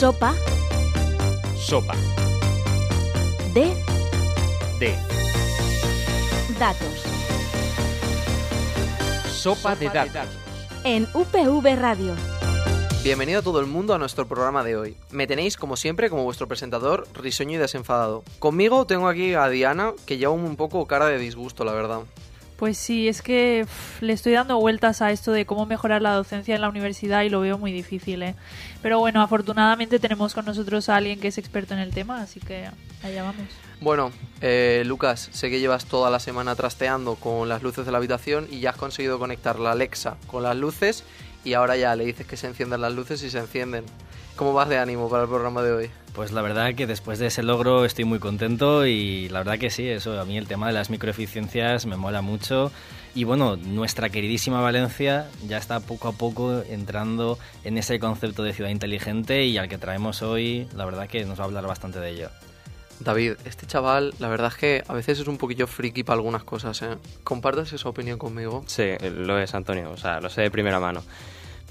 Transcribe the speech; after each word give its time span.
Sopa. 0.00 0.34
Sopa. 1.58 1.94
De. 3.52 3.76
De. 4.78 4.96
Datos. 6.58 7.04
Sopa 9.30 9.76
de 9.76 9.90
datos. 9.90 10.26
En 10.84 11.06
UPV 11.12 11.78
Radio. 11.78 12.14
Bienvenido 13.04 13.42
todo 13.42 13.60
el 13.60 13.66
mundo 13.66 13.92
a 13.92 13.98
nuestro 13.98 14.26
programa 14.26 14.64
de 14.64 14.78
hoy. 14.78 14.96
Me 15.10 15.26
tenéis, 15.26 15.58
como 15.58 15.76
siempre, 15.76 16.08
como 16.08 16.24
vuestro 16.24 16.48
presentador, 16.48 17.06
risueño 17.12 17.56
y 17.56 17.60
desenfadado. 17.60 18.24
Conmigo 18.38 18.86
tengo 18.86 19.06
aquí 19.06 19.34
a 19.34 19.50
Diana, 19.50 19.92
que 20.06 20.16
lleva 20.16 20.32
un 20.32 20.56
poco 20.56 20.86
cara 20.86 21.08
de 21.08 21.18
disgusto, 21.18 21.62
la 21.62 21.74
verdad. 21.74 22.00
Pues 22.60 22.76
sí, 22.76 23.08
es 23.08 23.22
que 23.22 23.66
le 24.02 24.12
estoy 24.12 24.34
dando 24.34 24.60
vueltas 24.60 25.00
a 25.00 25.10
esto 25.12 25.32
de 25.32 25.46
cómo 25.46 25.64
mejorar 25.64 26.02
la 26.02 26.12
docencia 26.12 26.54
en 26.54 26.60
la 26.60 26.68
universidad 26.68 27.22
y 27.22 27.30
lo 27.30 27.40
veo 27.40 27.56
muy 27.56 27.72
difícil, 27.72 28.22
¿eh? 28.22 28.34
Pero 28.82 28.98
bueno, 28.98 29.22
afortunadamente 29.22 29.98
tenemos 29.98 30.34
con 30.34 30.44
nosotros 30.44 30.90
a 30.90 30.96
alguien 30.96 31.20
que 31.20 31.28
es 31.28 31.38
experto 31.38 31.72
en 31.72 31.80
el 31.80 31.94
tema, 31.94 32.20
así 32.20 32.38
que 32.38 32.68
allá 33.02 33.22
vamos. 33.22 33.46
Bueno, 33.80 34.12
eh, 34.42 34.82
Lucas, 34.84 35.30
sé 35.32 35.48
que 35.48 35.58
llevas 35.58 35.86
toda 35.86 36.10
la 36.10 36.20
semana 36.20 36.54
trasteando 36.54 37.14
con 37.14 37.48
las 37.48 37.62
luces 37.62 37.86
de 37.86 37.92
la 37.92 37.96
habitación 37.96 38.46
y 38.50 38.60
ya 38.60 38.70
has 38.70 38.76
conseguido 38.76 39.18
conectar 39.18 39.58
la 39.58 39.72
Alexa 39.72 40.18
con 40.26 40.42
las 40.42 40.54
luces 40.54 41.04
y 41.44 41.54
ahora 41.54 41.78
ya 41.78 41.96
le 41.96 42.04
dices 42.04 42.26
que 42.26 42.36
se 42.36 42.46
enciendan 42.46 42.82
las 42.82 42.92
luces 42.92 43.22
y 43.22 43.30
se 43.30 43.38
encienden. 43.38 43.86
¿Cómo 44.40 44.54
vas 44.54 44.70
de 44.70 44.78
ánimo 44.78 45.10
para 45.10 45.24
el 45.24 45.28
programa 45.28 45.60
de 45.60 45.70
hoy? 45.70 45.90
Pues 46.14 46.32
la 46.32 46.40
verdad 46.40 46.74
que 46.74 46.86
después 46.86 47.18
de 47.18 47.26
ese 47.26 47.42
logro 47.42 47.84
estoy 47.84 48.06
muy 48.06 48.18
contento 48.18 48.86
y 48.86 49.28
la 49.28 49.40
verdad 49.40 49.58
que 49.58 49.68
sí, 49.68 49.86
eso 49.86 50.18
a 50.18 50.24
mí 50.24 50.38
el 50.38 50.46
tema 50.46 50.66
de 50.66 50.72
las 50.72 50.88
microeficiencias 50.88 51.84
me 51.84 51.98
mola 51.98 52.22
mucho 52.22 52.72
y 53.14 53.24
bueno, 53.24 53.56
nuestra 53.56 54.08
queridísima 54.08 54.62
Valencia 54.62 55.28
ya 55.46 55.58
está 55.58 55.80
poco 55.80 56.08
a 56.08 56.12
poco 56.12 56.62
entrando 56.70 57.38
en 57.64 57.76
ese 57.76 57.98
concepto 57.98 58.42
de 58.42 58.54
ciudad 58.54 58.70
inteligente 58.70 59.44
y 59.44 59.58
al 59.58 59.68
que 59.68 59.76
traemos 59.76 60.22
hoy, 60.22 60.66
la 60.74 60.86
verdad 60.86 61.06
que 61.06 61.22
nos 61.26 61.38
va 61.38 61.44
a 61.44 61.46
hablar 61.46 61.66
bastante 61.66 62.00
de 62.00 62.08
ello. 62.08 62.30
David, 63.00 63.34
este 63.44 63.66
chaval, 63.66 64.14
la 64.20 64.28
verdad 64.28 64.52
es 64.52 64.58
que 64.58 64.84
a 64.88 64.94
veces 64.94 65.18
es 65.18 65.28
un 65.28 65.36
poquillo 65.36 65.66
friki 65.66 66.02
para 66.02 66.16
algunas 66.16 66.44
cosas, 66.44 66.80
¿eh? 66.80 66.96
¿Compartes 67.24 67.74
esa 67.74 67.90
opinión 67.90 68.18
conmigo? 68.18 68.64
Sí, 68.66 68.84
lo 69.02 69.38
es, 69.38 69.54
Antonio, 69.54 69.90
o 69.90 69.98
sea, 69.98 70.18
lo 70.18 70.30
sé 70.30 70.40
de 70.40 70.50
primera 70.50 70.80
mano. 70.80 71.02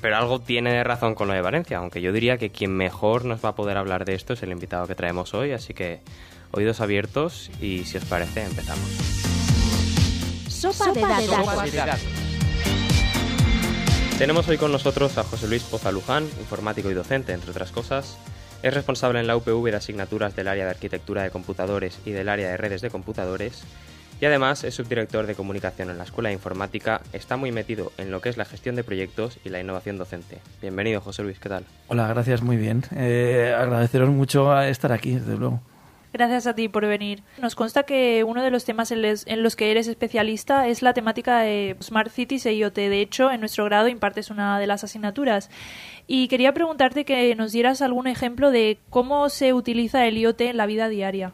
Pero 0.02 0.16
algo 0.16 0.40
tiene 0.40 0.72
de 0.72 0.84
razón 0.84 1.14
con 1.16 1.28
lo 1.28 1.34
de 1.34 1.42
Valencia, 1.42 1.78
aunque 1.78 2.02
yo 2.02 2.14
diría 2.14 2.38
que 2.38 2.50
quien 2.50 2.72
mejor 2.72 3.26
nos 3.26 3.44
va 3.44 3.50
a 3.50 3.56
poder 3.56 3.78
hablar 3.78 4.06
de 4.06 4.16
esto 4.16 4.34
es 4.34 4.44
el 4.44 4.52
invitado 4.52 4.88
que 4.88 4.96
traemos 4.96 5.34
hoy, 5.34 5.52
así 5.52 5.74
que 5.74 6.00
oídos 6.52 6.80
abiertos 6.80 7.52
y 7.62 7.84
si 7.86 7.98
os 7.98 8.06
parece 8.06 8.44
empezamos. 8.44 8.88
Sopa, 10.48 10.92
de 10.92 11.72
datos. 11.72 12.02
Tenemos 14.18 14.48
hoy 14.50 14.58
con 14.58 14.72
nosotros 14.72 15.18
a 15.18 15.24
José 15.24 15.48
Luis 15.48 15.64
Poza 15.64 15.92
Luján, 15.92 16.26
informático 16.40 16.92
y 16.92 16.94
docente, 16.94 17.32
entre 17.32 17.52
otras 17.52 17.72
cosas. 17.72 18.18
Es 18.62 18.74
responsable 18.74 19.22
en 19.22 19.28
la 19.28 19.38
UPV 19.38 19.72
de 19.72 19.78
asignaturas 19.78 20.36
del 20.36 20.50
área 20.50 20.66
de 20.66 20.72
arquitectura 20.72 21.24
de 21.24 21.32
computadores 21.32 22.00
y 22.06 22.12
del 22.12 22.28
área 22.28 22.50
de 22.50 22.58
redes 22.58 22.82
de 22.82 22.90
computadores. 22.90 23.64
Y 24.22 24.26
además 24.26 24.66
es 24.66 24.76
subdirector 24.76 25.28
de 25.28 25.36
comunicación 25.36 25.90
en 25.90 25.98
la 25.98 26.04
Escuela 26.04 26.30
de 26.30 26.34
Informática. 26.34 27.02
Está 27.14 27.38
muy 27.38 27.54
metido 27.54 27.94
en 27.98 28.12
lo 28.12 28.20
que 28.20 28.28
es 28.30 28.36
la 28.36 28.44
gestión 28.44 28.76
de 28.76 28.84
proyectos 28.84 29.40
y 29.46 29.50
la 29.50 29.62
innovación 29.62 29.98
docente. 29.98 30.40
Bienvenido, 30.62 31.00
José 31.00 31.24
Luis, 31.24 31.40
¿qué 31.40 31.48
tal? 31.48 31.64
Hola, 31.88 32.08
gracias, 32.08 32.42
muy 32.42 32.58
bien. 32.58 32.84
Eh, 32.96 33.56
agradeceros 33.58 34.10
mucho 34.10 34.62
estar 34.62 34.92
aquí, 34.92 35.14
desde 35.14 35.38
luego. 35.38 35.62
Gracias 36.12 36.48
a 36.48 36.56
ti 36.56 36.68
por 36.68 36.86
venir. 36.86 37.22
Nos 37.40 37.56
consta 37.56 37.84
que 37.84 38.24
uno 38.24 38.44
de 38.44 38.50
los 38.50 38.66
temas 38.66 38.92
en 38.92 39.44
los 39.44 39.56
que 39.56 39.72
eres 39.72 39.88
especialista 39.88 40.68
es 40.68 40.82
la 40.82 40.94
temática 40.94 41.40
de 41.40 41.78
Smart 41.82 42.12
Cities 42.12 42.46
e 42.48 42.56
IoT. 42.56 42.76
De 42.76 43.02
hecho, 43.02 43.32
en 43.32 43.40
nuestro 43.40 43.64
grado 43.66 43.88
impartes 43.88 44.32
una 44.32 44.60
de 44.60 44.68
las 44.68 44.84
asignaturas. 44.84 45.50
Y 46.08 46.28
quería 46.28 46.54
preguntarte 46.54 47.06
que 47.06 47.34
nos 47.36 47.52
dieras 47.52 47.82
algún 47.82 48.08
ejemplo 48.08 48.50
de 48.50 48.80
cómo 48.90 49.30
se 49.30 49.54
utiliza 49.54 50.08
el 50.08 50.18
IoT 50.18 50.42
en 50.42 50.58
la 50.58 50.66
vida 50.66 50.90
diaria. 50.90 51.32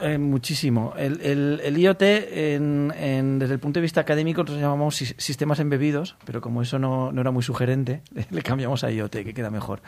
Eh, 0.00 0.16
muchísimo. 0.18 0.94
El, 0.96 1.20
el- 1.22 1.60
el 1.64 1.76
IoT, 1.78 2.02
en- 2.02 2.92
en- 2.96 3.38
desde 3.38 3.54
el 3.54 3.60
punto 3.60 3.78
de 3.78 3.82
vista 3.82 4.00
académico, 4.00 4.42
nosotros 4.42 4.60
llamamos 4.62 4.94
sis- 5.00 5.14
sistemas 5.18 5.58
embebidos, 5.58 6.16
pero 6.24 6.40
como 6.40 6.62
eso 6.62 6.78
no, 6.78 7.10
no 7.10 7.20
era 7.20 7.30
muy 7.32 7.42
sugerente, 7.42 8.02
le 8.30 8.42
cambiamos 8.42 8.84
a 8.84 8.90
IoT, 8.92 9.10
que 9.24 9.34
queda 9.34 9.50
mejor. 9.50 9.82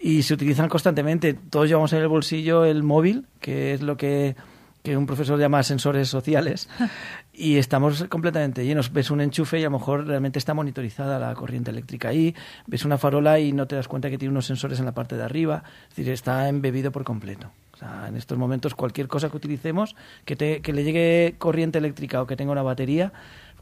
Y 0.00 0.22
se 0.22 0.34
utilizan 0.34 0.68
constantemente. 0.68 1.34
Todos 1.34 1.68
llevamos 1.68 1.92
en 1.92 2.00
el 2.00 2.08
bolsillo 2.08 2.64
el 2.64 2.82
móvil, 2.82 3.26
que 3.40 3.72
es 3.74 3.82
lo 3.82 3.96
que, 3.96 4.34
que 4.82 4.96
un 4.96 5.06
profesor 5.06 5.38
llama 5.38 5.62
sensores 5.62 6.08
sociales, 6.08 6.68
y 7.32 7.56
estamos 7.58 8.02
completamente 8.08 8.64
llenos. 8.64 8.92
Ves 8.92 9.12
un 9.12 9.20
enchufe 9.20 9.58
y 9.60 9.62
a 9.62 9.66
lo 9.70 9.78
mejor 9.78 10.06
realmente 10.08 10.40
está 10.40 10.54
monitorizada 10.54 11.20
la 11.20 11.34
corriente 11.34 11.70
eléctrica 11.70 12.08
ahí, 12.08 12.34
ves 12.66 12.84
una 12.84 12.98
farola 12.98 13.38
y 13.38 13.52
no 13.52 13.66
te 13.68 13.76
das 13.76 13.86
cuenta 13.86 14.10
que 14.10 14.18
tiene 14.18 14.32
unos 14.32 14.46
sensores 14.46 14.80
en 14.80 14.86
la 14.86 14.92
parte 14.92 15.16
de 15.16 15.22
arriba, 15.22 15.62
es 15.90 15.96
decir, 15.96 16.12
está 16.12 16.48
embebido 16.48 16.90
por 16.90 17.04
completo. 17.04 17.52
Sea, 17.82 18.08
en 18.08 18.16
estos 18.16 18.38
momentos 18.38 18.74
cualquier 18.74 19.08
cosa 19.08 19.28
que 19.28 19.36
utilicemos 19.36 19.96
que, 20.24 20.36
te- 20.36 20.60
que 20.60 20.72
le 20.72 20.84
llegue 20.84 21.34
corriente 21.38 21.78
eléctrica 21.78 22.22
o 22.22 22.26
que 22.26 22.36
tenga 22.36 22.52
una 22.52 22.62
batería, 22.62 23.12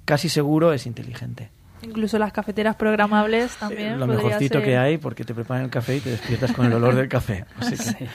casi 0.04 0.28
seguro 0.28 0.72
es 0.72 0.86
inteligente. 0.86 1.50
Incluso 1.82 2.18
las 2.18 2.32
cafeteras 2.32 2.76
programables 2.76 3.56
también. 3.56 3.94
Eh, 3.94 3.96
Lo 3.96 4.06
mejorcito 4.06 4.54
ser- 4.58 4.64
que 4.64 4.76
hay 4.76 4.98
porque 4.98 5.24
te 5.24 5.32
preparan 5.34 5.64
el 5.64 5.70
café 5.70 5.96
y 5.96 6.00
te 6.00 6.10
despiertas 6.10 6.52
con 6.52 6.66
el 6.66 6.72
olor 6.74 6.94
del 6.94 7.08
café. 7.08 7.46
Así 7.58 7.76
que- 7.94 8.08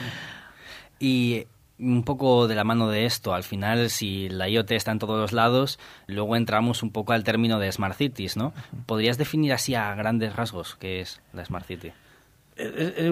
Y 1.00 1.46
un 1.78 2.04
poco 2.04 2.46
de 2.48 2.54
la 2.54 2.64
mano 2.64 2.88
de 2.88 3.04
esto, 3.04 3.34
al 3.34 3.42
final, 3.42 3.90
si 3.90 4.28
la 4.28 4.48
IoT 4.48 4.70
está 4.72 4.92
en 4.92 4.98
todos 4.98 5.18
los 5.20 5.32
lados, 5.32 5.78
luego 6.06 6.36
entramos 6.36 6.82
un 6.82 6.90
poco 6.90 7.12
al 7.12 7.24
término 7.24 7.58
de 7.58 7.70
Smart 7.70 7.96
Cities, 7.96 8.36
¿no? 8.36 8.54
¿Podrías 8.86 9.18
definir 9.18 9.52
así 9.52 9.74
a 9.74 9.94
grandes 9.94 10.34
rasgos 10.36 10.76
qué 10.76 11.00
es 11.00 11.20
la 11.34 11.44
Smart 11.44 11.66
City? 11.66 11.92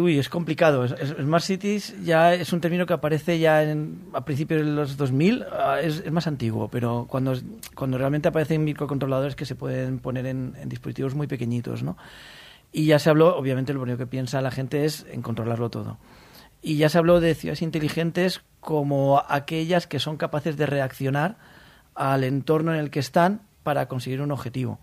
Uy, 0.00 0.18
es 0.18 0.30
complicado. 0.30 0.86
Smart 0.88 1.44
Cities 1.44 2.02
ya 2.02 2.32
es 2.32 2.52
un 2.54 2.62
término 2.62 2.86
que 2.86 2.94
aparece 2.94 3.38
ya 3.38 3.62
en, 3.62 4.06
a 4.14 4.24
principios 4.24 4.62
de 4.62 4.72
los 4.72 4.96
2000. 4.96 5.44
ah, 5.52 5.80
Es, 5.82 5.98
es 5.98 6.10
más 6.10 6.26
antiguo, 6.26 6.68
pero 6.68 7.06
cuando, 7.08 7.34
cuando 7.74 7.98
realmente 7.98 8.28
aparecen 8.28 8.64
microcontroladores 8.64 9.36
que 9.36 9.44
se 9.44 9.54
pueden 9.54 9.98
poner 9.98 10.26
en, 10.26 10.54
en 10.58 10.68
dispositivos 10.70 11.14
muy 11.14 11.26
pequeñitos, 11.26 11.82
¿no? 11.82 11.98
Y 12.72 12.86
ya 12.86 12.98
se 12.98 13.10
habló, 13.10 13.36
obviamente 13.36 13.74
lo 13.74 13.80
primero 13.80 13.98
que 13.98 14.06
piensa 14.06 14.40
la 14.40 14.50
gente 14.50 14.86
es 14.86 15.06
en 15.10 15.20
controlarlo 15.20 15.68
todo. 15.70 15.98
Y 16.62 16.78
ya 16.78 16.88
se 16.88 16.96
habló 16.96 17.20
de 17.20 17.34
ciudades 17.34 17.60
inteligentes 17.60 18.42
como 18.60 19.22
aquellas 19.28 19.86
que 19.86 19.98
son 19.98 20.16
capaces 20.16 20.56
de 20.56 20.64
reaccionar 20.64 21.36
al 21.94 22.24
entorno 22.24 22.72
en 22.72 22.80
el 22.80 22.90
que 22.90 22.98
están 23.00 23.42
para 23.62 23.86
conseguir 23.88 24.22
un 24.22 24.32
objetivo. 24.32 24.80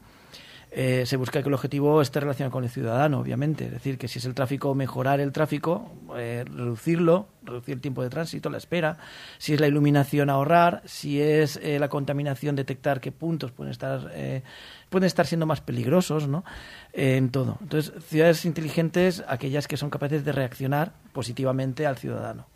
Eh, 0.73 1.05
se 1.05 1.17
busca 1.17 1.41
que 1.41 1.49
el 1.49 1.53
objetivo 1.53 2.01
esté 2.01 2.21
relacionado 2.21 2.51
con 2.51 2.63
el 2.63 2.69
ciudadano, 2.69 3.19
obviamente. 3.19 3.65
Es 3.65 3.71
decir, 3.71 3.97
que 3.97 4.07
si 4.07 4.19
es 4.19 4.25
el 4.25 4.33
tráfico, 4.33 4.73
mejorar 4.73 5.19
el 5.19 5.33
tráfico, 5.33 5.91
eh, 6.15 6.45
reducirlo, 6.47 7.27
reducir 7.43 7.75
el 7.75 7.81
tiempo 7.81 8.01
de 8.01 8.09
tránsito, 8.09 8.49
la 8.49 8.57
espera. 8.57 8.97
Si 9.37 9.53
es 9.53 9.59
la 9.59 9.67
iluminación, 9.67 10.29
ahorrar. 10.29 10.81
Si 10.85 11.21
es 11.21 11.59
eh, 11.61 11.77
la 11.77 11.89
contaminación, 11.89 12.55
detectar 12.55 13.01
qué 13.01 13.11
puntos 13.11 13.51
pueden 13.51 13.71
estar, 13.71 14.11
eh, 14.13 14.43
pueden 14.89 15.07
estar 15.07 15.27
siendo 15.27 15.45
más 15.45 15.59
peligrosos, 15.59 16.29
¿no? 16.29 16.45
En 16.93 17.31
todo. 17.31 17.57
Entonces, 17.61 17.91
ciudades 18.05 18.45
inteligentes, 18.45 19.25
aquellas 19.27 19.67
que 19.67 19.75
son 19.75 19.89
capaces 19.89 20.23
de 20.23 20.31
reaccionar 20.31 20.93
positivamente 21.11 21.85
al 21.85 21.97
ciudadano. 21.97 22.47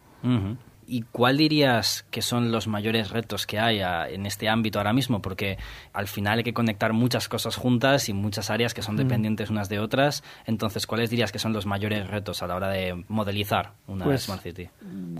¿Y 0.87 1.01
cuál 1.11 1.37
dirías 1.37 2.05
que 2.11 2.21
son 2.21 2.51
los 2.51 2.67
mayores 2.67 3.09
retos 3.09 3.47
que 3.47 3.59
hay 3.59 3.81
a- 3.81 4.07
en 4.09 4.25
este 4.25 4.49
ámbito 4.49 4.79
ahora 4.79 4.93
mismo? 4.93 5.21
Porque 5.21 5.57
al 5.93 6.07
final 6.07 6.37
hay 6.39 6.43
que 6.43 6.53
conectar 6.53 6.93
muchas 6.93 7.27
cosas 7.27 7.55
juntas 7.55 8.07
y 8.09 8.13
muchas 8.13 8.49
áreas 8.49 8.73
que 8.73 8.81
son 8.81 8.95
dependientes 8.95 9.49
unas 9.49 9.67
de 9.69 9.79
otras. 9.79 10.23
Entonces, 10.45 10.85
¿cuáles 10.87 11.09
dirías 11.09 11.31
que 11.31 11.39
son 11.39 11.53
los 11.53 11.65
mayores 11.65 12.07
retos 12.07 12.43
a 12.43 12.47
la 12.47 12.55
hora 12.55 12.69
de 12.69 13.03
modelizar 13.07 13.73
una 13.87 14.05
Pues, 14.05 14.23
Smart 14.23 14.43
City? 14.43 14.69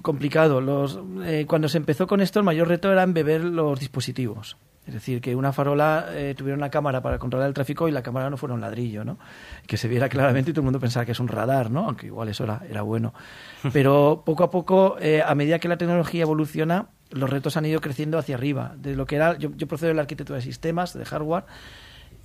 complicado. 0.01 0.61
Los, 0.61 0.99
eh, 1.23 1.45
cuando 1.47 1.67
se 1.69 1.77
empezó 1.77 2.07
con 2.07 2.21
esto, 2.21 2.39
el 2.39 2.45
mayor 2.45 2.67
reto 2.67 2.91
era 2.91 3.03
embeber 3.03 3.43
los 3.43 3.79
dispositivos. 3.79 4.57
Es 4.87 4.93
decir, 4.93 5.19
que 5.19 5.35
una 5.35 5.51
farola 5.51 6.07
eh, 6.11 6.35
tuviera 6.37 6.57
una 6.57 6.69
cámara 6.69 7.01
para 7.01 7.17
controlar 7.17 7.47
el 7.47 7.53
tráfico 7.53 7.87
y 7.87 7.91
la 7.91 8.03
cámara 8.03 8.29
no 8.29 8.37
fuera 8.37 8.53
un 8.53 8.61
ladrillo, 8.61 9.03
¿no? 9.03 9.17
Que 9.65 9.77
se 9.77 9.87
viera 9.87 10.09
claramente 10.09 10.51
y 10.51 10.53
todo 10.53 10.61
el 10.61 10.65
mundo 10.65 10.79
pensaba 10.79 11.05
que 11.05 11.13
es 11.13 11.19
un 11.19 11.27
radar, 11.27 11.71
¿no? 11.71 11.85
Aunque 11.85 12.05
igual 12.07 12.29
eso 12.29 12.43
era, 12.43 12.61
era 12.69 12.83
bueno. 12.83 13.13
Pero 13.73 14.21
poco 14.25 14.43
a 14.43 14.51
poco, 14.51 14.97
eh, 14.99 15.23
a 15.25 15.33
medida 15.33 15.57
que 15.59 15.67
la 15.67 15.77
tecnología 15.77 16.21
evoluciona, 16.21 16.89
los 17.09 17.29
retos 17.29 17.57
han 17.57 17.65
ido 17.65 17.81
creciendo 17.81 18.19
hacia 18.19 18.35
arriba. 18.35 18.75
De 18.77 18.95
lo 18.95 19.05
que 19.07 19.15
era, 19.15 19.37
yo, 19.37 19.49
yo 19.55 19.67
procedo 19.67 19.89
de 19.89 19.95
la 19.95 20.01
arquitectura 20.01 20.37
de 20.37 20.43
sistemas, 20.43 20.93
de 20.93 21.05
hardware, 21.05 21.45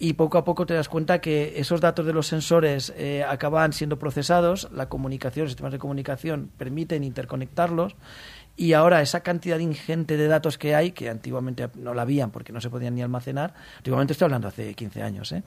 y 0.02 0.14
poco 0.14 0.38
a 0.38 0.44
poco 0.44 0.64
te 0.64 0.72
das 0.72 0.88
cuenta 0.88 1.20
que 1.20 1.60
esos 1.60 1.82
datos 1.82 2.06
de 2.06 2.14
los 2.14 2.26
sensores 2.26 2.90
eh, 2.96 3.22
acaban 3.22 3.74
siendo 3.74 3.98
procesados, 3.98 4.70
la 4.72 4.88
comunicación, 4.88 5.44
los 5.44 5.52
sistemas 5.52 5.72
de 5.72 5.78
comunicación 5.78 6.50
permiten 6.56 7.04
interconectarlos 7.04 7.96
y 8.56 8.72
ahora 8.72 9.02
esa 9.02 9.20
cantidad 9.20 9.58
ingente 9.58 10.16
de 10.16 10.28
datos 10.28 10.58
que 10.58 10.74
hay, 10.74 10.92
que 10.92 11.08
antiguamente 11.08 11.68
no 11.76 11.94
la 11.94 12.02
habían 12.02 12.30
porque 12.30 12.52
no 12.52 12.60
se 12.60 12.70
podían 12.70 12.94
ni 12.94 13.02
almacenar, 13.02 13.54
antiguamente 13.78 14.12
estoy 14.12 14.26
hablando 14.26 14.48
hace 14.48 14.74
15 14.74 15.02
años, 15.02 15.32
¿eh? 15.32 15.42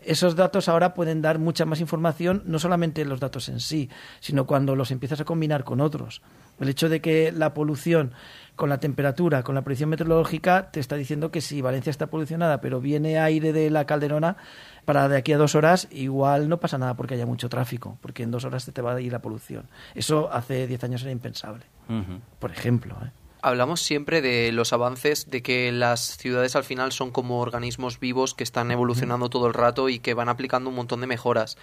esos 0.00 0.36
datos 0.36 0.68
ahora 0.68 0.94
pueden 0.94 1.22
dar 1.22 1.38
mucha 1.38 1.64
más 1.64 1.80
información, 1.80 2.42
no 2.46 2.58
solamente 2.58 3.04
los 3.04 3.20
datos 3.20 3.48
en 3.48 3.60
sí, 3.60 3.90
sino 4.20 4.46
cuando 4.46 4.76
los 4.76 4.90
empiezas 4.90 5.20
a 5.20 5.24
combinar 5.24 5.64
con 5.64 5.80
otros. 5.80 6.22
El 6.60 6.68
hecho 6.68 6.88
de 6.88 7.00
que 7.00 7.32
la 7.32 7.54
polución 7.54 8.12
con 8.56 8.68
la 8.68 8.78
temperatura, 8.78 9.42
con 9.42 9.54
la 9.54 9.62
predicción 9.62 9.90
meteorológica, 9.90 10.70
te 10.70 10.80
está 10.80 10.96
diciendo 10.96 11.30
que 11.30 11.40
si 11.40 11.62
Valencia 11.62 11.90
está 11.90 12.08
polucionada, 12.08 12.60
pero 12.60 12.80
viene 12.80 13.18
aire 13.18 13.52
de 13.52 13.70
la 13.70 13.86
calderona, 13.86 14.36
para 14.88 15.06
de 15.06 15.18
aquí 15.18 15.34
a 15.34 15.36
dos 15.36 15.54
horas 15.54 15.86
igual 15.90 16.48
no 16.48 16.60
pasa 16.60 16.78
nada 16.78 16.94
porque 16.94 17.12
haya 17.12 17.26
mucho 17.26 17.50
tráfico, 17.50 17.98
porque 18.00 18.22
en 18.22 18.30
dos 18.30 18.46
horas 18.46 18.62
se 18.62 18.72
te 18.72 18.80
va 18.80 18.94
a 18.94 19.00
ir 19.02 19.12
la 19.12 19.18
polución. 19.18 19.68
Eso 19.94 20.32
hace 20.32 20.66
diez 20.66 20.82
años 20.82 21.02
era 21.02 21.10
impensable, 21.10 21.66
por 22.38 22.50
ejemplo. 22.50 22.96
¿eh? 23.04 23.10
Hablamos 23.48 23.80
siempre 23.80 24.20
de 24.20 24.52
los 24.52 24.74
avances, 24.74 25.30
de 25.30 25.42
que 25.42 25.72
las 25.72 26.18
ciudades 26.18 26.54
al 26.54 26.64
final 26.64 26.92
son 26.92 27.10
como 27.10 27.40
organismos 27.40 27.98
vivos 27.98 28.34
que 28.34 28.44
están 28.44 28.70
evolucionando 28.70 29.30
todo 29.30 29.46
el 29.46 29.54
rato 29.54 29.88
y 29.88 30.00
que 30.00 30.12
van 30.12 30.28
aplicando 30.28 30.68
un 30.68 30.76
montón 30.76 31.00
de 31.00 31.06
mejoras. 31.06 31.56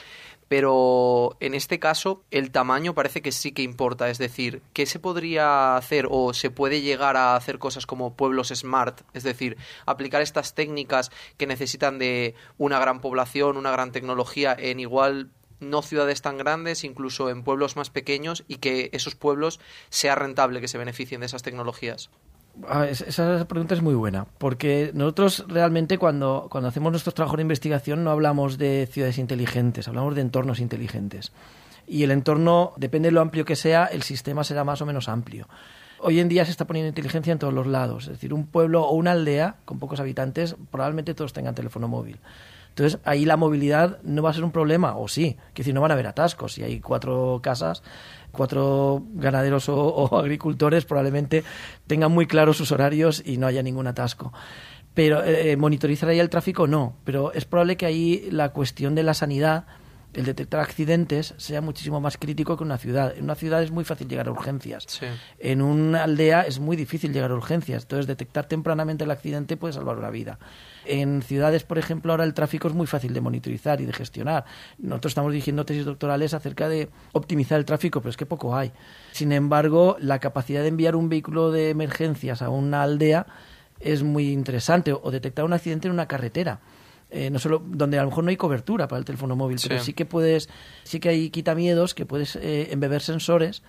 Pero 0.48 1.38
en 1.42 1.54
este 1.54 1.78
caso 1.78 2.24
el 2.32 2.50
tamaño 2.50 2.96
parece 2.96 3.22
que 3.22 3.32
sí 3.32 3.52
que 3.52 3.62
importa. 3.62 4.10
Es 4.10 4.18
decir, 4.18 4.64
¿qué 4.74 4.88
se 4.88 4.98
podría 4.98 5.78
hacer 5.78 6.08
o 6.10 6.34
se 6.34 6.50
puede 6.50 6.82
llegar 6.82 7.18
a 7.18 7.36
hacer 7.36 7.60
cosas 7.60 7.86
como 7.86 8.16
pueblos 8.16 8.48
smart? 8.48 9.02
Es 9.14 9.22
decir, 9.22 9.56
aplicar 9.86 10.24
estas 10.24 10.56
técnicas 10.56 11.12
que 11.38 11.46
necesitan 11.46 12.00
de 12.00 12.34
una 12.58 12.80
gran 12.80 13.00
población, 13.00 13.58
una 13.58 13.70
gran 13.70 13.92
tecnología 13.92 14.56
en 14.58 14.80
igual 14.80 15.30
no 15.60 15.82
ciudades 15.82 16.22
tan 16.22 16.38
grandes, 16.38 16.84
incluso 16.84 17.30
en 17.30 17.44
pueblos 17.44 17.76
más 17.76 17.90
pequeños, 17.90 18.44
y 18.48 18.58
que 18.58 18.90
esos 18.94 19.16
pueblos 19.16 19.60
sea 19.90 20.16
rentable 20.16 20.62
que 20.62 20.68
se 20.68 20.78
beneficien 20.78 21.22
de 21.22 21.28
esas 21.28 21.44
tecnologías. 21.44 22.10
Ah, 22.70 22.86
es- 22.88 23.02
esa 23.02 23.46
pregunta 23.48 23.76
es 23.76 23.82
muy 23.82 23.96
buena, 23.96 24.28
porque 24.38 24.92
nosotros 24.94 25.46
realmente 25.48 25.98
cuando, 25.98 26.48
cuando 26.50 26.70
hacemos 26.70 26.92
nuestros 26.92 27.14
trabajos 27.14 27.38
de 27.38 27.42
investigación 27.42 28.04
no 28.04 28.12
hablamos 28.12 28.58
de 28.58 28.88
ciudades 28.90 29.18
inteligentes, 29.18 29.88
hablamos 29.88 30.16
de 30.16 30.22
entornos 30.22 30.60
inteligentes. 30.60 31.34
Y 31.88 32.04
el 32.04 32.12
entorno, 32.12 32.74
depende 32.78 33.10
de 33.10 33.12
lo 33.12 33.22
amplio 33.22 33.46
que 33.46 33.56
sea, 33.56 33.86
el 33.86 34.04
sistema 34.04 34.44
será 34.44 34.64
más 34.64 34.82
o 34.82 34.86
menos 34.86 35.10
amplio. 35.10 35.48
Hoy 36.00 36.20
en 36.20 36.30
día 36.30 36.46
se 36.46 36.52
está 36.52 36.66
poniendo 36.66 36.88
inteligencia 36.90 37.32
en 37.34 37.40
todos 37.40 37.54
los 37.54 37.68
lados, 37.68 38.06
es 38.06 38.12
decir, 38.12 38.34
un 38.34 38.48
pueblo 38.48 38.84
o 38.84 38.94
una 38.96 39.12
aldea 39.12 39.58
con 39.66 39.80
pocos 39.80 40.00
habitantes, 40.00 40.56
probablemente 40.72 41.14
todos 41.14 41.34
tengan 41.34 41.56
teléfono 41.56 41.88
móvil. 41.88 42.20
Entonces, 42.76 43.00
ahí 43.06 43.24
la 43.24 43.38
movilidad 43.38 44.02
no 44.04 44.22
va 44.22 44.32
a 44.32 44.34
ser 44.34 44.44
un 44.44 44.52
problema, 44.52 44.98
o 44.98 45.08
sí, 45.08 45.38
que 45.54 45.62
decir, 45.62 45.74
no 45.74 45.80
van 45.80 45.92
a 45.92 45.94
haber 45.94 46.08
atascos. 46.08 46.52
Si 46.52 46.62
hay 46.62 46.82
cuatro 46.82 47.40
casas, 47.42 47.84
cuatro 48.34 49.02
ganaderos 49.14 49.70
o, 49.70 50.20
agricultores, 50.20 50.84
probablemente 50.84 51.46
tengan 51.88 52.12
muy 52.12 52.26
claros 52.26 52.58
sus 52.58 52.74
horarios 52.74 53.24
y 53.26 53.38
no 53.38 53.48
haya 53.48 53.64
ningún 53.64 53.88
atasco. 53.88 54.34
Pero 54.94 55.24
eh, 55.24 55.56
monitorizar 55.56 56.10
ahí 56.10 56.20
el 56.20 56.30
tráfico 56.30 56.68
no, 56.68 56.98
pero 57.06 57.32
es 57.32 57.46
probable 57.46 57.78
que 57.78 57.86
ahí 57.86 58.28
la 58.30 58.50
cuestión 58.50 58.94
de 58.94 59.04
la 59.04 59.14
sanidad, 59.14 59.68
el 60.16 60.26
detectar 60.26 60.62
accidentes, 60.62 61.34
sea 61.38 61.62
muchísimo 61.62 62.00
más 62.00 62.18
crítico 62.18 62.56
que 62.56 62.64
en 62.64 62.68
una 62.68 62.78
ciudad. 62.78 63.16
En 63.16 63.26
una 63.26 63.36
ciudad 63.36 63.62
es 63.62 63.72
muy 63.72 63.84
fácil 63.84 64.08
llegar 64.08 64.28
a 64.28 64.32
urgencias. 64.32 64.86
Sí. 64.88 65.06
En 65.40 65.62
una 65.62 66.04
aldea 66.04 66.44
es 66.44 66.60
muy 66.60 66.78
difícil 66.78 67.12
llegar 67.12 67.32
a 67.32 67.36
urgencias. 67.36 67.84
Entonces, 67.84 68.08
detectar 68.08 68.46
tempranamente 68.46 69.04
el 69.04 69.12
accidente 69.12 69.58
puede 69.58 69.74
salvar 69.74 69.98
una 69.98 70.10
vida. 70.10 70.40
En 70.86 71.22
ciudades, 71.22 71.64
por 71.64 71.78
ejemplo, 71.78 72.14
ahora 72.14 72.24
el 72.24 72.34
tráfico 72.34 72.68
es 72.68 72.74
muy 72.74 72.88
fácil 72.88 73.14
de 73.14 73.22
monitorizar 73.22 73.82
y 73.82 73.86
de 73.86 73.94
gestionar. 73.94 74.46
Nosotros 74.78 75.12
estamos 75.12 75.32
dirigiendo 75.32 75.66
tesis 75.66 75.86
doctorales 75.86 76.34
acerca 76.34 76.70
de 76.70 76.90
optimizar 77.12 77.60
el 77.60 77.66
tráfico, 77.66 78.00
pero 78.00 78.12
es 78.12 78.18
que 78.18 78.26
poco 78.26 78.56
hay. 78.56 78.72
Sin 79.12 79.32
embargo, 79.32 79.98
la 80.00 80.20
capacidad 80.20 80.62
de 80.62 80.70
enviar 80.70 80.96
un 80.96 81.10
vehículo 81.10 81.52
de 81.52 81.72
emergencias 81.72 82.42
a 82.42 82.50
una 82.50 82.84
aldea 82.84 83.28
es 83.82 84.04
muy 84.04 84.32
interesante. 84.32 84.94
O 84.94 85.12
detectar 85.12 85.44
un 85.44 85.54
accidente 85.54 85.88
en 85.88 85.94
una 85.94 86.08
carretera. 86.08 86.60
Eh, 87.12 87.30
no 87.30 87.40
solo 87.40 87.62
donde 87.66 87.98
a 88.00 88.02
lo 88.04 88.10
mejor 88.10 88.24
no 88.24 88.30
hay 88.32 88.38
cobertura 88.38 88.88
para 88.88 89.00
el 89.00 89.06
teléfono 89.06 89.36
móvil, 89.36 89.58
pero 89.68 89.82
Sí. 89.82 89.94
que 89.94 90.06
puedes, 90.06 90.50
sí 90.84 91.00
que 91.00 91.10
hay 91.10 91.30
quitamiedos 91.30 91.94
que 91.94 92.06
puedes 92.06 92.36
eh, 92.36 92.70
embeber 92.72 93.02
sensores 93.02 93.62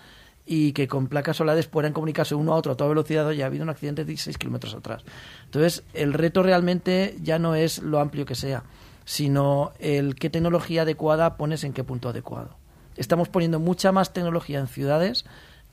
y 0.46 0.72
que 0.72 0.88
con 0.88 1.06
placas 1.08 1.36
solares 1.36 1.66
puedan 1.66 1.92
comunicarse 1.92 2.34
uno 2.34 2.52
a 2.54 2.56
otro 2.56 2.72
a 2.72 2.76
toda 2.76 2.88
velocidad. 2.88 3.26
Oye, 3.26 3.42
ha 3.42 3.46
habido 3.46 3.62
un 3.64 3.70
accidente 3.70 4.04
de 4.04 4.08
16 4.12 4.38
kilómetros 4.38 4.74
atrás. 4.74 5.04
Entonces, 5.44 5.84
el 5.92 6.12
reto 6.12 6.42
realmente 6.42 7.16
ya 7.22 7.38
no 7.38 7.54
es 7.54 7.80
lo 7.82 8.00
amplio 8.00 8.24
que 8.26 8.34
sea, 8.34 8.62
sino 9.04 9.72
el 9.78 10.14
qué 10.14 10.30
tecnología 10.30 10.82
adecuada 10.82 11.36
pones 11.36 11.62
en 11.64 11.72
qué 11.72 11.84
punto 11.84 12.08
adecuado. 12.08 12.56
Estamos 12.96 13.28
poniendo 13.28 13.60
mucha 13.60 13.92
más 13.92 14.12
tecnología 14.12 14.58
en 14.58 14.66
ciudades 14.68 15.24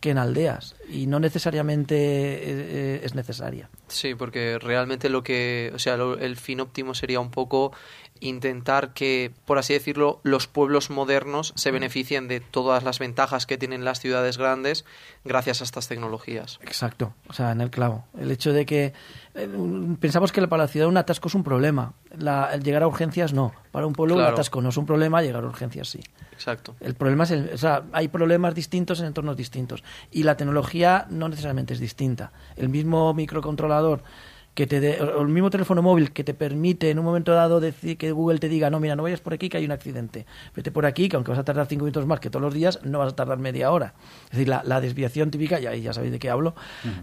que 0.03 0.09
en 0.09 0.17
aldeas 0.17 0.75
y 0.89 1.07
no 1.07 1.17
necesariamente 1.21 1.95
eh, 1.95 2.41
eh, 2.43 3.01
es 3.05 3.15
necesaria. 3.15 3.69
Sí, 3.87 4.15
porque 4.15 4.59
realmente 4.59 5.07
lo 5.07 5.23
que, 5.23 5.71
o 5.73 5.79
sea, 5.79 5.95
lo- 5.95 6.17
el 6.19 6.35
fin 6.35 6.59
óptimo 6.59 6.93
sería 6.93 7.21
un 7.21 7.31
poco 7.31 7.71
intentar 8.19 8.93
que, 8.93 9.31
por 9.45 9.57
así 9.57 9.71
decirlo, 9.73 10.19
los 10.23 10.47
pueblos 10.47 10.89
modernos 10.89 11.53
se 11.55 11.71
beneficien 11.71 12.27
de 12.27 12.41
todas 12.41 12.83
las 12.83 12.99
ventajas 12.99 13.45
que 13.45 13.57
tienen 13.57 13.85
las 13.85 14.01
ciudades 14.01 14.37
grandes 14.37 14.83
gracias 15.23 15.61
a 15.61 15.63
estas 15.63 15.87
tecnologías. 15.87 16.59
Exacto, 16.63 17.13
o 17.29 17.33
sea, 17.33 17.51
en 17.53 17.61
el 17.61 17.69
clavo. 17.69 18.05
El 18.19 18.29
hecho 18.31 18.51
de 18.51 18.65
que 18.65 18.93
eh, 19.35 19.49
pensamos 20.01 20.33
que 20.33 20.45
para 20.49 20.63
la 20.63 20.67
ciudad 20.67 20.89
un 20.89 20.97
atasco 20.97 21.29
es 21.29 21.35
un 21.35 21.43
problema, 21.45 21.93
la, 22.17 22.49
el 22.53 22.61
llegar 22.63 22.83
a 22.83 22.87
urgencias 22.87 23.31
no. 23.33 23.53
Para 23.71 23.87
un 23.87 23.93
pueblo 23.93 24.15
un 24.15 24.21
atasco 24.33 24.61
no 24.61 24.67
es 24.69 24.77
un 24.77 24.85
problema, 24.85 25.21
llegar 25.21 25.43
a 25.43 25.47
urgencias 25.47 25.87
sí. 25.87 26.01
Exacto. 26.43 26.75
El 26.81 26.95
problema 26.95 27.23
es, 27.23 27.31
el, 27.31 27.51
o 27.53 27.57
sea, 27.57 27.83
hay 27.93 28.09
problemas 28.09 28.53
distintos 28.53 28.99
en 28.99 29.05
entornos 29.05 29.37
distintos 29.37 29.81
y 30.11 30.23
la 30.23 30.35
tecnología 30.35 31.07
no 31.09 31.29
necesariamente 31.29 31.73
es 31.73 31.79
distinta. 31.79 32.33
El 32.57 32.67
mismo 32.67 33.13
microcontrolador 33.13 34.03
que 34.53 34.67
te 34.67 35.01
o 35.01 35.21
el 35.21 35.29
mismo 35.29 35.49
teléfono 35.49 35.81
móvil 35.81 36.11
que 36.11 36.23
te 36.23 36.33
permite 36.35 36.91
en 36.91 36.99
un 36.99 37.05
momento 37.05 37.33
dado 37.33 37.59
decir 37.59 37.97
que 37.97 38.11
Google 38.11 38.37
te 38.39 38.49
diga, 38.49 38.69
no, 38.69 38.79
mira, 38.79 38.95
no 38.95 39.01
vayas 39.03 39.19
por 39.19 39.33
aquí 39.33 39.49
que 39.49 39.57
hay 39.57 39.65
un 39.65 39.71
accidente. 39.71 40.25
Vete 40.55 40.71
por 40.71 40.85
aquí, 40.85 41.09
que 41.09 41.15
aunque 41.15 41.31
vas 41.31 41.39
a 41.39 41.43
tardar 41.43 41.65
cinco 41.65 41.85
minutos 41.85 42.05
más 42.05 42.19
que 42.19 42.29
todos 42.29 42.43
los 42.43 42.53
días, 42.53 42.79
no 42.83 42.99
vas 42.99 43.13
a 43.13 43.15
tardar 43.15 43.39
media 43.39 43.71
hora. 43.71 43.95
Es 44.25 44.31
decir, 44.31 44.49
la, 44.49 44.61
la 44.63 44.79
desviación 44.79 45.31
típica, 45.31 45.59
ya, 45.59 45.73
ya 45.75 45.91
sabéis 45.93 46.11
de 46.11 46.19
qué 46.19 46.29
hablo, 46.29 46.53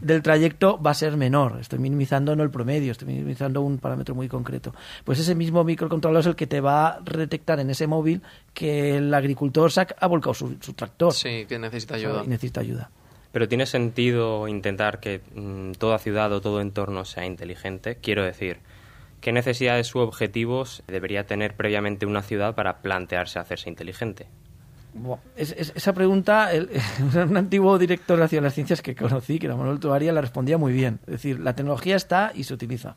del 0.00 0.23
trayecto 0.23 0.81
va 0.81 0.93
a 0.93 0.94
ser 0.94 1.17
menor. 1.17 1.58
Estoy 1.61 1.81
minimizando 1.81 2.37
no 2.37 2.43
el 2.44 2.50
promedio, 2.50 2.93
estoy 2.93 3.08
minimizando 3.08 3.62
un 3.62 3.79
parámetro 3.79 4.14
muy 4.14 4.29
concreto. 4.29 4.73
Pues 5.05 5.19
ese 5.19 5.35
mismo 5.35 5.64
microcontrolador 5.64 6.20
es 6.20 6.26
el 6.26 6.37
que 6.37 6.46
te 6.46 6.61
va 6.61 6.88
a 6.88 7.00
detectar 7.00 7.58
en 7.58 7.70
ese 7.70 7.87
móvil 7.87 8.23
que 8.55 8.96
el 8.96 9.12
agricultor 9.12 9.70
ha 9.99 10.06
volcado 10.06 10.35
su, 10.35 10.56
su 10.61 10.73
tractor 10.75 11.12
Sí, 11.12 11.46
que 11.49 11.58
necesita 11.58 11.94
ayuda. 11.96 12.23
y 12.25 12.29
necesita 12.29 12.61
ayuda. 12.61 12.91
Pero 13.32 13.49
tiene 13.49 13.67
sentido 13.67 14.49
intentar 14.49 14.99
que 15.00 15.21
mm, 15.35 15.73
toda 15.73 15.99
ciudad 15.99 16.32
o 16.32 16.41
todo 16.41 16.61
entorno 16.61 17.05
sea 17.05 17.25
inteligente. 17.27 17.97
Quiero 17.97 18.25
decir, 18.25 18.59
¿qué 19.21 19.32
necesidades 19.32 19.94
u 19.94 20.00
objetivos 20.00 20.82
debería 20.88 21.27
tener 21.27 21.55
previamente 21.55 22.06
una 22.06 22.23
ciudad 22.23 22.55
para 22.55 22.79
plantearse 22.82 23.38
hacerse 23.38 23.69
inteligente? 23.69 24.27
Esa 25.37 25.93
pregunta, 25.93 26.53
el- 26.53 26.69
un 27.29 27.37
antiguo 27.37 27.79
director 27.79 28.17
de 28.17 28.23
la 28.23 28.29
Ciudad 28.29 28.43
de 28.43 28.47
las 28.49 28.55
Ciencias 28.55 28.82
que 28.82 28.97
conocí, 28.97 29.38
que 29.38 29.47
era 29.47 29.55
Manuel 29.55 29.79
Tuaria, 29.79 30.12
la 30.12 30.21
respondía 30.21 30.59
muy 30.59 30.73
bien. 30.73 30.99
Es 31.06 31.12
decir, 31.12 31.38
la 31.38 31.55
tecnología 31.55 31.94
está 31.94 32.32
y 32.35 32.43
se 32.44 32.55
utiliza. 32.55 32.97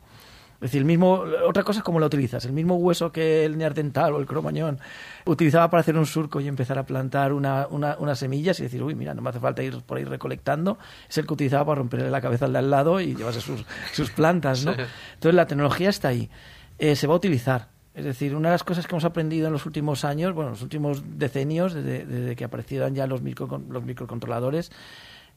Es 0.64 0.70
decir, 0.70 0.78
el 0.80 0.86
mismo, 0.86 1.22
otra 1.46 1.62
cosa 1.62 1.80
es 1.80 1.84
cómo 1.84 2.00
la 2.00 2.06
utilizas. 2.06 2.44
El 2.46 2.52
mismo 2.52 2.76
hueso 2.76 3.12
que 3.12 3.44
el 3.44 3.58
neandertal 3.58 4.14
o 4.14 4.18
el 4.18 4.24
cromañón 4.24 4.78
utilizaba 5.26 5.68
para 5.68 5.82
hacer 5.82 5.94
un 5.98 6.06
surco 6.06 6.40
y 6.40 6.48
empezar 6.48 6.78
a 6.78 6.86
plantar 6.86 7.34
una, 7.34 7.66
una- 7.68 7.96
unas 7.98 8.18
semillas 8.18 8.58
y 8.60 8.62
decir, 8.62 8.82
uy, 8.82 8.94
mira, 8.94 9.12
no 9.12 9.20
me 9.20 9.28
hace 9.28 9.40
falta 9.40 9.62
ir 9.62 9.82
por 9.82 9.98
ahí 9.98 10.04
recolectando, 10.04 10.78
es 11.06 11.18
el 11.18 11.26
que 11.26 11.34
utilizaba 11.34 11.66
para 11.66 11.80
romperle 11.80 12.10
la 12.10 12.22
cabeza 12.22 12.46
al 12.46 12.54
de 12.54 12.58
al 12.60 12.70
lado 12.70 12.98
y 12.98 13.14
llevarse 13.14 13.42
sus, 13.42 13.62
sus 13.92 14.10
plantas, 14.10 14.64
¿no? 14.64 14.72
Entonces 15.14 15.34
la 15.34 15.46
tecnología 15.46 15.90
está 15.90 16.08
ahí. 16.08 16.30
Eh, 16.78 16.96
se 16.96 17.06
va 17.06 17.12
a 17.12 17.16
utilizar. 17.18 17.68
Es 17.94 18.04
decir, 18.06 18.34
una 18.34 18.48
de 18.48 18.54
las 18.54 18.64
cosas 18.64 18.86
que 18.86 18.94
hemos 18.94 19.04
aprendido 19.04 19.46
en 19.48 19.52
los 19.52 19.66
últimos 19.66 20.04
años, 20.06 20.32
bueno, 20.34 20.50
los 20.50 20.62
últimos 20.62 21.02
decenios, 21.18 21.74
desde, 21.74 22.06
desde 22.06 22.36
que 22.36 22.44
aparecieron 22.44 22.94
ya 22.94 23.06
los, 23.06 23.20
micro, 23.20 23.62
los 23.68 23.84
microcontroladores, 23.84 24.72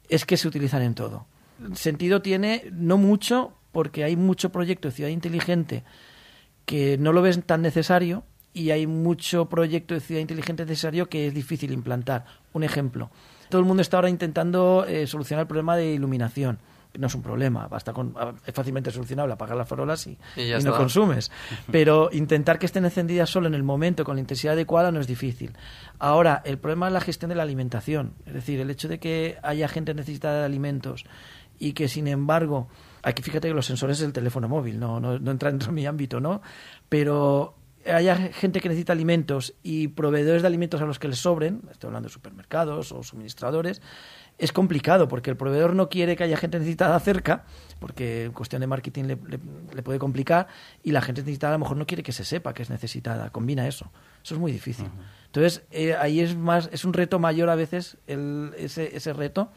es 0.08 0.25
que 0.25 0.38
se 0.38 0.48
utilizan 0.48 0.82
en 0.84 0.96
todo. 0.96 1.25
Sentido 1.74 2.22
tiene 2.22 2.63
no 2.72 2.98
mucho, 2.98 3.54
porque 3.72 4.04
hay 4.04 4.16
mucho 4.16 4.52
proyecto 4.52 4.88
de 4.88 4.94
ciudad 4.94 5.10
inteligente 5.10 5.84
que 6.66 6.98
no 6.98 7.14
lo 7.14 7.22
ves 7.22 7.42
tan 7.46 7.62
necesario 7.62 8.24
y 8.54 8.72
hay 8.72 8.88
mucho 8.88 9.46
proyecto 9.46 9.94
de 9.94 10.00
ciudad 10.00 10.22
inteligente 10.22 10.66
necesario 10.66 11.08
que 11.08 11.28
es 11.28 11.34
difícil 11.34 11.72
implantar. 11.72 12.26
Un 12.54 12.64
ejemplo, 12.64 13.12
todo 13.50 13.62
el 13.62 13.68
mundo 13.68 13.82
está 13.82 13.98
ahora 13.98 14.10
intentando 14.10 14.86
eh, 14.88 15.08
solucionar 15.08 15.44
el 15.44 15.48
problema 15.48 15.78
de 15.78 15.94
iluminación. 15.94 16.60
No 16.98 17.08
es 17.08 17.16
un 17.16 17.22
problema, 17.22 17.68
basta 17.68 17.94
con, 17.94 18.16
es 18.46 18.54
fácilmente 18.54 18.90
solucionable 18.90 19.34
apagar 19.34 19.56
las 19.56 19.68
farolas 19.68 20.08
y, 20.08 20.18
Y 20.36 20.48
ya 20.48 20.60
y 20.60 20.64
no 20.64 20.76
consumes. 20.76 21.32
Pero 21.72 22.10
intentar 22.12 22.58
que 22.58 22.66
estén 22.66 22.86
encendidas 22.86 23.30
solo 23.30 23.46
en 23.48 23.54
el 23.54 23.62
momento, 23.62 24.04
con 24.04 24.16
la 24.16 24.22
intensidad 24.22 24.54
adecuada, 24.54 24.92
no 24.92 25.00
es 25.00 25.06
difícil. 25.06 25.54
Ahora, 26.00 26.42
el 26.44 26.58
problema 26.58 26.88
es 26.88 26.94
la 26.94 27.02
gestión 27.02 27.30
de 27.30 27.36
la 27.36 27.44
alimentación. 27.44 28.14
Es 28.26 28.34
decir, 28.34 28.60
el 28.60 28.72
hecho 28.72 28.88
de 28.88 29.00
que 29.00 29.38
haya 29.44 29.68
gente 29.68 29.94
necesitada 29.94 30.40
de 30.40 30.46
alimentos 30.46 31.06
y 31.60 31.74
que, 31.74 31.88
sin 31.88 32.08
embargo, 32.08 32.68
aquí 33.04 33.22
fíjate 33.22 33.48
que 33.48 33.54
los 33.54 33.66
sensores 33.66 34.00
del 34.00 34.13
teléfono 34.13 34.48
móvil, 34.48 34.80
no, 34.80 35.00
no, 35.00 35.18
no 35.20 35.32
entra 35.32 35.50
dentro 35.51 35.68
de 35.68 35.74
mi 35.74 35.86
ámbito, 35.86 36.20
¿no? 36.20 36.42
Pero 36.89 37.56
haya 37.86 38.16
gente 38.18 38.60
que 38.60 38.68
necesita 38.68 38.92
alimentos 38.94 39.54
y 39.63 39.88
proveedores 39.89 40.42
de 40.42 40.48
alimentos 40.48 40.82
a 40.82 40.86
los 40.86 41.00
que 41.00 41.08
les 41.08 41.20
sobren, 41.20 41.62
estoy 41.72 41.88
hablando 41.88 42.10
de 42.10 42.13
supermercados 42.13 42.92
o 42.92 43.01
suministradores, 43.01 43.82
es 44.38 44.51
complicado 44.51 45.08
porque 45.08 45.30
el 45.32 45.38
proveedor 45.38 45.74
no 45.74 45.88
quiere 45.89 46.16
que 46.16 46.24
haya 46.25 46.36
gente 46.38 46.60
necesitada 46.60 47.00
cerca, 47.00 47.46
porque 47.80 48.25
en 48.25 48.34
cuestión 48.34 48.60
de 48.60 48.68
marketing 48.68 49.04
le, 49.06 49.16
le- 49.27 49.39
le 49.74 49.84
puede 49.84 50.00
complicar, 50.00 50.48
y 50.84 50.92
la 50.92 51.01
gente 51.01 51.22
necesitada 51.22 51.54
a 51.54 51.58
lo 51.58 51.63
mejor 51.63 51.77
no 51.77 51.88
quiere 51.88 52.04
que 52.04 52.12
se 52.12 52.25
sepa 52.25 52.54
que 52.54 52.62
es 52.62 52.70
necesitada. 52.70 53.30
Combina 53.32 53.68
eso. 53.68 53.89
Eso 54.24 54.36
es 54.36 54.39
muy 54.39 54.51
difícil. 54.51 54.88
Entonces, 55.27 55.63
eh, 55.72 55.96
ahí 55.96 56.20
es 56.20 56.36
más, 56.36 56.70
es 56.74 56.84
un 56.86 56.94
reto 56.94 57.20
mayor 57.20 57.50
a 57.50 57.56
veces 57.56 57.98
el- 58.06 58.54
ese, 58.58 58.96
ese 58.96 59.13
reto. 59.13 59.51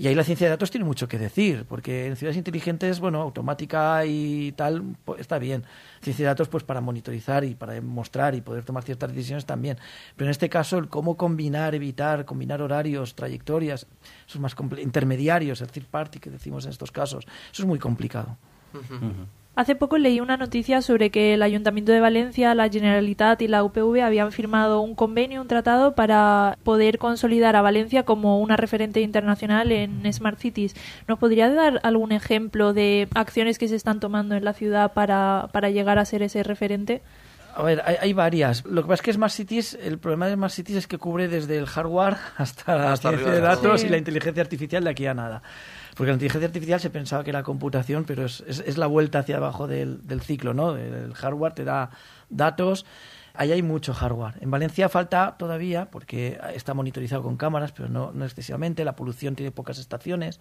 Y 0.00 0.06
ahí 0.06 0.14
la 0.14 0.22
ciencia 0.22 0.46
de 0.46 0.52
datos 0.52 0.70
tiene 0.70 0.84
mucho 0.84 1.08
que 1.08 1.18
decir, 1.18 1.64
porque 1.68 2.06
en 2.06 2.14
ciudades 2.14 2.36
inteligentes, 2.36 3.00
bueno, 3.00 3.20
automática 3.20 4.06
y 4.06 4.52
tal, 4.52 4.94
pues, 5.04 5.20
está 5.20 5.40
bien. 5.40 5.64
Ciencia 6.00 6.24
de 6.24 6.28
datos, 6.28 6.48
pues 6.48 6.62
para 6.62 6.80
monitorizar 6.80 7.42
y 7.42 7.56
para 7.56 7.80
mostrar 7.80 8.36
y 8.36 8.40
poder 8.40 8.64
tomar 8.64 8.84
ciertas 8.84 9.12
decisiones 9.12 9.44
también. 9.44 9.76
Pero 10.14 10.26
en 10.28 10.30
este 10.30 10.48
caso, 10.48 10.78
el 10.78 10.88
cómo 10.88 11.16
combinar, 11.16 11.74
evitar, 11.74 12.24
combinar 12.24 12.62
horarios, 12.62 13.16
trayectorias, 13.16 13.88
eso 14.28 14.38
es 14.38 14.40
más 14.40 14.54
intermediarios, 14.80 15.60
el 15.62 15.68
third 15.68 15.86
party 15.86 16.20
que 16.20 16.30
decimos 16.30 16.64
en 16.64 16.70
estos 16.70 16.92
casos, 16.92 17.26
eso 17.52 17.62
es 17.62 17.66
muy 17.66 17.80
complicado. 17.80 18.36
Hace 19.58 19.74
poco 19.74 19.98
leí 19.98 20.20
una 20.20 20.36
noticia 20.36 20.82
sobre 20.82 21.10
que 21.10 21.34
el 21.34 21.42
Ayuntamiento 21.42 21.90
de 21.90 21.98
Valencia, 21.98 22.54
la 22.54 22.68
Generalitat 22.68 23.42
y 23.42 23.48
la 23.48 23.64
UPV 23.64 24.02
habían 24.04 24.30
firmado 24.30 24.80
un 24.80 24.94
convenio, 24.94 25.40
un 25.42 25.48
tratado 25.48 25.96
para 25.96 26.56
poder 26.62 26.98
consolidar 26.98 27.56
a 27.56 27.60
Valencia 27.60 28.04
como 28.04 28.38
una 28.38 28.56
referente 28.56 29.00
internacional 29.00 29.72
en 29.72 30.12
Smart 30.12 30.38
Cities. 30.38 30.76
¿Nos 31.08 31.18
podría 31.18 31.50
dar 31.50 31.80
algún 31.82 32.12
ejemplo 32.12 32.72
de 32.72 33.08
acciones 33.16 33.58
que 33.58 33.66
se 33.66 33.74
están 33.74 33.98
tomando 33.98 34.36
en 34.36 34.44
la 34.44 34.52
ciudad 34.52 34.92
para, 34.92 35.48
para 35.50 35.70
llegar 35.70 35.98
a 35.98 36.04
ser 36.04 36.22
ese 36.22 36.44
referente? 36.44 37.02
A 37.58 37.62
ver, 37.64 37.82
hay, 37.84 38.12
varias. 38.12 38.64
Lo 38.66 38.82
que 38.82 38.88
pasa 38.88 39.00
es 39.00 39.02
que 39.02 39.12
Smart 39.12 39.32
Cities, 39.32 39.76
el 39.82 39.98
problema 39.98 40.28
de 40.28 40.34
Smart 40.34 40.52
Cities 40.52 40.78
es 40.78 40.86
que 40.86 40.96
cubre 40.96 41.26
desde 41.26 41.58
el 41.58 41.66
hardware 41.66 42.16
hasta 42.36 42.76
la 42.76 42.96
ciencia 42.96 43.32
de 43.32 43.40
datos 43.40 43.82
y 43.82 43.88
la 43.88 43.96
inteligencia 43.96 44.40
artificial 44.40 44.84
de 44.84 44.90
aquí 44.90 45.06
a 45.06 45.14
nada. 45.14 45.42
Porque 45.96 46.12
la 46.12 46.14
inteligencia 46.14 46.46
artificial 46.46 46.78
se 46.78 46.88
pensaba 46.88 47.24
que 47.24 47.30
era 47.30 47.42
computación, 47.42 48.04
pero 48.04 48.24
es, 48.26 48.44
es, 48.46 48.78
la 48.78 48.86
vuelta 48.86 49.18
hacia 49.18 49.38
abajo 49.38 49.66
del, 49.66 50.06
del 50.06 50.20
ciclo, 50.20 50.54
¿no? 50.54 50.76
El 50.76 51.12
hardware 51.14 51.52
te 51.52 51.64
da 51.64 51.90
datos. 52.30 52.86
Ahí 53.34 53.50
hay 53.50 53.62
mucho 53.62 53.92
hardware. 53.92 54.34
En 54.40 54.52
Valencia 54.52 54.88
falta 54.88 55.34
todavía, 55.36 55.90
porque 55.90 56.38
está 56.54 56.74
monitorizado 56.74 57.24
con 57.24 57.36
cámaras, 57.36 57.72
pero 57.72 57.88
no, 57.88 58.12
no 58.12 58.24
excesivamente. 58.24 58.84
La 58.84 58.94
polución 58.94 59.34
tiene 59.34 59.50
pocas 59.50 59.78
estaciones 59.78 60.38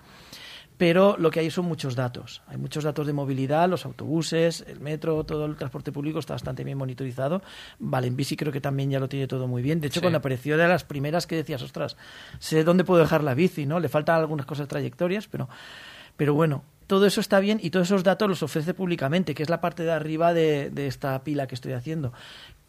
pero 0.77 1.15
lo 1.17 1.31
que 1.31 1.39
hay 1.39 1.49
son 1.49 1.65
muchos 1.65 1.95
datos. 1.95 2.43
Hay 2.47 2.57
muchos 2.57 2.83
datos 2.83 3.07
de 3.07 3.13
movilidad, 3.13 3.67
los 3.67 3.85
autobuses, 3.85 4.63
el 4.67 4.79
metro, 4.79 5.23
todo 5.23 5.45
el 5.45 5.55
transporte 5.55 5.91
público 5.91 6.19
está 6.19 6.33
bastante 6.33 6.63
bien 6.63 6.77
monitorizado. 6.77 7.41
Vale, 7.79 8.07
en 8.07 8.15
bici 8.15 8.35
creo 8.37 8.51
que 8.51 8.61
también 8.61 8.91
ya 8.91 8.99
lo 8.99 9.09
tiene 9.09 9.27
todo 9.27 9.47
muy 9.47 9.63
bien. 9.63 9.81
De 9.81 9.87
hecho, 9.87 10.01
cuando 10.01 10.19
apareció 10.19 10.55
de 10.55 10.67
las 10.67 10.83
primeras 10.83 11.25
que 11.25 11.35
decías, 11.35 11.61
ostras, 11.63 11.97
sé 12.39 12.63
dónde 12.63 12.83
puedo 12.83 13.01
dejar 13.01 13.23
la 13.23 13.33
bici, 13.33 13.65
¿no? 13.65 13.79
Le 13.79 13.89
faltan 13.89 14.17
algunas 14.17 14.45
cosas 14.45 14.67
trayectorias, 14.67 15.27
pero, 15.27 15.49
pero 16.15 16.35
bueno, 16.35 16.63
todo 16.85 17.07
eso 17.07 17.21
está 17.21 17.39
bien 17.39 17.59
y 17.61 17.71
todos 17.71 17.87
esos 17.87 18.03
datos 18.03 18.29
los 18.29 18.43
ofrece 18.43 18.75
públicamente, 18.75 19.33
que 19.33 19.43
es 19.43 19.49
la 19.49 19.61
parte 19.61 19.83
de 19.83 19.91
arriba 19.91 20.33
de, 20.33 20.69
de 20.69 20.87
esta 20.87 21.23
pila 21.23 21.47
que 21.47 21.55
estoy 21.55 21.73
haciendo 21.73 22.13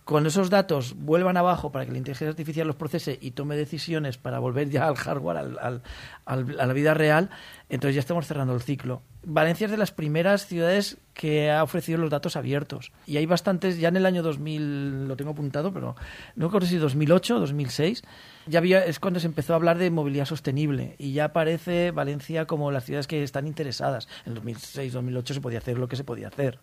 cuando 0.09 0.31
esos 0.31 0.49
datos 0.49 0.95
vuelvan 0.97 1.37
abajo 1.37 1.71
para 1.71 1.85
que 1.85 1.93
la 1.93 1.99
inteligencia 1.99 2.31
artificial 2.31 2.67
los 2.67 2.77
procese 2.77 3.19
y 3.21 3.33
tome 3.33 3.57
decisiones 3.57 4.17
para 4.17 4.39
volver 4.39 4.71
ya 4.71 4.89
al 4.89 4.97
hardware, 4.97 5.37
al, 5.37 5.83
a 6.25 6.37
la 6.37 6.73
vida 6.73 6.95
real, 6.95 7.29
entonces 7.69 7.95
ya 7.95 8.01
estamos 8.01 8.27
cerrando 8.27 8.55
el 8.55 8.63
ciclo. 8.63 9.03
Valencia 9.23 9.67
es 9.67 9.71
de 9.71 9.77
las 9.77 9.91
primeras 9.91 10.47
ciudades 10.47 10.97
que 11.13 11.51
ha 11.51 11.63
ofrecido 11.63 11.99
los 11.99 12.09
datos 12.09 12.37
abiertos. 12.37 12.91
Y 13.05 13.19
hay 13.19 13.27
bastantes, 13.27 13.79
ya 13.79 13.89
en 13.89 13.97
el 13.97 14.07
año 14.07 14.23
2000, 14.23 15.09
lo 15.09 15.17
tengo 15.19 15.33
apuntado, 15.33 15.75
pero 15.75 15.95
no 16.37 16.47
recuerdo 16.47 16.67
si 16.67 16.79
2008 16.79 17.37
o 17.37 17.41
2006, 17.41 18.03
ya 18.47 18.61
había, 18.61 18.83
es 18.87 19.01
cuando 19.01 19.21
se 19.21 19.27
empezó 19.27 19.53
a 19.53 19.57
hablar 19.57 19.77
de 19.77 19.91
movilidad 19.91 20.25
sostenible. 20.25 20.97
Y 20.97 21.13
ya 21.13 21.27
aparece 21.27 21.91
Valencia 21.91 22.47
como 22.47 22.71
las 22.71 22.85
ciudades 22.85 23.07
que 23.07 23.23
están 23.23 23.47
interesadas. 23.47 24.09
En 24.25 24.33
2006, 24.33 24.95
2008 24.95 25.35
se 25.35 25.41
podía 25.43 25.59
hacer 25.59 25.77
lo 25.77 25.87
que 25.87 25.97
se 25.97 26.05
podía 26.05 26.29
hacer. 26.29 26.61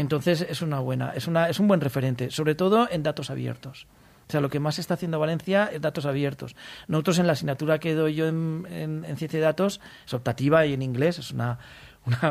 Entonces 0.00 0.46
es 0.48 0.62
una 0.62 0.78
buena, 0.80 1.12
es, 1.14 1.26
una, 1.26 1.48
es 1.48 1.58
un 1.58 1.68
buen 1.68 1.80
referente, 1.80 2.30
sobre 2.30 2.54
todo 2.54 2.88
en 2.90 3.02
datos 3.02 3.30
abiertos. 3.30 3.86
O 4.28 4.30
sea, 4.30 4.40
lo 4.40 4.50
que 4.50 4.60
más 4.60 4.78
está 4.78 4.94
haciendo 4.94 5.18
Valencia 5.18 5.70
es 5.72 5.80
datos 5.80 6.04
abiertos. 6.04 6.54
Nosotros 6.86 7.18
en 7.18 7.26
la 7.26 7.32
asignatura 7.32 7.78
que 7.78 7.94
doy 7.94 8.14
yo 8.14 8.28
en, 8.28 8.66
en, 8.70 9.16
ciencia 9.16 9.38
de 9.38 9.44
datos 9.44 9.80
es 10.06 10.12
optativa 10.12 10.66
y 10.66 10.74
en 10.74 10.82
inglés, 10.82 11.18
es 11.18 11.30
una, 11.30 11.58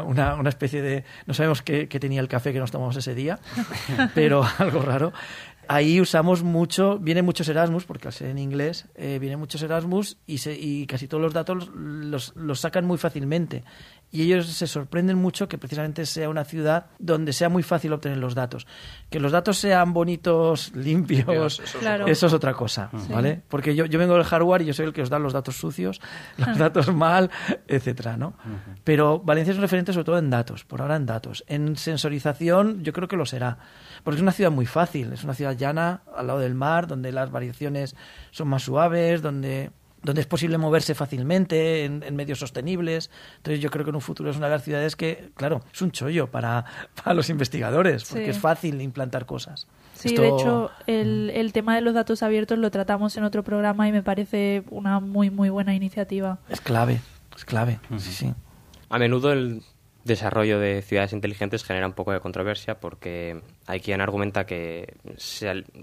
una, 0.06 0.36
una, 0.36 0.50
especie 0.50 0.84
de... 0.84 1.06
No 1.26 1.34
sabemos 1.34 1.64
qué, 1.64 1.88
qué, 1.88 2.00
tenía 2.00 2.22
el 2.22 2.28
café 2.28 2.54
que 2.54 2.60
nos 2.60 2.70
tomamos 2.70 2.96
ese 2.98 3.16
día, 3.16 3.40
pero 4.14 4.46
algo 4.60 4.82
raro. 4.82 5.12
Ahí 5.68 6.00
usamos 6.00 6.44
mucho, 6.44 7.00
viene 7.00 7.24
muchos 7.24 7.50
Erasmus, 7.50 7.86
porque 7.86 8.08
al 8.08 8.14
ser 8.14 8.30
en 8.30 8.38
inglés, 8.38 8.86
eh, 8.96 9.18
viene 9.20 9.36
muchos 9.36 9.62
Erasmus 9.64 10.18
y, 10.26 10.38
se, 10.38 10.54
y 10.54 10.86
casi 10.86 11.08
todos 11.08 11.22
los 11.22 11.34
datos 11.34 11.70
los, 11.74 12.34
los 12.36 12.60
sacan 12.60 12.86
muy 12.86 12.98
fácilmente 12.98 13.64
y 14.10 14.22
ellos 14.24 14.48
se 14.48 14.68
sorprenden 14.68 15.18
mucho 15.18 15.50
que 15.50 15.58
precisamente 15.58 16.06
sea 16.06 16.30
una 16.30 16.46
ciudad 16.46 16.88
donde 16.98 17.34
sea 17.34 17.50
muy 17.50 17.62
fácil 17.62 17.92
obtener 17.92 18.18
los 18.18 18.36
datos. 18.36 18.66
Que 19.10 19.20
los 19.20 19.34
datos 19.34 19.58
sean 19.58 19.94
bonitos, 19.94 20.72
limpios, 20.76 21.62
eso, 22.06 22.28
es 22.28 22.34
otra 22.34 22.54
cosa, 22.54 22.90
¿vale? 23.10 23.42
Porque 23.50 23.76
yo, 23.76 23.86
yo 23.86 24.00
vengo 24.00 24.14
del 24.14 24.24
hardware 24.24 24.62
y 24.62 24.66
yo 24.66 24.74
soy 24.74 24.86
el 24.86 24.94
que 24.94 25.02
os 25.02 25.10
da 25.10 25.20
los 25.20 25.34
datos 25.34 25.58
sucios, 25.58 26.00
los 26.38 26.58
datos 26.58 26.94
mal, 26.94 27.30
etcétera, 27.68 28.16
¿no? 28.16 28.34
Pero 28.84 29.20
Valencia 29.20 29.52
es 29.52 29.58
un 29.58 29.64
referente 29.64 29.92
sobre 29.92 30.06
todo 30.06 30.18
en 30.18 30.30
datos, 30.30 30.64
por 30.64 30.82
ahora 30.82 30.96
en 30.96 31.06
datos. 31.06 31.44
En 31.48 31.76
sensorización 31.76 32.84
yo 32.84 32.94
creo 32.94 33.10
que 33.10 33.18
lo 33.18 33.26
será, 33.26 33.58
porque 34.04 34.16
es 34.16 34.22
una 34.22 34.32
ciudad 34.32 34.52
muy 34.52 34.66
fácil, 34.66 35.12
es 35.12 35.26
una 35.26 35.34
ciudad 35.34 35.58
llana, 35.58 36.02
al 36.16 36.28
lado 36.28 36.40
del 36.40 36.56
mar, 36.56 36.88
donde 36.88 37.12
las 37.12 37.30
variaciones 37.30 37.96
son 38.32 38.48
más 38.48 38.64
suaves, 38.64 39.22
donde 39.22 39.72
donde 40.04 40.22
es 40.22 40.28
posible 40.28 40.58
moverse 40.58 40.96
fácilmente 40.96 41.86
en, 41.86 42.16
medios 42.16 42.40
sostenibles. 42.40 43.10
Entonces 43.38 43.62
yo 43.62 43.70
creo 43.70 43.84
que 43.84 43.90
en 43.90 43.96
un 43.96 44.02
futuro 44.02 44.30
es 44.30 44.38
una 44.38 44.48
de 44.48 44.54
las 44.54 44.64
ciudades 44.64 44.96
que, 44.96 45.30
claro, 45.36 45.62
es 45.74 45.82
un 45.82 45.92
chollo 45.92 46.28
para, 46.28 46.66
para 47.04 47.14
los 47.14 47.30
investigadores, 47.30 48.06
porque 48.06 48.30
es 48.30 48.40
fácil 48.40 48.82
implantar 48.82 49.26
cosas. 49.26 49.68
Sí, 49.94 50.16
de 50.16 50.28
hecho, 50.28 50.70
el, 50.86 51.32
el 51.34 51.52
tema 51.54 51.74
de 51.76 51.82
los 51.82 51.96
datos 51.96 52.22
abiertos 52.22 52.60
lo 52.60 52.70
tratamos 52.70 53.18
en 53.18 53.24
otro 53.24 53.44
programa 53.44 53.88
y 53.88 53.92
me 53.92 54.04
parece 54.04 54.64
una 54.70 55.00
muy, 55.00 55.32
muy 55.32 55.50
buena 55.50 55.74
iniciativa. 55.74 56.38
Es 56.50 56.62
clave, 56.62 57.02
es 57.36 57.46
clave, 57.46 57.80
sí, 57.98 58.12
sí. 58.12 58.34
A 58.90 59.00
menudo 59.00 59.34
el 59.34 59.64
desarrollo 60.08 60.60
de 60.60 60.82
ciudades 60.82 61.14
inteligentes 61.14 61.64
genera 61.64 61.86
un 61.86 61.94
poco 61.94 62.12
de 62.12 62.20
controversia 62.20 62.80
porque 62.80 63.42
hay 63.66 63.80
quien 63.80 64.02
argumenta 64.02 64.46
que, 64.46 64.96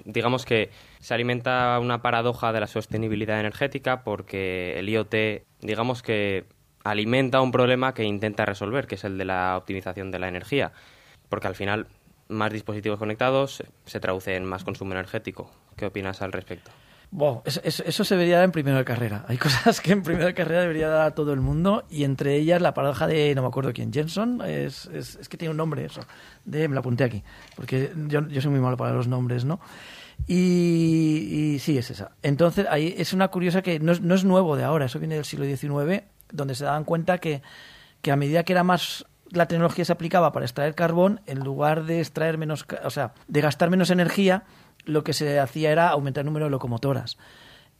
digamos 0.04 0.44
que 0.44 0.70
se 1.00 1.14
alimenta 1.14 1.78
una 1.80 2.02
paradoja 2.02 2.52
de 2.52 2.60
la 2.60 2.66
sostenibilidad 2.66 3.38
energética 3.38 4.02
porque 4.02 4.78
el 4.78 4.88
IoT, 4.88 5.14
digamos 5.60 6.02
que 6.02 6.46
alimenta 6.82 7.40
un 7.40 7.52
problema 7.52 7.94
que 7.94 8.04
intenta 8.04 8.44
resolver, 8.44 8.86
que 8.86 8.96
es 8.96 9.04
el 9.04 9.16
de 9.18 9.24
la 9.24 9.56
optimización 9.56 10.10
de 10.10 10.18
la 10.18 10.28
energía, 10.28 10.72
porque 11.28 11.48
al 11.48 11.54
final 11.54 11.86
más 12.28 12.52
dispositivos 12.52 12.98
conectados 12.98 13.62
se 13.84 14.00
traduce 14.00 14.34
en 14.36 14.44
más 14.44 14.64
consumo 14.64 14.92
energético. 14.92 15.50
¿Qué 15.76 15.86
opinas 15.86 16.22
al 16.22 16.32
respecto? 16.32 16.70
Wow, 17.14 17.42
eso, 17.44 18.04
se 18.04 18.14
debería 18.16 18.38
dar 18.38 18.44
en 18.46 18.50
primera 18.50 18.76
de 18.76 18.84
carrera. 18.84 19.24
Hay 19.28 19.36
cosas 19.38 19.80
que 19.80 19.92
en 19.92 20.02
primera 20.02 20.26
de 20.26 20.34
carrera 20.34 20.62
debería 20.62 20.88
dar 20.88 21.06
a 21.06 21.10
todo 21.12 21.32
el 21.32 21.40
mundo 21.40 21.84
y 21.88 22.02
entre 22.02 22.34
ellas 22.34 22.60
la 22.60 22.74
paradoja 22.74 23.06
de, 23.06 23.32
no 23.36 23.42
me 23.42 23.48
acuerdo 23.48 23.72
quién, 23.72 23.92
Jenson, 23.92 24.42
es, 24.44 24.86
es, 24.86 25.28
que 25.28 25.36
tiene 25.36 25.52
un 25.52 25.56
nombre 25.56 25.84
eso, 25.84 26.00
de, 26.44 26.66
me 26.66 26.74
la 26.74 26.80
apunté 26.80 27.04
aquí, 27.04 27.22
porque 27.54 27.92
yo, 28.08 28.26
yo 28.26 28.40
soy 28.40 28.50
muy 28.50 28.58
malo 28.58 28.76
para 28.76 28.92
los 28.94 29.06
nombres, 29.06 29.44
¿no? 29.44 29.60
Y, 30.26 31.58
sí, 31.60 31.78
es 31.78 31.92
esa. 31.92 32.10
Entonces, 32.22 32.66
ahí 32.68 32.92
es 32.98 33.12
una 33.12 33.28
curiosa 33.28 33.62
que 33.62 33.78
no 33.78 33.92
es, 33.92 34.00
no 34.00 34.16
es 34.16 34.24
nuevo 34.24 34.56
de 34.56 34.64
ahora, 34.64 34.86
eso 34.86 34.98
viene 34.98 35.14
del 35.14 35.24
siglo 35.24 35.46
XIX, 35.46 36.02
donde 36.32 36.56
se 36.56 36.64
daban 36.64 36.82
cuenta 36.82 37.18
que, 37.18 37.42
que 38.02 38.10
a 38.10 38.16
medida 38.16 38.42
que 38.42 38.54
era 38.54 38.64
más 38.64 39.06
la 39.30 39.46
tecnología 39.46 39.84
se 39.84 39.92
aplicaba 39.92 40.32
para 40.32 40.46
extraer 40.46 40.74
carbón, 40.74 41.20
en 41.26 41.40
lugar 41.40 41.84
de 41.84 42.00
extraer 42.00 42.38
menos, 42.38 42.66
o 42.82 42.90
sea, 42.90 43.14
de 43.28 43.40
gastar 43.40 43.70
menos 43.70 43.90
energía, 43.90 44.44
lo 44.84 45.04
que 45.04 45.12
se 45.12 45.38
hacía 45.38 45.70
era 45.70 45.88
aumentar 45.88 46.22
el 46.22 46.26
número 46.26 46.46
de 46.46 46.50
locomotoras. 46.50 47.18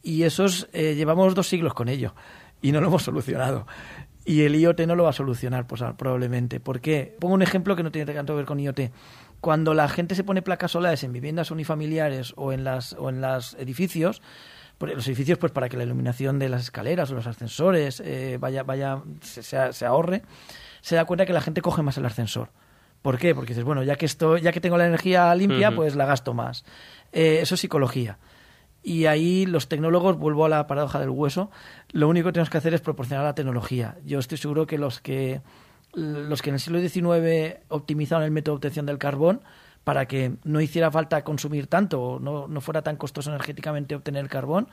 Y 0.03 0.25
esos 0.25 0.69
eh, 0.73 0.95
llevamos 0.95 1.35
dos 1.35 1.49
siglos 1.49 1.75
con 1.75 1.89
ello 1.89 2.15
y 2.61 2.73
no 2.73 2.81
lo 2.81 2.89
hemos 2.89 3.03
solucionado. 3.03 3.67
Y 4.25 4.43
el 4.43 4.55
IoT 4.55 4.81
no 4.81 4.97
lo 4.97 5.05
va 5.05 5.11
a 5.11 5.15
solucionar, 5.15 5.67
pues 5.67 5.83
probablemente. 5.99 6.61
¿Por 6.61 6.81
qué? 6.81 7.15
Pongo 7.21 7.35
un 7.35 7.43
ejemplo 7.43 7.77
que 7.77 7.83
no 7.83 7.93
tiene 7.93 8.13
tanto 8.13 8.33
que 8.33 8.39
ver 8.39 8.47
con 8.47 8.59
IoT. 8.59 8.91
Cuando 9.41 9.75
la 9.75 9.89
gente 9.89 10.15
se 10.15 10.25
pone 10.25 10.41
placas 10.41 10.71
solares 10.71 11.05
en 11.05 11.13
viviendas 11.13 11.51
unifamiliares 11.51 12.33
o 12.37 12.53
en 12.53 12.65
las 12.65 12.95
o 12.95 13.11
en 13.11 13.21
los 13.21 13.55
edificios, 13.55 14.23
los 14.81 15.07
edificios 15.07 15.39
pues 15.39 15.53
para 15.53 15.69
que 15.69 15.77
la 15.77 15.85
iluminación 15.85 16.39
de 16.39 16.49
las 16.49 16.63
escaleras 16.63 17.11
o 17.11 17.15
los 17.15 17.27
ascensores 17.27 18.01
eh, 18.01 18.39
vaya 18.41 18.63
vaya 18.63 19.03
se, 19.21 19.43
se, 19.43 19.87
ahorre, 19.87 20.23
se 20.81 20.97
da 20.97 21.05
cuenta 21.05 21.27
que 21.27 21.33
la 21.33 21.41
gente 21.41 21.61
coge 21.61 21.83
más 21.83 21.99
el 21.99 22.07
ascensor. 22.07 22.51
¿Por 23.05 23.19
qué? 23.19 23.35
Porque 23.35 23.49
dices, 23.49 23.65
bueno, 23.65 23.83
ya 23.83 23.97
que 23.97 24.07
esto, 24.07 24.39
ya 24.39 24.51
que 24.51 24.63
tengo 24.63 24.79
la 24.79 24.87
energía 24.87 25.35
limpia, 25.35 25.77
pues 25.77 25.95
la 25.95 26.07
gasto 26.07 26.33
más. 26.33 26.65
Eh, 27.13 27.41
eso 27.43 27.55
es 27.55 27.61
psicología. 27.61 28.17
Y 28.83 29.05
ahí 29.05 29.45
los 29.45 29.69
tecnólogos, 29.69 30.17
vuelvo 30.17 30.47
a 30.47 30.49
la 30.49 30.67
paradoja 30.67 31.01
del 31.01 31.11
hueso, 31.11 31.51
lo 31.93 32.09
único 32.09 32.29
que 32.29 32.33
tenemos 32.33 32.49
que 32.49 32.57
hacer 32.57 32.73
es 32.73 32.81
proporcionar 32.81 33.23
la 33.23 33.35
tecnología. 33.35 33.99
Yo 34.07 34.19
estoy 34.19 34.39
seguro 34.39 34.67
que 34.67 34.79
los 34.79 35.03
que, 35.03 35.43
los 35.93 36.41
que 36.41 36.49
en 36.49 36.55
el 36.55 36.61
siglo 36.61 36.81
XIX 36.81 37.57
optimizaron 37.69 38.25
el 38.25 38.31
método 38.31 38.55
de 38.55 38.57
obtención 38.57 38.87
del 38.87 38.97
carbón 38.97 39.43
para 39.85 40.09
que 40.09 40.37
no 40.43 40.63
hiciera 40.63 40.91
falta 40.91 41.23
consumir 41.25 41.67
tanto 41.67 42.01
o 42.01 42.19
no, 42.19 42.49
no 42.49 42.61
fuera 42.63 42.81
tan 42.81 42.97
costoso 42.97 43.29
energéticamente 43.29 43.95
obtener 43.95 44.23
el 44.23 44.31
carbón, 44.31 44.69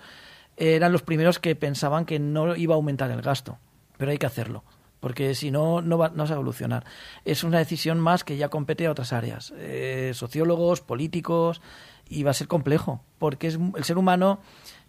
eran 0.56 0.94
los 0.94 1.02
primeros 1.02 1.38
que 1.40 1.54
pensaban 1.58 2.06
que 2.06 2.18
no 2.18 2.56
iba 2.56 2.76
a 2.76 2.78
aumentar 2.78 3.12
el 3.12 3.22
gasto. 3.22 3.58
Pero 3.98 4.12
hay 4.12 4.18
que 4.18 4.26
hacerlo 4.26 4.64
porque 5.02 5.36
si 5.36 5.52
no, 5.52 5.82
no 5.82 5.98
va, 5.98 6.10
no 6.16 6.24
a 6.24 6.28
evolucionar. 6.28 6.86
Es 7.26 7.44
una 7.44 7.58
decisión 7.58 8.00
más 8.00 8.24
que 8.24 8.38
ya 8.38 8.48
compete 8.48 8.86
a 8.86 8.92
otras 8.92 9.12
áreas, 9.12 9.54
eh, 9.58 10.12
sociólogos, 10.14 10.80
políticos, 10.80 11.62
y 12.08 12.24
va 12.24 12.32
a 12.32 12.36
ser 12.36 12.48
complejo, 12.48 13.04
porque 13.18 13.48
es, 13.48 13.60
el 13.76 13.84
ser 13.84 13.98
humano 13.98 14.40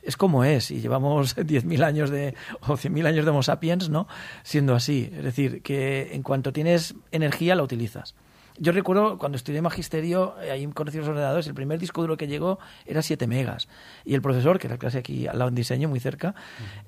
es 0.02 0.16
como 0.16 0.44
es 0.44 0.70
y 0.70 0.80
llevamos 0.80 1.36
10.000 1.36 1.84
años 1.84 2.10
de 2.10 2.34
o 2.60 2.74
100.000 2.74 3.06
años 3.06 3.24
de 3.24 3.30
Homo 3.30 3.42
sapiens, 3.42 3.88
¿no? 3.88 4.06
Siendo 4.42 4.74
así, 4.74 5.10
es 5.12 5.24
decir, 5.24 5.62
que 5.62 6.14
en 6.14 6.22
cuanto 6.22 6.52
tienes 6.52 6.94
energía 7.10 7.54
la 7.54 7.62
utilizas. 7.62 8.14
Yo 8.62 8.70
recuerdo 8.70 9.18
cuando 9.18 9.34
estudié 9.34 9.60
magisterio, 9.60 10.36
eh, 10.40 10.52
ahí 10.52 10.64
conocí 10.68 10.96
los 10.98 11.08
ordenadores, 11.08 11.48
el 11.48 11.54
primer 11.54 11.80
disco 11.80 12.00
duro 12.00 12.16
que 12.16 12.28
llegó 12.28 12.60
era 12.86 13.02
7 13.02 13.26
megas. 13.26 13.66
Y 14.04 14.14
el 14.14 14.22
profesor, 14.22 14.60
que 14.60 14.68
era 14.68 14.78
clase 14.78 14.98
aquí 14.98 15.26
al 15.26 15.36
lado 15.40 15.48
en 15.48 15.56
diseño, 15.56 15.88
muy 15.88 15.98
cerca, 15.98 16.36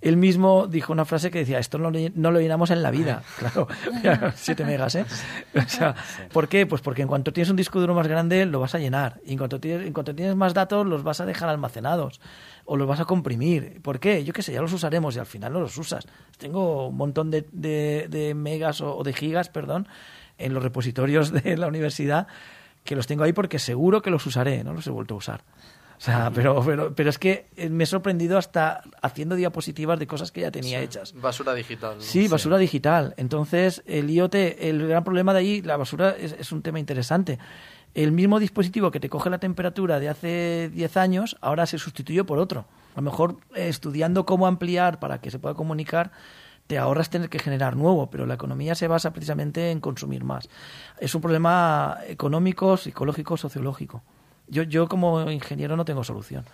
él 0.00 0.16
mismo 0.16 0.68
dijo 0.68 0.92
una 0.92 1.04
frase 1.04 1.32
que 1.32 1.38
decía, 1.40 1.58
esto 1.58 1.78
no, 1.78 1.90
lo- 1.90 1.98
no 2.14 2.30
lo 2.30 2.40
llenamos 2.40 2.70
en 2.70 2.80
la 2.82 2.92
vida. 2.92 3.22
Claro, 4.02 4.32
7 4.36 4.64
megas, 4.64 4.94
¿eh? 4.94 5.04
O 5.56 5.68
sea, 5.68 5.96
¿Por 6.32 6.46
qué? 6.48 6.64
Pues 6.66 6.80
porque 6.80 7.02
en 7.02 7.08
cuanto 7.08 7.32
tienes 7.32 7.50
un 7.50 7.56
disco 7.56 7.80
duro 7.80 7.92
más 7.94 8.06
grande, 8.06 8.46
lo 8.46 8.60
vas 8.60 8.74
a 8.76 8.78
llenar. 8.78 9.20
Y 9.26 9.32
en 9.32 9.38
cuanto 9.38 9.58
tienes, 9.58 9.84
en 9.86 9.92
cuanto 9.92 10.14
tienes 10.14 10.36
más 10.36 10.54
datos, 10.54 10.86
los 10.86 11.02
vas 11.02 11.20
a 11.20 11.26
dejar 11.26 11.48
almacenados. 11.48 12.20
O 12.66 12.76
los 12.76 12.86
vas 12.86 13.00
a 13.00 13.04
comprimir. 13.04 13.82
¿Por 13.82 13.98
qué? 13.98 14.22
Yo 14.24 14.32
qué 14.32 14.42
sé, 14.42 14.52
ya 14.52 14.62
los 14.62 14.72
usaremos 14.72 15.16
y 15.16 15.18
al 15.18 15.26
final 15.26 15.52
no 15.52 15.60
los 15.60 15.76
usas. 15.76 16.06
Tengo 16.38 16.86
un 16.88 16.96
montón 16.96 17.30
de, 17.30 17.46
de- 17.52 18.06
de 18.08 18.34
megas 18.34 18.80
o, 18.80 18.96
o 18.96 19.02
de 19.02 19.12
gigas, 19.12 19.48
perdón, 19.48 19.86
en 20.38 20.54
los 20.54 20.62
repositorios 20.62 21.32
de 21.32 21.56
la 21.56 21.66
universidad 21.66 22.26
que 22.84 22.96
los 22.96 23.06
tengo 23.06 23.24
ahí 23.24 23.32
porque 23.32 23.58
seguro 23.58 24.02
que 24.02 24.10
los 24.10 24.24
usaré, 24.26 24.62
no 24.62 24.74
los 24.74 24.86
he 24.86 24.90
vuelto 24.90 25.14
a 25.14 25.16
usar. 25.16 25.44
O 25.96 26.00
sea, 26.00 26.30
pero, 26.34 26.62
pero, 26.64 26.94
pero 26.94 27.08
es 27.08 27.18
que 27.18 27.46
eh, 27.56 27.70
me 27.70 27.84
he 27.84 27.86
sorprendido 27.86 28.36
hasta 28.36 28.82
haciendo 29.00 29.36
diapositivas 29.36 29.98
de 29.98 30.06
cosas 30.06 30.32
que 30.32 30.42
ya 30.42 30.50
tenía 30.50 30.80
hechas. 30.80 31.14
Basura 31.14 31.54
digital. 31.54 31.96
¿no? 31.96 32.02
Sí, 32.02 32.28
basura 32.28 32.58
digital. 32.58 33.14
Entonces, 33.16 33.82
el 33.86 34.10
IoT, 34.10 34.34
el 34.34 34.88
gran 34.88 35.04
problema 35.04 35.32
de 35.32 35.38
ahí, 35.38 35.62
la 35.62 35.76
basura 35.76 36.10
es, 36.10 36.32
es 36.38 36.52
un 36.52 36.62
tema 36.62 36.78
interesante. 36.78 37.38
El 37.94 38.10
mismo 38.10 38.40
dispositivo 38.40 38.90
que 38.90 38.98
te 39.00 39.08
coge 39.08 39.30
la 39.30 39.38
temperatura 39.38 40.00
de 40.00 40.08
hace 40.08 40.68
10 40.74 40.96
años, 40.96 41.36
ahora 41.40 41.64
se 41.64 41.78
sustituyó 41.78 42.26
por 42.26 42.38
otro. 42.38 42.66
A 42.94 42.96
lo 42.96 43.02
mejor 43.02 43.36
eh, 43.54 43.68
estudiando 43.68 44.26
cómo 44.26 44.46
ampliar 44.46 44.98
para 44.98 45.20
que 45.20 45.30
se 45.30 45.38
pueda 45.38 45.54
comunicar, 45.54 46.10
te 46.66 46.78
ahorras 46.78 47.11
tener 47.11 47.28
que 47.28 47.38
generar 47.38 47.76
nuevo, 47.76 48.09
pero 48.11 48.26
la 48.26 48.35
economía 48.35 48.75
se 48.75 48.88
basa 48.88 49.12
precisamente 49.12 49.71
en 49.71 49.80
consumir 49.80 50.25
más. 50.25 50.49
Es 50.99 51.14
un 51.14 51.21
problema 51.21 51.99
económico, 52.06 52.76
psicológico, 52.76 53.37
sociológico. 53.37 54.02
Yo, 54.49 54.62
yo 54.62 54.88
como 54.88 55.30
ingeniero 55.30 55.76
no 55.76 55.85
tengo 55.85 56.04
solución. 56.04 56.44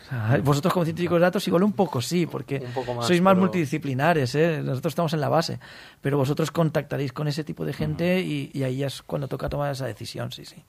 O 0.00 0.08
sea, 0.10 0.40
vosotros 0.42 0.72
como 0.72 0.84
científicos 0.84 1.16
de 1.16 1.22
datos 1.22 1.46
igual 1.48 1.62
un 1.64 1.72
poco 1.72 2.00
sí, 2.00 2.26
porque 2.26 2.62
Un 2.64 2.72
poco 2.72 2.94
más, 2.94 3.06
sois 3.06 3.20
más 3.20 3.32
pero- 3.32 3.40
multidisciplinares, 3.42 4.34
¿eh? 4.34 4.62
nosotros 4.64 4.92
estamos 4.92 5.12
en 5.12 5.20
la 5.20 5.28
base, 5.28 5.58
pero 6.00 6.16
vosotros 6.16 6.50
contactaréis 6.50 7.12
con 7.12 7.28
ese 7.28 7.44
tipo 7.44 7.64
de 7.66 7.72
gente 7.74 8.20
y, 8.20 8.50
y 8.54 8.62
ahí 8.62 8.82
es 8.84 9.02
cuando 9.02 9.28
toca 9.28 9.48
tomar 9.50 9.72
esa 9.72 9.86
decisión, 9.86 10.30
sí, 10.32 10.44
sí. 10.46 10.62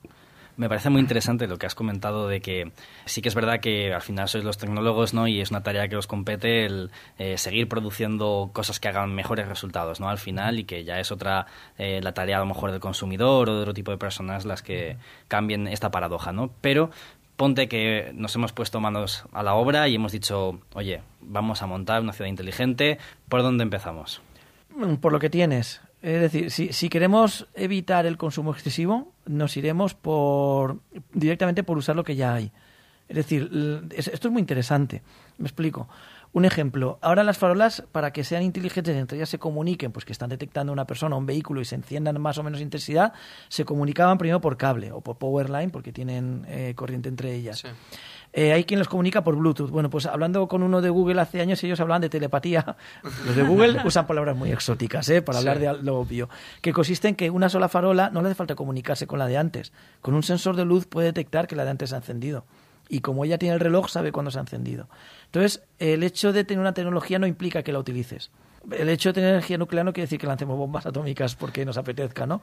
Me 0.59 0.67
parece 0.67 0.89
muy 0.89 0.99
interesante 0.99 1.47
lo 1.47 1.57
que 1.57 1.67
has 1.67 1.73
comentado 1.73 2.27
de 2.27 2.41
que 2.41 2.73
sí 3.05 3.21
que 3.21 3.29
es 3.29 3.35
verdad 3.35 3.61
que 3.61 3.93
al 3.93 4.01
final 4.01 4.27
sois 4.27 4.43
los 4.43 4.57
tecnólogos, 4.57 5.13
¿no? 5.13 5.25
Y 5.25 5.39
es 5.39 5.51
una 5.51 5.63
tarea 5.63 5.87
que 5.87 5.95
os 5.95 6.05
compete 6.05 6.65
el 6.65 6.91
eh, 7.17 7.37
seguir 7.37 7.69
produciendo 7.69 8.49
cosas 8.51 8.81
que 8.81 8.89
hagan 8.89 9.15
mejores 9.15 9.47
resultados, 9.47 10.01
¿no? 10.01 10.09
Al 10.09 10.17
final 10.17 10.59
y 10.59 10.65
que 10.65 10.83
ya 10.83 10.99
es 10.99 11.13
otra 11.13 11.45
eh, 11.77 12.01
la 12.03 12.13
tarea 12.13 12.35
a 12.35 12.39
lo 12.41 12.45
mejor 12.45 12.71
del 12.71 12.81
consumidor 12.81 13.49
o 13.49 13.55
de 13.55 13.61
otro 13.61 13.73
tipo 13.73 13.91
de 13.91 13.97
personas 13.97 14.43
las 14.43 14.61
que 14.61 14.97
cambien 15.29 15.65
esta 15.65 15.91
paradoja, 15.91 16.33
¿no? 16.33 16.51
Pero 16.59 16.91
ponte 17.37 17.69
que 17.69 18.11
nos 18.13 18.35
hemos 18.35 18.51
puesto 18.51 18.81
manos 18.81 19.23
a 19.31 19.43
la 19.43 19.53
obra 19.53 19.87
y 19.87 19.95
hemos 19.95 20.11
dicho, 20.11 20.59
oye, 20.73 21.03
vamos 21.21 21.61
a 21.61 21.67
montar 21.67 22.01
una 22.01 22.11
ciudad 22.11 22.27
inteligente, 22.27 22.97
¿por 23.29 23.43
dónde 23.43 23.63
empezamos? 23.63 24.21
Por 24.99 25.13
lo 25.13 25.19
que 25.19 25.29
tienes. 25.29 25.79
Es 26.01 26.19
decir, 26.19 26.73
si 26.73 26.89
queremos 26.89 27.47
evitar 27.55 28.05
el 28.05 28.17
consumo 28.17 28.51
excesivo, 28.51 29.13
nos 29.29 29.55
iremos 29.57 29.93
por 29.93 30.79
directamente 31.13 31.63
por 31.63 31.77
usar 31.77 31.95
lo 31.95 32.03
que 32.03 32.15
ya 32.15 32.33
hay. 32.33 32.51
Es 33.07 33.15
decir, 33.15 33.49
esto 33.95 34.27
es 34.27 34.31
muy 34.31 34.39
interesante. 34.39 35.03
Me 35.37 35.45
explico. 35.45 35.87
Un 36.31 36.45
ejemplo. 36.45 36.99
Ahora 37.01 37.23
las 37.23 37.39
farolas, 37.39 37.83
para 37.91 38.11
que 38.13 38.23
sean 38.23 38.43
inteligentes 38.43 38.95
y 38.95 38.99
entre 38.99 39.17
ellas 39.17 39.29
se 39.29 39.39
comuniquen, 39.39 39.91
pues 39.91 40.05
que 40.05 40.11
están 40.11 40.29
detectando 40.29 40.71
una 40.71 40.85
persona, 40.85 41.15
un 41.15 41.25
vehículo 41.25 41.59
y 41.61 41.65
se 41.65 41.73
enciendan 41.73 42.21
más 42.21 42.37
o 42.37 42.43
menos 42.43 42.61
intensidad, 42.61 43.13
se 43.47 43.65
comunicaban 43.65 44.19
primero 44.19 44.39
por 44.39 44.57
cable 44.57 44.91
o 44.91 45.01
por 45.01 45.17
powerline, 45.17 45.71
porque 45.71 45.91
tienen 45.91 46.45
eh, 46.47 46.73
corriente 46.75 47.09
entre 47.09 47.33
ellas. 47.33 47.59
Sí. 47.59 47.67
Eh, 48.31 48.53
hay 48.53 48.63
quien 48.63 48.77
los 48.79 48.87
comunica 48.87 49.23
por 49.23 49.35
Bluetooth. 49.35 49.71
Bueno, 49.71 49.89
pues 49.89 50.05
hablando 50.05 50.47
con 50.47 50.61
uno 50.61 50.81
de 50.81 50.89
Google 50.89 51.19
hace 51.19 51.41
años, 51.41 51.63
ellos 51.63 51.79
hablaban 51.79 52.01
de 52.01 52.09
telepatía. 52.09 52.75
Los 53.25 53.35
de 53.35 53.41
Google 53.43 53.81
usan 53.85 54.05
palabras 54.05 54.37
muy 54.37 54.51
exóticas, 54.51 55.09
¿eh? 55.09 55.21
Para 55.23 55.39
hablar 55.39 55.57
Sí. 55.57 55.63
de 55.63 55.73
lo 55.83 55.97
obvio. 55.99 56.29
Que 56.61 56.71
consiste 56.71 57.07
en 57.07 57.15
que 57.15 57.31
una 57.31 57.49
sola 57.49 57.69
farola 57.69 58.11
no 58.11 58.21
le 58.21 58.27
hace 58.27 58.35
falta 58.35 58.53
comunicarse 58.55 59.07
con 59.07 59.17
la 59.17 59.25
de 59.25 59.37
antes. 59.37 59.73
Con 60.01 60.13
un 60.13 60.21
sensor 60.23 60.55
de 60.55 60.65
luz 60.65 60.85
puede 60.85 61.07
detectar 61.07 61.47
que 61.47 61.55
la 61.55 61.63
de 61.63 61.71
antes 61.71 61.89
se 61.89 61.95
ha 61.95 61.99
encendido. 61.99 62.45
Y 62.87 63.01
como 63.01 63.25
ella 63.25 63.37
tiene 63.39 63.55
el 63.55 63.59
reloj, 63.59 63.89
sabe 63.89 64.11
cuándo 64.11 64.29
se 64.31 64.37
ha 64.37 64.41
encendido. 64.41 64.87
Entonces, 65.25 65.63
el 65.79 66.03
hecho 66.03 66.31
de 66.31 66.43
tener 66.43 66.59
una 66.61 66.73
tecnología 66.73 67.17
no 67.19 67.27
implica 67.27 67.63
que 67.63 67.71
la 67.71 67.79
utilices. 67.79 68.29
El 68.71 68.89
hecho 68.89 69.09
de 69.09 69.13
tener 69.13 69.29
energía 69.31 69.57
nuclear 69.57 69.85
no 69.85 69.93
quiere 69.93 70.05
decir 70.05 70.19
que 70.19 70.27
lancemos 70.27 70.57
bombas 70.57 70.85
atómicas 70.85 71.35
porque 71.35 71.65
nos 71.65 71.77
apetezca, 71.77 72.25
¿no? 72.25 72.41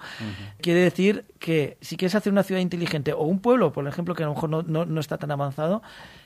Quiere 0.60 0.80
decir 0.80 1.26
que 1.38 1.76
si 1.80 1.96
quieres 1.96 2.14
hacer 2.14 2.32
una 2.32 2.42
ciudad 2.42 2.60
inteligente 2.60 3.12
o 3.12 3.22
un 3.22 3.40
pueblo, 3.40 3.72
por 3.72 3.86
ejemplo, 3.86 4.14
que 4.14 4.22
a 4.22 4.26
lo 4.26 4.34
mejor 4.34 4.50
no, 4.50 4.62
no, 4.62 4.84
no 4.84 5.00
está 5.00 5.18
tan 5.18 5.30
avanzado, 5.30 5.82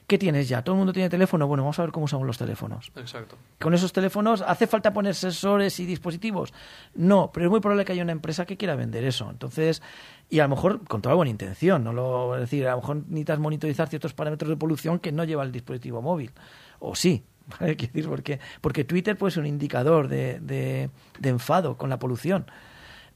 ¿qué 0.07 0.18
tienes 0.18 0.48
ya? 0.48 0.62
¿Todo 0.62 0.74
el 0.74 0.79
mundo 0.79 0.92
tiene 0.92 1.09
teléfono? 1.09 1.46
Bueno, 1.46 1.62
vamos 1.62 1.79
a 1.79 1.83
ver 1.83 1.92
cómo 1.92 2.05
usamos 2.05 2.26
los 2.26 2.38
teléfonos. 2.38 2.90
Exacto. 2.96 3.37
¿Con 3.59 3.74
esos 3.74 3.92
teléfonos 3.92 4.42
hace 4.42 4.66
falta 4.66 4.92
poner 4.92 5.14
sensores 5.14 5.79
y 5.81 5.87
dispositivos? 5.87 6.53
No, 6.94 7.31
pero 7.33 7.46
es 7.46 7.50
muy 7.50 7.61
probable 7.61 7.85
que 7.85 7.92
haya 7.92 8.03
una 8.03 8.12
empresa 8.12 8.44
que 8.44 8.57
quiera 8.57 8.74
vender 8.74 9.05
eso. 9.05 9.31
Entonces, 9.31 9.83
y 10.29 10.40
a 10.40 10.44
lo 10.44 10.50
mejor 10.50 10.85
con 10.87 11.03
toda 11.03 11.14
buena 11.14 11.31
intención, 11.31 11.85
no 11.85 11.92
lo 11.92 12.35
es 12.35 12.42
decir, 12.42 12.66
a 12.66 12.72
lo 12.72 12.79
mejor 12.79 12.96
necesitas 12.96 13.38
monitorizar 13.38 13.88
ciertos 13.88 14.14
parámetros 14.14 14.48
de 14.48 14.57
polución 14.57 14.98
que 14.98 15.12
no 15.12 15.24
lleva 15.24 15.42
el 15.42 15.53
dispositivo 15.53 16.03
móvil. 16.03 16.33
O 16.79 16.94
sí. 16.94 17.24
¿vale? 17.61 17.74
Decir, 17.74 18.09
porque, 18.09 18.40
porque 18.61 18.85
Twitter 18.85 19.16
puede 19.16 19.33
ser 19.33 19.42
un 19.42 19.46
indicador 19.46 20.09
de, 20.09 20.40
de, 20.40 20.90
de 21.18 21.29
enfado 21.29 21.76
con 21.76 21.90
la 21.90 21.98
polución. 21.98 22.46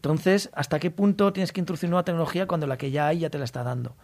Entonces, 0.05 0.51
¿hasta 0.53 0.79
qué 0.81 0.91
punto 0.91 1.33
tienes 1.33 1.51
que 1.51 1.61
introducir 1.61 1.89
nueva 1.89 2.05
tecnología 2.05 2.47
cuando 2.47 2.67
la 2.67 2.77
que 2.77 2.91
ya 2.91 3.07
hay 3.07 3.21
ya 3.21 3.31
te 3.31 3.39
la 3.39 3.47
está 3.47 3.63
dando? 3.63 3.97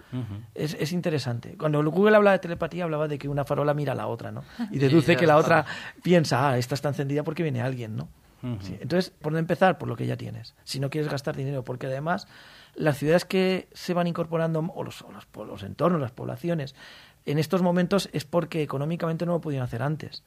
es, 0.54 0.74
es 0.80 0.92
interesante. 0.92 1.58
Cuando 1.58 1.84
Google 1.90 2.16
hablaba 2.16 2.32
de 2.32 2.38
telepatía, 2.38 2.84
hablaba 2.84 3.06
de 3.06 3.18
que 3.18 3.28
una 3.28 3.44
farola 3.44 3.74
mira 3.74 3.92
a 3.92 3.94
la 3.94 4.06
otra, 4.06 4.32
¿no? 4.32 4.42
Y 4.70 4.78
deduce 4.78 5.14
que 5.16 5.26
la 5.26 5.36
otra 5.36 5.66
piensa, 6.02 6.48
ah, 6.48 6.56
esta 6.56 6.74
está 6.74 6.88
encendida 6.88 7.22
porque 7.22 7.42
viene 7.42 7.60
alguien, 7.60 7.96
¿no? 7.96 8.08
Sí. 8.62 8.78
Entonces, 8.80 9.10
¿por 9.10 9.32
dónde 9.32 9.40
empezar? 9.40 9.76
Por 9.76 9.88
lo 9.88 9.96
que 9.96 10.06
ya 10.06 10.16
tienes. 10.16 10.54
Si 10.64 10.80
no 10.80 10.88
quieres 10.88 11.10
gastar 11.10 11.36
dinero, 11.36 11.62
porque 11.64 11.88
además 11.88 12.26
las 12.74 12.96
ciudades 12.96 13.26
que 13.26 13.68
se 13.74 13.92
van 13.92 14.06
incorporando, 14.06 14.60
o 14.74 14.82
los, 14.82 15.02
o 15.02 15.44
los 15.44 15.62
entornos, 15.62 16.00
las 16.00 16.12
poblaciones, 16.12 16.74
en 17.26 17.38
estos 17.38 17.62
momentos 17.62 18.08
es 18.12 18.24
porque 18.24 18.62
económicamente 18.62 19.26
no 19.26 19.32
lo 19.32 19.40
pudieron 19.40 19.64
hacer 19.64 19.82
antes. 19.82 20.22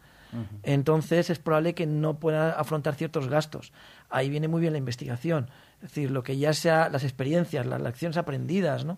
Entonces 0.63 1.29
es 1.29 1.37
probable 1.37 1.75
que 1.75 1.85
no 1.85 2.15
puedan 2.19 2.55
afrontar 2.57 2.95
ciertos 2.95 3.27
gastos. 3.27 3.71
Ahí 4.09 4.31
viene 4.31 4.47
muy 4.47 4.61
bien 4.61 4.73
la 4.73 4.79
investigación. 4.79 5.51
Es 5.75 5.89
decir, 5.89 6.09
lo 6.09 6.23
que 6.23 6.37
ya 6.37 6.53
sea 6.53 6.89
las 6.89 7.03
experiencias, 7.03 7.67
las 7.67 7.79
lecciones 7.79 8.17
aprendidas, 8.17 8.83
¿no? 8.83 8.97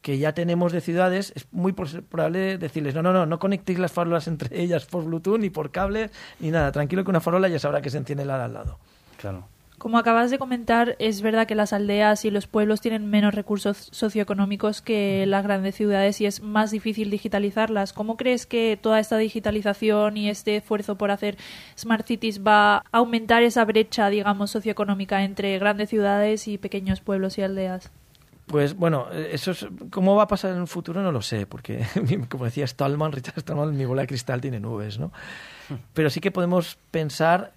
que 0.00 0.18
ya 0.18 0.34
tenemos 0.34 0.70
de 0.70 0.80
ciudades, 0.80 1.32
es 1.34 1.48
muy 1.50 1.72
probable 1.72 2.58
decirles, 2.58 2.94
no, 2.94 3.02
no, 3.02 3.12
no, 3.12 3.26
no 3.26 3.38
conectéis 3.40 3.80
las 3.80 3.90
farolas 3.90 4.28
entre 4.28 4.62
ellas 4.62 4.86
por 4.86 5.02
Bluetooth, 5.04 5.40
ni 5.40 5.50
por 5.50 5.72
cable, 5.72 6.10
ni 6.38 6.52
nada. 6.52 6.70
Tranquilo 6.70 7.02
que 7.02 7.10
una 7.10 7.20
farola 7.20 7.48
ya 7.48 7.58
sabrá 7.58 7.82
que 7.82 7.90
se 7.90 7.98
enciende 7.98 8.24
la 8.24 8.38
de 8.38 8.44
al 8.44 8.52
lado. 8.52 8.78
Claro. 9.16 9.48
Como 9.86 9.98
acabas 9.98 10.32
de 10.32 10.38
comentar, 10.40 10.96
es 10.98 11.22
verdad 11.22 11.46
que 11.46 11.54
las 11.54 11.72
aldeas 11.72 12.24
y 12.24 12.32
los 12.32 12.48
pueblos 12.48 12.80
tienen 12.80 13.08
menos 13.08 13.36
recursos 13.36 13.86
socioeconómicos 13.92 14.82
que 14.82 15.24
las 15.26 15.44
grandes 15.44 15.76
ciudades 15.76 16.20
y 16.20 16.26
es 16.26 16.42
más 16.42 16.72
difícil 16.72 17.08
digitalizarlas. 17.08 17.92
¿Cómo 17.92 18.16
crees 18.16 18.46
que 18.46 18.76
toda 18.82 18.98
esta 18.98 19.16
digitalización 19.16 20.16
y 20.16 20.28
este 20.28 20.56
esfuerzo 20.56 20.96
por 20.96 21.12
hacer 21.12 21.36
smart 21.78 22.04
cities 22.04 22.44
va 22.44 22.78
a 22.78 22.82
aumentar 22.90 23.44
esa 23.44 23.64
brecha, 23.64 24.10
digamos, 24.10 24.50
socioeconómica 24.50 25.22
entre 25.22 25.56
grandes 25.60 25.88
ciudades 25.88 26.48
y 26.48 26.58
pequeños 26.58 27.00
pueblos 27.00 27.38
y 27.38 27.42
aldeas? 27.42 27.92
Pues 28.46 28.74
bueno, 28.74 29.06
eso 29.12 29.52
es, 29.52 29.68
cómo 29.90 30.16
va 30.16 30.24
a 30.24 30.28
pasar 30.28 30.50
en 30.50 30.62
el 30.62 30.66
futuro 30.66 31.00
no 31.00 31.12
lo 31.12 31.22
sé, 31.22 31.46
porque 31.46 31.86
como 32.28 32.44
decía 32.44 32.66
Stallman, 32.66 33.12
Richard 33.12 33.38
Stallman, 33.38 33.76
mi 33.76 33.84
bola 33.84 34.02
de 34.02 34.08
cristal 34.08 34.40
tiene 34.40 34.58
nubes, 34.58 34.98
¿no? 34.98 35.12
Pero 35.94 36.10
sí 36.10 36.20
que 36.20 36.32
podemos 36.32 36.76
pensar 36.90 37.52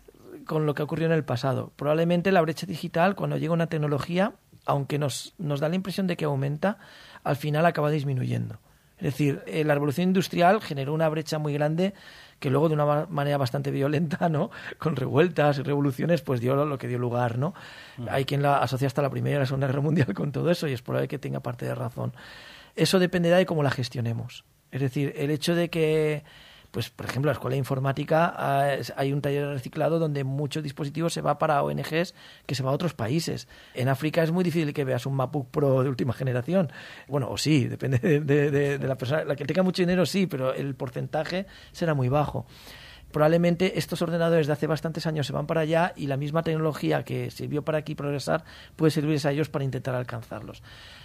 con 0.50 0.66
lo 0.66 0.74
que 0.74 0.82
ha 0.82 0.86
ocurrido 0.86 1.12
en 1.12 1.16
el 1.16 1.24
pasado. 1.24 1.72
Probablemente 1.76 2.32
la 2.32 2.42
brecha 2.42 2.66
digital, 2.66 3.14
cuando 3.16 3.38
llega 3.38 3.54
una 3.54 3.68
tecnología, 3.68 4.34
aunque 4.66 4.98
nos, 4.98 5.36
nos 5.38 5.60
da 5.60 5.70
la 5.70 5.76
impresión 5.76 6.08
de 6.08 6.18
que 6.18 6.26
aumenta, 6.26 6.80
al 7.24 7.36
final 7.36 7.68
acaba 7.68 7.92
disminuyendo. 7.92 8.58
Es 8.98 9.04
decir, 9.04 9.44
eh, 9.46 9.64
la 9.64 9.76
revolución 9.76 10.08
industrial 10.08 10.60
generó 10.60 10.96
una 10.96 11.08
brecha 11.08 11.38
muy 11.38 11.54
grande 11.54 11.94
que 12.40 12.50
luego 12.50 12.68
de 12.68 12.74
una 12.74 12.86
ma- 12.86 13.06
manera 13.10 13.38
bastante 13.38 13.70
violenta, 13.70 14.28
¿no? 14.30 14.50
Con 14.80 14.96
revueltas 14.96 15.60
y 15.60 15.62
revoluciones, 15.62 16.22
pues 16.24 16.42
dio 16.42 16.56
lo 16.66 16.78
que 16.80 16.88
dio 16.88 16.98
lugar, 16.98 17.38
¿no? 17.38 17.54
Hay 18.10 18.26
quien 18.26 18.42
la 18.42 18.58
asocia 18.58 18.88
hasta 18.88 19.04
la 19.04 19.12
Primera 19.12 19.36
y 19.36 19.40
la 19.40 19.46
Segunda 19.46 19.68
Guerra 19.68 19.82
Mundial 19.82 20.14
con 20.16 20.32
todo 20.32 20.50
eso 20.50 20.68
y 20.68 20.74
es 20.74 20.82
probable 20.82 21.08
que 21.08 21.20
tenga 21.20 21.42
parte 21.42 21.66
de 21.68 21.76
razón. 21.76 22.12
Eso 22.76 22.98
dependerá 22.98 23.38
de 23.38 23.46
cómo 23.46 23.62
la 23.62 23.70
gestionemos. 23.72 24.46
Es 24.72 24.82
decir, 24.82 25.14
el 25.16 25.30
hecho 25.30 25.54
de 25.54 25.70
que 25.70 26.24
Pues, 26.72 26.90
por 26.92 27.08
ejemplo, 27.08 27.30
la 27.30 27.34
escuela 27.34 27.54
de 27.54 27.60
informática 27.60 28.32
ah, 28.38 28.76
hay 28.96 29.12
un 29.12 29.22
taller 29.22 29.48
de 29.48 29.54
reciclado 29.54 29.98
donde 29.98 30.24
muchos 30.24 30.62
dispositivos 30.62 31.14
se 31.14 31.22
va 31.22 31.40
para 31.40 31.64
ONGs 31.64 32.14
que 32.46 32.54
se 32.56 32.62
va 32.62 32.70
a 32.70 32.74
otros 32.74 32.94
países. 32.94 33.48
En 33.74 33.90
África 33.90 34.22
es 34.22 34.32
muy 34.32 34.44
difícil 34.44 34.74
que 34.74 34.84
veas 34.84 35.06
un 35.08 35.16
MacBook 35.16 35.50
Pro 35.50 35.82
de 35.82 35.90
última 35.90 36.14
generación. 36.14 36.72
Bueno, 37.08 37.28
o 37.32 37.38
sí, 37.38 37.68
depende 37.68 37.98
de, 37.98 38.20
de- 38.20 38.52
de- 38.52 38.78
de 38.78 38.88
la 38.88 38.96
persona. 38.98 39.24
La 39.24 39.36
que 39.36 39.46
tenga 39.46 39.64
mucho 39.64 39.82
dinero 39.82 40.06
sí, 40.06 40.28
pero 40.28 40.54
el 40.54 40.76
porcentaje 40.76 41.48
será 41.72 41.94
muy 41.96 42.08
bajo. 42.10 42.46
Probablemente 43.12 43.80
estos 43.80 44.02
ordenadores 44.02 44.48
de 44.48 44.54
hace 44.54 44.68
bastantes 44.68 45.08
años 45.08 45.26
se 45.28 45.34
van 45.34 45.48
para 45.48 45.62
allá 45.62 45.94
y 45.96 46.08
la 46.08 46.18
misma 46.18 46.44
tecnología 46.44 47.04
que 47.04 47.32
sirvió 47.32 47.64
para 47.64 47.80
aquí 47.80 47.96
progresar 47.96 48.44
puede 48.76 48.92
servirles 48.92 49.26
a 49.26 49.32
ellos 49.32 49.50
para 49.50 49.66
intentar 49.66 49.96
alcanzarlos. 49.96 50.62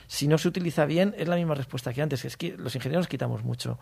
Si 0.07 0.29
no 0.29 0.37
se 0.39 0.49
utiliza 0.49 0.85
bien, 0.85 1.15
es 1.17 1.29
la 1.29 1.37
misma 1.37 1.55
respuesta 1.55 1.93
que 1.93 2.03
antes, 2.03 2.23
que 2.23 2.29
es 2.29 2.37
que 2.37 2.57
los 2.59 2.75
ingenieros 2.75 3.09
quitamos 3.09 3.43
mucho. 3.43 3.79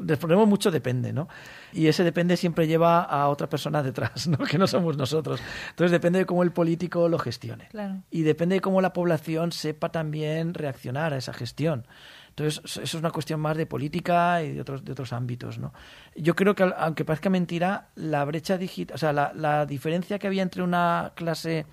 Les 0.00 0.18
ponemos 0.18 0.46
mucho 0.46 0.70
depende, 0.70 1.12
¿no? 1.12 1.28
Y 1.72 1.88
ese 1.88 2.04
depende 2.04 2.36
siempre 2.36 2.66
lleva 2.66 3.02
a 3.02 3.28
otra 3.28 3.48
persona 3.48 3.82
detrás, 3.82 4.28
¿no? 4.28 4.38
Que 4.38 4.58
no 4.58 4.66
somos 4.66 4.96
nosotros. 4.96 5.40
Entonces 5.70 5.90
depende 5.90 6.20
de 6.20 6.26
cómo 6.26 6.42
el 6.42 6.52
político 6.52 7.08
lo 7.08 7.18
gestione. 7.18 7.68
Claro. 7.70 8.02
Y 8.10 8.22
depende 8.22 8.56
de 8.56 8.60
cómo 8.60 8.80
la 8.80 8.92
población 8.92 9.52
sepa 9.52 9.90
también 9.90 10.54
reaccionar 10.54 11.12
a 11.12 11.16
esa 11.16 11.32
gestión. 11.32 11.86
Entonces, 12.36 12.60
eso 12.64 12.82
es 12.82 12.94
una 12.94 13.12
cuestión 13.12 13.38
más 13.38 13.56
de 13.56 13.64
política 13.64 14.42
y 14.42 14.54
de 14.54 14.60
otros, 14.60 14.84
de 14.84 14.90
otros 14.90 15.12
ámbitos, 15.12 15.58
¿no? 15.58 15.72
Yo 16.16 16.34
creo 16.34 16.56
que, 16.56 16.68
aunque 16.76 17.04
parezca 17.04 17.30
mentira, 17.30 17.90
la 17.94 18.24
brecha 18.24 18.58
digital, 18.58 18.96
o 18.96 18.98
sea, 18.98 19.12
la, 19.12 19.32
la 19.34 19.66
diferencia 19.66 20.18
que 20.18 20.26
había 20.26 20.42
entre 20.42 20.62
una 20.62 21.12
clase 21.14 21.64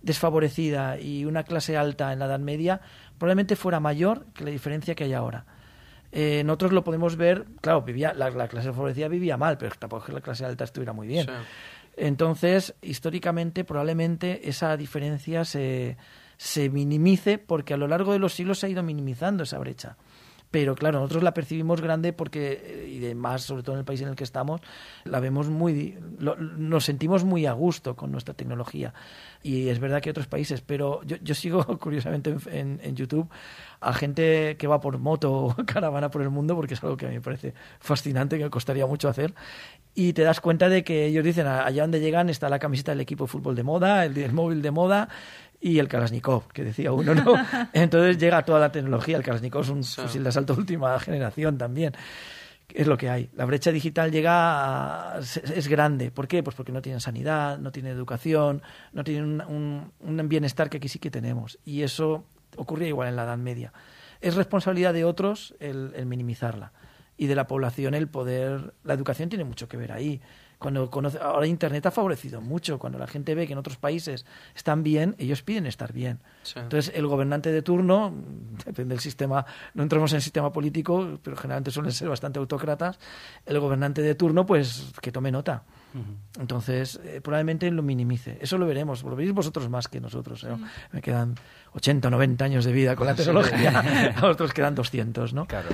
desfavorecida 0.00 0.98
y 0.98 1.26
una 1.26 1.42
clase 1.42 1.76
alta 1.76 2.14
en 2.14 2.20
la 2.20 2.26
Edad 2.26 2.38
Media 2.38 2.80
probablemente 3.18 3.56
fuera 3.56 3.78
mayor 3.78 4.24
que 4.32 4.44
la 4.44 4.50
diferencia 4.50 4.94
que 4.94 5.04
hay 5.04 5.12
ahora. 5.12 5.44
Eh, 6.12 6.42
nosotros 6.46 6.72
lo 6.72 6.82
podemos 6.82 7.16
ver, 7.16 7.44
claro, 7.60 7.82
vivía, 7.82 8.14
la, 8.14 8.30
la 8.30 8.48
clase 8.48 8.68
desfavorecida 8.68 9.08
vivía 9.08 9.36
mal, 9.36 9.58
pero 9.58 9.74
tampoco 9.78 10.04
es 10.04 10.06
que 10.06 10.12
la 10.12 10.22
clase 10.22 10.46
alta 10.46 10.64
estuviera 10.64 10.94
muy 10.94 11.06
bien. 11.06 11.26
Sí. 11.26 11.32
Entonces, 11.98 12.74
históricamente, 12.80 13.64
probablemente 13.64 14.48
esa 14.48 14.76
diferencia 14.78 15.44
se, 15.44 15.96
se 16.36 16.68
minimice 16.68 17.38
porque 17.38 17.74
a 17.74 17.76
lo 17.76 17.88
largo 17.88 18.12
de 18.12 18.18
los 18.18 18.34
siglos 18.34 18.58
se 18.58 18.66
ha 18.66 18.68
ido 18.68 18.82
minimizando 18.82 19.42
esa 19.42 19.58
brecha. 19.58 19.96
Pero 20.56 20.74
claro, 20.74 21.00
nosotros 21.00 21.22
la 21.22 21.34
percibimos 21.34 21.82
grande 21.82 22.14
porque, 22.14 22.62
eh, 22.64 22.88
y 22.88 22.98
de 22.98 23.14
más, 23.14 23.42
sobre 23.42 23.62
todo 23.62 23.74
en 23.74 23.80
el 23.80 23.84
país 23.84 24.00
en 24.00 24.08
el 24.08 24.14
que 24.16 24.24
estamos, 24.24 24.62
la 25.04 25.20
vemos 25.20 25.50
muy. 25.50 25.98
lo- 26.18 26.34
nos 26.36 26.86
sentimos 26.86 27.24
muy 27.24 27.44
a 27.44 27.52
gusto 27.52 27.94
con 27.94 28.10
nuestra 28.10 28.32
tecnología. 28.32 28.94
Y 29.42 29.68
es 29.68 29.80
verdad 29.80 30.00
que 30.00 30.08
otros 30.08 30.28
países, 30.28 30.62
pero 30.62 31.02
yo, 31.04 31.16
yo 31.22 31.34
sigo 31.34 31.62
curiosamente 31.78 32.30
en, 32.30 32.40
en- 32.50 32.80
en 32.82 32.96
YouTube 32.96 33.28
a 33.82 33.92
gente 33.92 34.56
que 34.56 34.66
va 34.66 34.80
por 34.80 34.96
moto 34.98 35.30
o 35.30 35.56
caravana 35.66 36.10
por 36.10 36.22
el 36.22 36.30
mundo, 36.30 36.56
porque 36.56 36.72
es 36.72 36.82
algo 36.82 36.96
que 36.96 37.04
a 37.04 37.10
mí 37.10 37.16
me 37.16 37.20
parece 37.20 37.52
fascinante, 37.78 38.38
que 38.38 38.48
costaría 38.48 38.86
mucho 38.86 39.10
hacer. 39.10 39.34
Y 39.94 40.14
te 40.14 40.22
das 40.22 40.40
cuenta 40.40 40.70
de 40.70 40.84
que 40.84 41.04
ellos 41.06 41.22
dicen, 41.22 41.46
allá 41.46 41.82
donde 41.82 42.00
llegan 42.00 42.30
está 42.30 42.48
la 42.48 42.58
camiseta 42.58 42.92
del 42.92 43.00
equipo 43.02 43.24
de 43.24 43.28
fútbol 43.28 43.54
de 43.54 43.62
moda, 43.62 44.06
el, 44.06 44.16
el 44.16 44.32
móvil 44.32 44.62
de 44.62 44.70
moda 44.70 45.08
y 45.60 45.78
el 45.78 45.88
Kalashnikov, 45.88 46.48
que 46.52 46.64
decía 46.64 46.92
uno, 46.92 47.14
¿no? 47.14 47.34
Entonces 47.72 48.18
llega 48.18 48.44
toda 48.44 48.60
la 48.60 48.70
tecnología. 48.72 49.16
El 49.16 49.22
Kalashnikov 49.22 49.62
es 49.62 49.68
un 49.70 49.84
fusil 49.84 50.22
de 50.22 50.28
asalto 50.28 50.54
de 50.54 50.60
última 50.60 50.98
generación 51.00 51.58
también. 51.58 51.92
Es 52.74 52.86
lo 52.88 52.96
que 52.96 53.08
hay. 53.08 53.30
La 53.34 53.44
brecha 53.44 53.70
digital 53.70 54.10
llega 54.10 55.14
a- 55.14 55.18
es, 55.20 55.36
es 55.38 55.68
grande. 55.68 56.10
¿Por 56.10 56.26
qué? 56.28 56.42
Pues 56.42 56.56
porque 56.56 56.72
no 56.72 56.82
tienen 56.82 57.00
sanidad, 57.00 57.58
no 57.58 57.70
tienen 57.72 57.92
educación, 57.92 58.60
no 58.92 59.04
tienen 59.04 59.24
un, 59.24 59.92
un- 60.00 60.18
un 60.18 60.28
bienestar 60.28 60.68
que 60.68 60.78
aquí 60.78 60.88
sí 60.88 60.98
que 60.98 61.10
tenemos. 61.10 61.58
Y 61.64 61.82
eso 61.82 62.24
ocurría 62.56 62.88
igual 62.88 63.08
en 63.08 63.16
la 63.16 63.22
Edad 63.24 63.38
Media. 63.38 63.72
Es 64.20 64.34
responsabilidad 64.34 64.92
de 64.94 65.04
otros 65.04 65.54
el, 65.60 65.92
el 65.94 66.06
minimizarla. 66.06 66.72
Y 67.16 67.26
de 67.28 67.34
la 67.34 67.46
población 67.46 67.94
el 67.94 68.08
poder... 68.08 68.74
La 68.84 68.94
educación 68.94 69.28
tiene 69.28 69.44
mucho 69.44 69.68
que 69.68 69.76
ver 69.76 69.92
ahí. 69.92 70.20
Cuando 70.58 70.90
conoce, 70.90 71.18
ahora 71.18 71.46
Internet 71.46 71.86
ha 71.86 71.90
favorecido 71.90 72.40
mucho. 72.40 72.78
Cuando 72.78 72.98
la 72.98 73.06
gente 73.06 73.34
ve 73.34 73.46
que 73.46 73.52
en 73.52 73.58
otros 73.58 73.76
países 73.76 74.24
están 74.54 74.82
bien, 74.82 75.14
ellos 75.18 75.42
piden 75.42 75.66
estar 75.66 75.92
bien. 75.92 76.20
Sí. 76.42 76.58
Entonces, 76.58 76.92
el 76.94 77.06
gobernante 77.06 77.52
de 77.52 77.62
turno, 77.62 78.14
depende 78.64 78.94
del 78.94 79.00
sistema, 79.00 79.44
no 79.74 79.82
entramos 79.82 80.12
en 80.12 80.16
el 80.16 80.22
sistema 80.22 80.52
político, 80.52 81.18
pero 81.22 81.36
generalmente 81.36 81.70
suelen 81.70 81.92
ser 81.92 82.08
bastante 82.08 82.38
autócratas, 82.38 82.98
el 83.44 83.60
gobernante 83.60 84.00
de 84.02 84.14
turno, 84.14 84.46
pues 84.46 84.92
que 85.02 85.12
tome 85.12 85.30
nota. 85.30 85.64
Entonces, 86.38 87.00
eh, 87.04 87.20
probablemente 87.22 87.70
lo 87.70 87.82
minimice. 87.82 88.36
Eso 88.40 88.58
lo 88.58 88.66
veremos. 88.66 89.02
Lo 89.02 89.16
veréis 89.16 89.34
vosotros 89.34 89.68
más 89.70 89.88
que 89.88 90.00
nosotros. 90.00 90.44
¿no? 90.44 90.60
Me 90.92 91.00
quedan 91.00 91.34
80 91.72 92.08
o 92.08 92.10
90 92.10 92.44
años 92.44 92.64
de 92.64 92.72
vida 92.72 92.96
con 92.96 93.06
la 93.06 93.14
tecnología. 93.14 94.12
A 94.16 94.20
vosotros 94.20 94.52
quedan 94.52 94.74
200, 94.74 95.32
¿no? 95.32 95.46
Claro. 95.46 95.68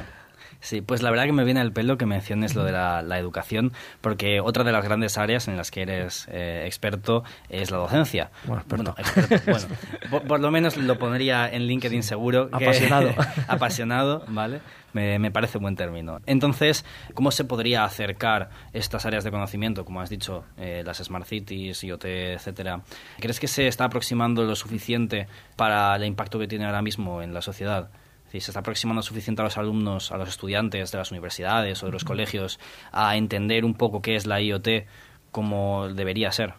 Sí, 0.65 0.81
pues 0.81 1.03
la 1.03 1.11
verdad 1.11 1.25
que 1.27 1.33
me 1.33 1.43
viene 1.43 1.59
al 1.61 1.73
pelo 1.73 1.99
que 1.99 2.07
menciones 2.07 2.55
lo 2.55 2.63
de 2.63 2.71
la, 2.71 3.03
la 3.03 3.19
educación, 3.19 3.73
porque 4.01 4.41
otra 4.41 4.63
de 4.63 4.71
las 4.71 4.85
grandes 4.85 5.19
áreas 5.19 5.49
en 5.49 5.57
las 5.57 5.73
que 5.73 5.83
eres 5.83 6.29
eh, 6.31 6.63
experto 6.67 7.25
es 7.49 7.73
la 7.73 7.79
docencia. 7.79 8.31
Bueno, 8.45 8.63
experto. 8.63 8.95
experto, 8.97 9.51
bueno, 9.51 9.67
por, 10.09 10.23
por 10.23 10.41
lo 10.41 10.53
menos 10.53 10.77
lo 10.77 10.99
pondría 10.99 11.49
en 11.53 11.67
LinkedIn 11.67 12.05
seguro. 12.05 12.49
que- 12.49 12.65
Apasionado. 12.65 13.11
apasionado, 13.49 14.25
¿vale? 14.29 14.61
Me, 14.93 15.19
me 15.19 15.31
parece 15.31 15.59
buen 15.59 15.75
término. 15.75 16.21
Entonces, 16.27 16.85
¿cómo 17.15 17.31
se 17.33 17.45
podría 17.45 17.83
acercar 17.85 18.51
estas 18.73 19.05
áreas 19.07 19.25
de 19.25 19.31
conocimiento, 19.31 19.85
como 19.85 20.01
has 20.01 20.11
dicho, 20.11 20.45
eh, 20.59 20.83
las 20.87 20.99
Smart 20.99 21.27
Cities, 21.27 21.83
IoT, 21.83 22.05
etcétera? 22.05 22.83
¿Crees 23.19 23.41
que 23.41 23.49
se 23.49 23.67
está 23.67 23.87
aproximando 23.87 24.45
lo 24.45 24.55
suficiente 24.55 25.27
para 25.57 25.97
el 25.97 26.05
impacto 26.05 26.39
que 26.39 26.47
tiene 26.47 26.67
ahora 26.67 26.83
mismo 26.83 27.21
en 27.23 27.35
la 27.35 27.41
sociedad? 27.43 27.89
Decir, 28.33 28.45
¿Se 28.45 28.51
está 28.51 28.61
aproximando 28.61 29.03
suficiente 29.03 29.43
a 29.43 29.45
los 29.45 29.59
alumnos, 29.59 30.11
a 30.11 30.17
los 30.17 30.31
estudiantes 30.31 30.91
de 30.91 30.97
las 30.97 31.11
universidades 31.11 31.83
o 31.83 31.87
de 31.87 31.93
los 31.93 32.03
colegios 32.03 32.59
a 32.91 33.15
entender 33.19 33.63
un 33.63 33.75
poco 33.75 34.01
qué 34.01 34.17
es 34.17 34.27
la 34.27 34.41
IoT 34.41 34.87
como 35.31 35.89
debería 35.89 36.33
ser? 36.33 36.55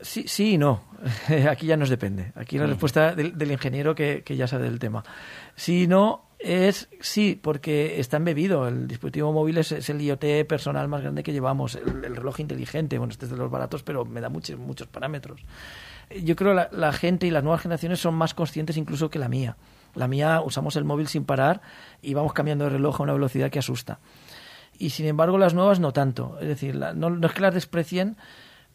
Sí, 0.00 0.24
sí 0.26 0.54
y 0.54 0.58
no. 0.58 0.82
Aquí 1.50 1.66
ya 1.66 1.76
nos 1.76 1.90
depende. 1.90 2.32
Aquí 2.36 2.56
la 2.56 2.64
respuesta 2.64 3.14
del, 3.14 3.36
del 3.36 3.52
ingeniero 3.52 3.94
que, 3.94 4.22
que 4.24 4.34
ya 4.34 4.46
sabe 4.46 4.64
del 4.64 4.78
tema. 4.78 5.04
Sí 5.56 5.82
y 5.82 5.86
no 5.86 6.24
es 6.38 6.88
sí, 7.00 7.38
porque 7.40 8.00
está 8.00 8.16
embebido. 8.16 8.66
El 8.66 8.88
dispositivo 8.88 9.30
móvil 9.30 9.58
es, 9.58 9.72
es 9.72 9.90
el 9.90 10.00
IoT 10.00 10.46
personal 10.48 10.88
más 10.88 11.02
grande 11.02 11.22
que 11.22 11.34
llevamos. 11.34 11.74
El, 11.74 12.02
el 12.02 12.16
reloj 12.16 12.40
inteligente, 12.40 12.96
bueno, 12.96 13.12
este 13.12 13.26
es 13.26 13.30
de 13.30 13.36
los 13.36 13.50
baratos, 13.50 13.82
pero 13.82 14.06
me 14.06 14.22
da 14.22 14.30
muchos, 14.30 14.58
muchos 14.58 14.88
parámetros. 14.88 15.42
Yo 16.22 16.34
creo 16.34 16.52
que 16.52 16.56
la, 16.56 16.68
la 16.72 16.92
gente 16.94 17.26
y 17.26 17.30
las 17.30 17.44
nuevas 17.44 17.60
generaciones 17.60 18.00
son 18.00 18.14
más 18.14 18.32
conscientes 18.32 18.78
incluso 18.78 19.10
que 19.10 19.18
la 19.18 19.28
mía. 19.28 19.58
La 19.94 20.08
mía 20.08 20.40
usamos 20.44 20.76
el 20.76 20.84
móvil 20.84 21.08
sin 21.08 21.24
parar 21.24 21.60
y 22.02 22.14
vamos 22.14 22.32
cambiando 22.32 22.64
de 22.64 22.70
reloj 22.70 23.00
a 23.00 23.02
una 23.04 23.12
velocidad 23.12 23.50
que 23.50 23.58
asusta. 23.58 23.98
Y 24.78 24.90
sin 24.90 25.06
embargo 25.06 25.36
las 25.38 25.52
nuevas 25.54 25.78
no 25.80 25.92
tanto. 25.92 26.38
Es 26.40 26.48
decir, 26.48 26.74
la- 26.74 26.94
no, 26.94 27.26
es 27.26 27.32
que 27.32 27.40
las 27.42 27.52
desprecien, 27.54 28.16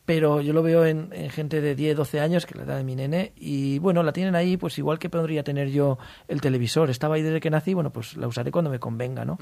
pero 0.05 0.39
yo 0.39 0.53
lo 0.53 0.61
veo 0.61 0.85
en, 0.85 1.09
en 1.13 1.31
gente 1.31 1.61
de 1.61 1.73
10, 1.73 1.97
12 1.97 2.19
años, 2.19 2.45
que 2.45 2.51
es 2.53 2.57
la 2.57 2.63
edad 2.63 2.77
de 2.77 2.83
mi 2.83 2.95
nene, 2.95 3.33
y 3.35 3.79
bueno, 3.79 4.03
la 4.03 4.13
tienen 4.13 4.35
ahí, 4.35 4.55
pues 4.55 4.77
igual 4.77 4.99
que 4.99 5.09
podría 5.09 5.43
tener 5.43 5.69
yo 5.71 5.97
el 6.27 6.41
televisor. 6.41 6.91
Estaba 6.91 7.15
ahí 7.15 7.23
desde 7.23 7.39
que 7.39 7.49
nací, 7.49 7.73
bueno, 7.73 7.89
pues 7.91 8.15
la 8.15 8.27
usaré 8.27 8.51
cuando 8.51 8.69
me 8.69 8.77
convenga, 8.77 9.25
¿no? 9.25 9.39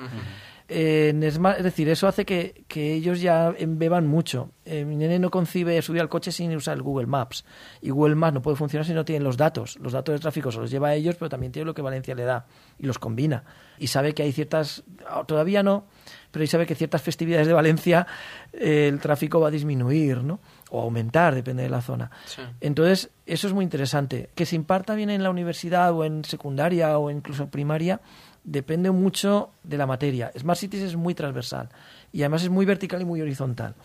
Eh, 0.69 1.13
es 1.21 1.63
decir, 1.63 1.89
eso 1.89 2.08
hace 2.08 2.26
que, 2.26 2.63
que 2.67 2.93
ellos 2.93 3.21
ya 3.21 3.54
embeban 3.58 4.08
mucho. 4.08 4.52
Eh, 4.65 4.86
mi 4.86 4.95
nene 4.95 5.19
no 5.19 5.30
concibe 5.30 5.82
subir 5.82 6.02
al 6.02 6.10
coche 6.10 6.32
sin 6.32 6.56
usar 6.56 6.78
el 6.78 6.84
Google 6.84 7.08
Maps. 7.08 7.43
Y 7.82 7.89
Google 7.89 8.15
Maps 8.15 8.34
no 8.34 8.41
puede 8.41 8.56
funcionar 8.58 8.86
si 8.86 8.93
no 8.93 9.04
tienen 9.04 9.23
los 9.23 9.38
datos. 9.38 9.78
Los 9.80 9.91
datos 9.91 10.13
de 10.13 10.19
tráfico 10.19 10.52
se 10.52 10.60
los 10.60 10.71
lleva 10.71 10.89
a 10.89 10.95
ellos, 10.95 11.15
pero 11.15 11.30
también 11.30 11.52
tiene 11.52 11.65
lo 11.65 11.73
que 11.73 11.82
Valencia 11.82 12.15
le 12.15 12.23
da. 12.23 12.45
Y 12.80 12.86
los 12.86 12.97
combina. 12.97 13.43
Y 13.78 13.88
sabe 13.88 14.13
que 14.13 14.23
hay 14.23 14.32
ciertas... 14.32 14.84
ah, 15.08 15.23
Todavía 15.28 15.63
no, 15.63 15.86
pero 16.32 16.45
y 16.45 16.47
sabe 16.47 16.65
que 16.65 16.76
ciertas 16.76 17.02
festividades 17.02 17.47
de 17.47 17.54
Valencia 17.54 18.08
eh, 18.54 18.88
el 18.88 18.99
tráfico 18.99 19.39
va 19.39 19.49
a 19.49 19.52
disminuir, 19.52 20.23
¿no? 20.23 20.39
O 20.71 20.82
aumentar, 20.82 21.36
depende 21.36 21.63
de 21.63 21.69
la 21.69 21.82
zona. 21.82 22.10
Sí. 22.26 22.41
Entonces, 22.62 23.12
eso 23.26 23.47
es 23.47 23.54
muy 23.54 23.63
interesante. 23.63 24.30
Que 24.34 24.45
se 24.45 24.56
imparta 24.56 24.95
bien 24.95 25.10
en 25.10 25.23
la 25.23 25.30
universidad 25.30 25.91
o 25.91 26.06
en 26.06 26.23
secundaria 26.23 26.97
o 26.97 27.12
incluso 27.12 27.43
en 27.43 27.49
primaria 27.49 28.02
depende 28.43 28.91
mucho 28.91 29.51
de 29.63 29.77
la 29.77 29.86
materia. 29.86 30.32
Smart 30.38 30.60
Cities 30.60 30.84
es 30.84 30.95
muy 30.95 31.15
transversal 31.15 31.69
y 32.12 32.21
además 32.21 32.43
es 32.43 32.49
muy 32.49 32.65
vertical 32.65 33.01
y 33.01 33.06
muy 33.06 33.21
horizontal. 33.21 33.75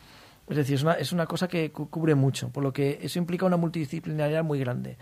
Es 0.48 0.56
decir, 0.56 0.76
es 0.76 0.82
una, 0.82 0.94
es 0.94 1.12
una 1.12 1.26
cosa 1.26 1.46
que 1.48 1.70
cu- 1.72 1.88
cubre 1.90 2.14
mucho, 2.14 2.48
por 2.50 2.62
lo 2.62 2.72
que 2.72 2.98
eso 3.02 3.18
implica 3.18 3.44
una 3.46 3.56
multidisciplinaridad 3.58 4.42
muy 4.44 4.58
grande. 4.58 4.96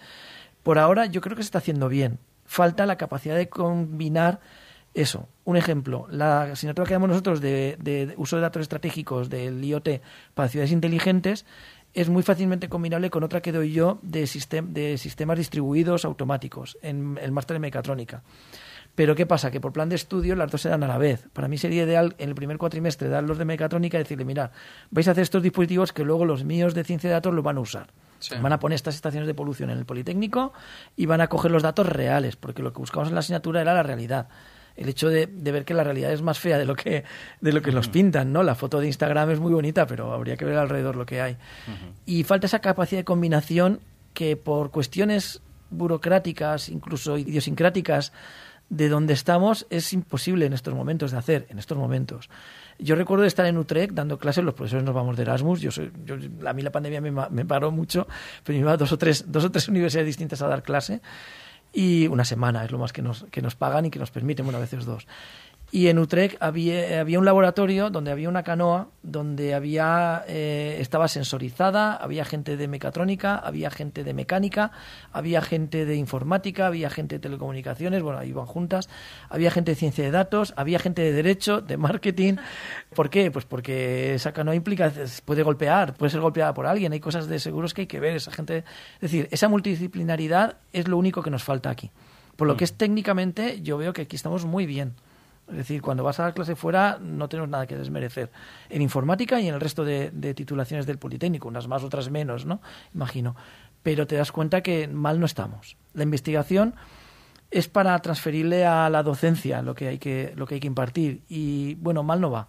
Por 0.63 0.79
ahora 0.79 1.07
yo 1.07 1.21
creo 1.21 1.37
que 1.37 1.43
se 1.43 1.47
está 1.49 1.59
haciendo 1.59 1.89
bien. 1.89 2.19
Falta 2.45 2.85
la 2.87 2.97
capacidad 2.97 3.37
de 3.37 3.49
combinar 3.49 4.41
eso. 4.95 5.29
Un 5.45 5.57
ejemplo, 5.57 6.07
la 6.11 6.43
asignatura 6.43 6.87
que 6.87 6.95
damos 6.95 7.09
nosotros 7.11 7.41
de, 7.41 7.77
de 7.81 8.15
uso 8.17 8.37
de 8.37 8.43
datos 8.43 8.63
estratégicos 8.63 9.29
del 9.31 9.63
IoT 9.65 10.01
para 10.35 10.49
ciudades 10.49 10.73
inteligentes 10.73 11.45
es 11.95 12.09
muy 12.09 12.23
fácilmente 12.23 12.69
combinable 12.69 13.09
con 13.11 13.23
otra 13.25 13.41
que 13.41 13.53
doy 13.53 13.73
yo 13.73 13.99
de, 14.03 14.25
sistem- 14.25 14.69
de 14.73 14.99
sistemas 14.99 15.39
distribuidos 15.39 16.05
automáticos 16.05 16.77
en 16.83 17.19
el 17.23 17.31
máster 17.33 17.55
de 17.55 17.61
mecatrónica. 17.61 18.23
Pero 18.97 19.15
¿qué 19.15 19.27
pasa? 19.27 19.53
Que 19.53 19.61
por 19.61 19.73
plan 19.73 19.89
de 19.89 19.95
estudio 19.95 20.35
las 20.35 20.51
dos 20.51 20.63
se 20.63 20.69
dan 20.69 20.83
a 20.83 20.89
la 20.89 20.99
vez. 20.99 21.29
Para 21.33 21.47
mí 21.47 21.59
sería 21.59 21.85
ideal 21.85 22.17
en 22.19 22.31
el 22.31 22.35
primer 22.35 22.59
cuatrimestre 22.59 23.09
dar 23.09 23.23
los 23.23 23.39
de 23.39 23.45
mecatrónica 23.45 23.99
y 23.99 24.03
decirle, 24.03 24.25
mira, 24.25 24.51
vais 24.91 25.07
a 25.07 25.13
hacer 25.13 25.23
estos 25.23 25.43
dispositivos 25.43 25.93
que 25.93 26.03
luego 26.03 26.25
los 26.25 26.43
míos 26.43 26.75
de 26.75 26.83
ciencia 26.83 27.09
de 27.11 27.15
datos 27.15 27.33
los 27.33 27.45
van 27.45 27.59
a 27.59 27.61
usar. 27.61 27.89
Sí. 28.19 28.35
Van 28.41 28.53
a 28.53 28.59
poner 28.59 28.75
estas 28.75 28.95
estaciones 28.95 29.27
de 29.27 29.35
polución 29.35 29.71
en 29.71 29.79
el 29.79 29.85
Politécnico 29.85 30.55
y 30.97 31.05
van 31.07 31.21
a 31.21 31.29
coger 31.29 31.51
los 31.51 31.63
datos 31.63 31.87
reales, 31.87 32.35
porque 32.37 32.63
lo 32.63 32.73
que 32.73 32.79
buscamos 32.79 33.09
en 33.09 33.15
la 33.15 33.21
asignatura 33.21 33.61
era 33.61 33.75
la 33.75 33.83
realidad. 33.83 34.29
el 34.77 34.89
hecho 34.89 35.09
de, 35.09 35.27
de 35.27 35.53
ver 35.53 35.65
que 35.65 35.75
la 35.75 35.85
realidad 35.85 36.13
es 36.13 36.23
más 36.23 36.39
fea 36.39 36.59
de 36.59 36.65
lo 36.65 36.75
que, 36.75 37.05
de 37.41 37.53
lo 37.53 37.63
que 37.63 37.73
nos 37.73 37.89
pintan, 37.89 38.33
¿no? 38.33 38.43
La 38.43 38.55
foto 38.55 38.79
de 38.81 38.87
Instagram 38.87 39.31
es 39.31 39.41
muy 39.41 39.53
bonita, 39.53 39.87
pero 39.87 40.13
habría 40.13 40.37
que 40.37 40.45
ver 40.45 40.57
alrededor 40.57 40.97
lo 40.97 41.07
que 41.07 41.21
hay. 41.21 41.37
Y 42.05 42.25
falta 42.25 42.47
esa 42.47 42.61
capacidad 42.61 43.01
de 43.01 43.05
combinación 43.05 43.81
que 44.13 44.37
por 44.37 44.71
cuestiones 44.71 45.41
burocráticas, 45.71 46.69
incluso 46.69 47.19
idiosincráticas, 47.19 48.13
de 48.69 48.89
donde 48.89 49.15
estamos, 49.15 49.67
es 49.71 49.93
imposible 49.93 50.47
en 50.47 50.53
estos 50.53 50.75
momentos 50.75 51.13
de 51.13 51.19
hacer, 51.19 51.47
en 51.51 51.59
estos 51.59 51.79
momentos. 51.79 52.29
Yo 52.79 52.95
recuerdo 52.95 53.25
estar 53.25 53.47
en 53.47 53.57
Utrecht 53.57 53.93
dando 53.93 54.19
clases, 54.19 54.45
los 54.45 54.55
profesores 54.55 54.85
nos 54.85 54.95
vamos 54.95 55.17
de 55.17 55.23
Erasmus, 55.23 55.61
yo, 55.61 55.71
soy, 55.71 55.93
yo 56.05 56.17
a 56.47 56.53
mí 56.53 56.63
la 56.63 56.73
pandemia 56.73 57.01
me, 57.01 57.11
me 57.11 57.45
paró 57.45 57.71
mucho, 57.71 58.07
pero 58.45 58.57
me 58.57 58.61
iba 58.61 58.73
a 58.73 58.77
dos 58.77 58.93
o 58.93 58.99
tres, 58.99 59.25
dos 59.29 59.45
o 59.45 59.51
tres 59.51 59.69
universidades 59.71 60.07
distintas 60.07 60.43
a 60.43 60.49
dar 60.49 60.63
clase 60.63 61.01
y 61.77 62.07
una 62.07 62.25
semana 62.25 62.65
es 62.65 62.71
lo 62.71 62.79
más 62.79 62.93
que 62.93 63.03
nos, 63.03 63.25
que 63.31 63.43
nos 63.43 63.55
pagan 63.55 63.85
y 63.85 63.91
que 63.91 63.99
nos 63.99 64.11
permiten, 64.11 64.47
bueno, 64.47 64.57
a 64.57 64.63
veces 64.63 64.87
dos. 64.87 65.07
Y 65.73 65.89
en 65.89 65.99
Utrecht 65.99 66.37
había, 66.41 67.01
había 67.01 67.19
un 67.19 67.25
laboratorio 67.25 67.91
donde 67.91 68.13
había 68.13 68.29
una 68.29 68.45
canoa, 68.45 68.89
donde 69.03 69.53
había 69.53 70.25
eh, 70.29 70.79
estaba 70.81 71.09
sensorizada, 71.09 71.97
había 71.97 72.25
gente 72.25 72.57
de 72.57 72.69
mecatrónica, 72.69 73.37
había 73.37 73.71
gente 73.71 74.05
de 74.05 74.15
mecánica, 74.15 74.71
había 75.13 75.43
gente 75.43 75.85
de 75.85 75.97
informática, 75.97 76.69
había 76.69 76.89
gente 76.89 77.17
de 77.17 77.19
telecomunicaciones, 77.19 78.01
bueno, 78.01 78.21
ahí 78.21 78.29
iban 78.29 78.47
juntas, 78.47 78.89
había 79.29 79.51
gente 79.51 79.73
de 79.73 79.75
ciencia 79.75 80.05
de 80.05 80.13
datos, 80.13 80.55
había 80.57 80.79
gente 80.79 81.03
de 81.03 81.13
derecho, 81.13 81.61
de 81.61 81.77
marketing. 81.77 82.37
¿Por 82.95 83.11
qué? 83.11 83.33
Pues 83.33 83.45
porque 83.45 84.15
esa 84.15 84.33
canoa 84.33 84.55
implica, 84.55 84.93
puede 85.25 85.43
golpear, 85.43 85.95
puede 85.95 86.11
ser 86.11 86.21
golpeada 86.21 86.55
por 86.55 86.67
alguien, 86.67 86.93
hay 86.93 87.01
cosas 87.01 87.27
de 87.27 87.41
seguros 87.41 87.75
que 87.75 87.83
hay 87.83 87.87
que 87.89 87.99
ver, 87.99 88.17
esa 88.17 88.31
gente... 88.31 88.59
Es 88.95 89.01
decir, 89.01 89.29
esa 89.33 89.49
multidisciplinaridad 89.49 90.59
es 90.73 90.87
lo 90.87 90.97
único 90.97 91.23
que 91.23 91.31
nos 91.31 91.43
falta 91.43 91.71
aquí. 91.71 91.91
Por 92.37 92.47
lo 92.47 92.57
que 92.57 92.65
es 92.65 92.75
técnicamente, 92.75 93.63
yo 93.63 93.79
veo 93.79 93.93
que 93.93 94.03
aquí 94.03 94.15
estamos 94.15 94.45
muy 94.45 94.67
bien. 94.67 94.95
Es 95.49 95.57
decir, 95.57 95.81
cuando 95.81 96.03
vas 96.03 96.19
a 96.19 96.25
dar 96.25 96.35
clase 96.35 96.57
fuera 96.57 96.99
no 97.01 97.29
tenemos 97.29 97.49
nada 97.49 97.67
que 97.67 97.77
desmerecer. 97.77 98.31
En 98.69 98.83
informática 98.83 99.41
y 99.41 99.49
en 99.49 99.55
el 99.55 99.61
resto 99.61 99.85
de, 99.85 100.11
de, 100.11 100.35
titulaciones 100.35 100.87
del 100.87 100.99
Politécnico, 100.99 101.49
unas 101.49 101.69
más, 101.69 101.85
otras 101.85 102.11
menos, 102.11 102.47
¿no? 102.47 102.61
Imagino. 102.95 103.37
Pero 103.83 104.07
te 104.07 104.17
das 104.17 104.33
cuenta 104.33 104.63
que 104.63 104.89
mal 104.89 105.21
no 105.21 105.27
estamos. 105.27 105.77
La 105.95 106.03
investigación 106.03 106.75
es 107.51 107.69
para 107.69 107.99
transferirle 108.01 108.67
a 108.67 108.91
la 108.91 109.03
docencia 109.03 109.63
lo 109.63 109.75
que 109.75 109.89
hay 109.89 109.99
que, 109.99 110.33
lo 110.37 110.47
que, 110.47 110.55
hay 110.55 110.61
que 110.61 110.67
impartir. 110.67 111.23
Y 111.29 111.75
bueno, 111.77 112.03
mal 112.03 112.21
no 112.21 112.31
va. 112.31 112.49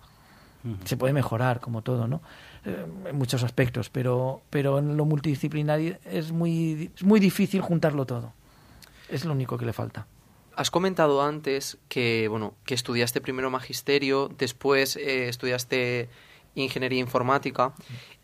Se 0.83 0.97
puede 0.97 1.13
mejorar, 1.13 1.61
como 1.61 1.81
todo, 1.81 2.07
¿no? 2.07 2.21
Eh, 2.65 2.85
en 3.05 3.15
muchos 3.17 3.43
aspectos, 3.43 3.89
pero, 3.89 4.41
pero 4.49 4.79
en 4.79 4.97
lo 4.97 5.05
multidisciplinario 5.05 5.97
es 6.03 6.33
muy, 6.33 6.91
es 6.93 7.03
muy 7.03 7.21
difícil 7.21 7.61
juntarlo 7.61 8.05
todo. 8.05 8.33
Es 9.07 9.23
lo 9.23 9.31
único 9.31 9.57
que 9.57 9.65
le 9.65 9.71
falta. 9.71 10.07
Has 10.57 10.71
comentado 10.71 11.21
antes 11.21 11.77
que, 11.87 12.27
bueno, 12.29 12.55
que 12.65 12.73
estudiaste 12.73 13.21
primero 13.21 13.51
magisterio, 13.51 14.27
después 14.39 14.95
eh, 14.95 15.29
estudiaste 15.29 16.09
ingeniería 16.55 16.99
informática 16.99 17.75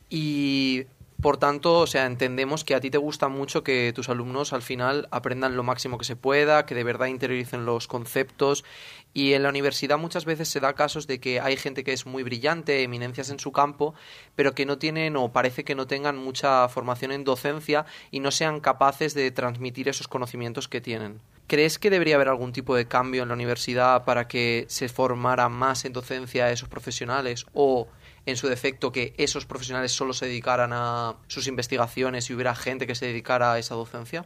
y 0.09 0.87
por 1.21 1.37
tanto, 1.37 1.77
o 1.77 1.85
sea, 1.85 2.07
entendemos 2.07 2.63
que 2.63 2.73
a 2.73 2.79
ti 2.79 2.89
te 2.89 2.97
gusta 2.97 3.27
mucho 3.27 3.63
que 3.63 3.93
tus 3.93 4.09
alumnos 4.09 4.51
al 4.51 4.63
final 4.63 5.07
aprendan 5.11 5.55
lo 5.55 5.61
máximo 5.61 5.99
que 5.99 6.05
se 6.05 6.15
pueda, 6.15 6.65
que 6.65 6.73
de 6.73 6.83
verdad 6.83 7.05
interioricen 7.05 7.67
los 7.67 7.87
conceptos. 7.87 8.65
Y 9.13 9.33
en 9.33 9.43
la 9.43 9.49
universidad 9.49 9.99
muchas 9.99 10.25
veces 10.25 10.49
se 10.49 10.59
da 10.59 10.73
casos 10.73 11.05
de 11.05 11.19
que 11.19 11.39
hay 11.39 11.55
gente 11.55 11.83
que 11.83 11.93
es 11.93 12.07
muy 12.07 12.23
brillante, 12.23 12.81
eminencias 12.81 13.29
en 13.29 13.39
su 13.39 13.51
campo, 13.51 13.93
pero 14.35 14.55
que 14.55 14.65
no 14.65 14.79
tienen 14.79 15.17
o 15.17 15.31
parece 15.31 15.63
que 15.63 15.75
no 15.75 15.85
tengan 15.85 16.17
mucha 16.17 16.67
formación 16.67 17.11
en 17.11 17.25
docencia 17.25 17.85
y 18.09 18.21
no 18.21 18.31
sean 18.31 18.59
capaces 18.59 19.13
de 19.13 19.29
transmitir 19.29 19.87
esos 19.87 20.07
conocimientos 20.07 20.67
que 20.67 20.81
tienen. 20.81 21.21
¿Crees 21.53 21.77
que 21.77 21.91
debería 21.91 22.15
haber 22.15 22.29
algún 22.29 22.51
tipo 22.51 22.75
de 22.75 22.87
cambio 22.87 23.21
en 23.21 23.27
la 23.27 23.35
universidad 23.35 24.05
para 24.05 24.27
que 24.27 24.65
se 24.69 24.89
formara 24.89 25.49
más 25.49 25.85
en 25.85 25.93
docencia 25.93 26.45
a 26.45 26.51
esos 26.51 26.67
profesionales 26.67 27.45
o 27.53 27.87
en 28.25 28.37
su 28.37 28.47
defecto 28.47 28.91
que 28.91 29.13
esos 29.19 29.45
profesionales 29.45 29.91
solo 29.91 30.13
se 30.13 30.25
dedicaran 30.25 30.71
a 30.73 31.15
sus 31.27 31.45
investigaciones 31.45 32.27
y 32.27 32.33
hubiera 32.33 32.55
gente 32.55 32.87
que 32.87 32.95
se 32.95 33.05
dedicara 33.05 33.53
a 33.53 33.59
esa 33.59 33.75
docencia? 33.75 34.25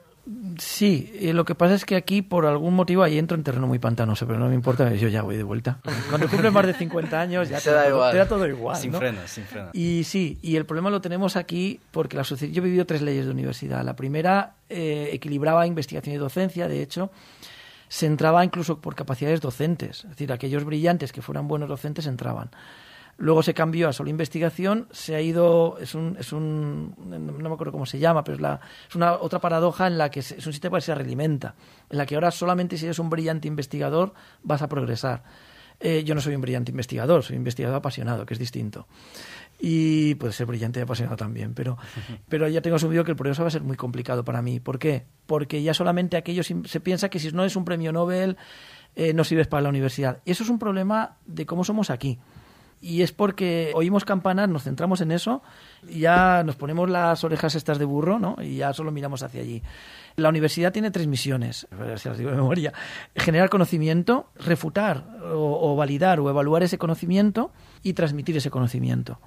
Sí, 0.57 1.11
eh, 1.15 1.33
lo 1.33 1.45
que 1.45 1.55
pasa 1.55 1.75
es 1.75 1.85
que 1.85 1.95
aquí 1.95 2.21
por 2.21 2.45
algún 2.45 2.73
motivo 2.73 3.03
ahí 3.03 3.17
entro 3.17 3.37
en 3.37 3.43
terreno 3.43 3.67
muy 3.67 3.79
pantanoso, 3.79 4.27
pero 4.27 4.39
no 4.39 4.47
me 4.49 4.55
importa, 4.55 4.93
yo 4.93 5.07
ya 5.07 5.21
voy 5.21 5.37
de 5.37 5.43
vuelta. 5.43 5.79
Cuando 6.09 6.27
cumple 6.27 6.51
más 6.51 6.65
de 6.65 6.73
50 6.73 7.21
años 7.21 7.49
ya 7.49 7.59
te, 7.61 7.71
da, 7.71 7.87
todo, 7.87 8.11
te 8.11 8.17
da 8.17 8.27
todo 8.27 8.47
igual. 8.47 8.75
Sin 8.75 8.91
¿no? 8.91 8.97
frenos, 8.97 9.29
sin 9.29 9.45
frenos. 9.45 9.69
Y 9.73 10.03
sí, 10.03 10.37
y 10.41 10.55
el 10.55 10.65
problema 10.65 10.89
lo 10.89 10.99
tenemos 10.99 11.35
aquí 11.35 11.79
porque 11.91 12.17
la 12.17 12.23
yo 12.23 12.35
he 12.35 12.65
vivido 12.65 12.85
tres 12.85 13.01
leyes 13.01 13.25
de 13.25 13.31
universidad. 13.31 13.83
La 13.85 13.95
primera 13.95 14.55
eh, 14.69 15.09
equilibraba 15.13 15.65
investigación 15.65 16.15
y 16.15 16.17
docencia, 16.17 16.67
de 16.67 16.81
hecho, 16.81 17.09
se 17.87 18.05
entraba 18.05 18.43
incluso 18.43 18.79
por 18.81 18.95
capacidades 18.95 19.39
docentes, 19.39 20.03
es 20.03 20.09
decir, 20.09 20.31
aquellos 20.33 20.65
brillantes 20.65 21.13
que 21.13 21.21
fueran 21.21 21.47
buenos 21.47 21.69
docentes 21.69 22.05
entraban. 22.05 22.49
Luego 23.19 23.41
se 23.41 23.55
cambió 23.55 23.89
a 23.89 23.93
solo 23.93 24.11
investigación, 24.11 24.87
se 24.91 25.15
ha 25.15 25.21
ido, 25.21 25.79
es 25.79 25.95
un, 25.95 26.15
es 26.19 26.31
un 26.31 26.93
no 26.99 27.49
me 27.49 27.53
acuerdo 27.53 27.71
cómo 27.71 27.87
se 27.87 27.97
llama, 27.97 28.23
pero 28.23 28.35
es, 28.35 28.41
la, 28.41 28.59
es 28.87 28.95
una 28.95 29.13
otra 29.13 29.39
paradoja 29.39 29.87
en 29.87 29.97
la 29.97 30.11
que 30.11 30.19
es 30.19 30.45
un 30.45 30.53
sistema 30.53 30.77
que 30.77 30.83
se 30.83 30.93
realimenta, 30.93 31.55
en 31.89 31.97
la 31.97 32.05
que 32.05 32.13
ahora 32.13 32.29
solamente 32.29 32.77
si 32.77 32.85
eres 32.85 32.99
un 32.99 33.09
brillante 33.09 33.47
investigador 33.47 34.13
vas 34.43 34.61
a 34.61 34.69
progresar. 34.69 35.23
Eh, 35.79 36.03
yo 36.03 36.13
no 36.13 36.21
soy 36.21 36.35
un 36.35 36.41
brillante 36.41 36.71
investigador, 36.71 37.23
soy 37.23 37.35
un 37.35 37.41
investigador 37.41 37.77
apasionado, 37.77 38.25
que 38.25 38.35
es 38.35 38.39
distinto. 38.39 38.87
Y 39.59 40.13
puede 40.15 40.33
ser 40.33 40.45
brillante 40.45 40.79
y 40.79 40.83
apasionado 40.83 41.17
también, 41.17 41.55
pero, 41.55 41.77
pero 42.29 42.47
ya 42.47 42.61
tengo 42.61 42.75
asumido 42.75 43.03
que 43.03 43.11
el 43.11 43.17
progreso 43.17 43.41
va 43.41 43.47
a 43.47 43.51
ser 43.51 43.63
muy 43.63 43.77
complicado 43.77 44.23
para 44.23 44.43
mí. 44.43 44.59
¿Por 44.59 44.77
qué? 44.77 45.05
Porque 45.25 45.63
ya 45.63 45.73
solamente 45.73 46.17
aquello 46.17 46.43
se 46.43 46.79
piensa 46.79 47.09
que 47.09 47.19
si 47.19 47.31
no 47.31 47.43
es 47.43 47.55
un 47.55 47.65
premio 47.65 47.91
Nobel 47.91 48.37
eh, 48.95 49.13
no 49.13 49.23
sirves 49.23 49.47
para 49.47 49.61
la 49.61 49.69
universidad. 49.69 50.21
Y 50.25 50.31
eso 50.31 50.43
es 50.43 50.49
un 50.49 50.59
problema 50.59 51.17
de 51.25 51.47
cómo 51.47 51.63
somos 51.63 51.89
aquí 51.89 52.19
y 52.81 53.01
es 53.01 53.11
porque 53.11 53.71
oímos 53.73 54.05
campanas, 54.05 54.49
nos 54.49 54.63
centramos 54.63 55.01
en 55.01 55.11
eso 55.11 55.41
y 55.87 56.01
ya 56.01 56.43
nos 56.43 56.55
ponemos 56.55 56.89
las 56.89 57.23
orejas 57.23 57.55
estas 57.55 57.79
de 57.79 57.85
burro, 57.85 58.19
¿no? 58.19 58.37
Y 58.41 58.57
ya 58.57 58.73
solo 58.73 58.91
miramos 58.91 59.23
hacia 59.23 59.41
allí. 59.41 59.63
La 60.15 60.29
universidad 60.29 60.71
tiene 60.71 60.91
tres 60.91 61.07
misiones, 61.07 61.67
si 61.97 62.09
las 62.09 62.17
digo 62.17 62.31
de 62.31 62.37
memoria. 62.37 62.73
Generar 63.15 63.49
conocimiento, 63.49 64.29
refutar 64.35 65.05
o, 65.31 65.71
o 65.71 65.75
validar 65.75 66.19
o 66.19 66.29
evaluar 66.29 66.63
ese 66.63 66.77
conocimiento 66.77 67.51
y 67.83 67.93
transmitir 67.93 68.37
ese 68.37 68.49
conocimiento. 68.49 69.19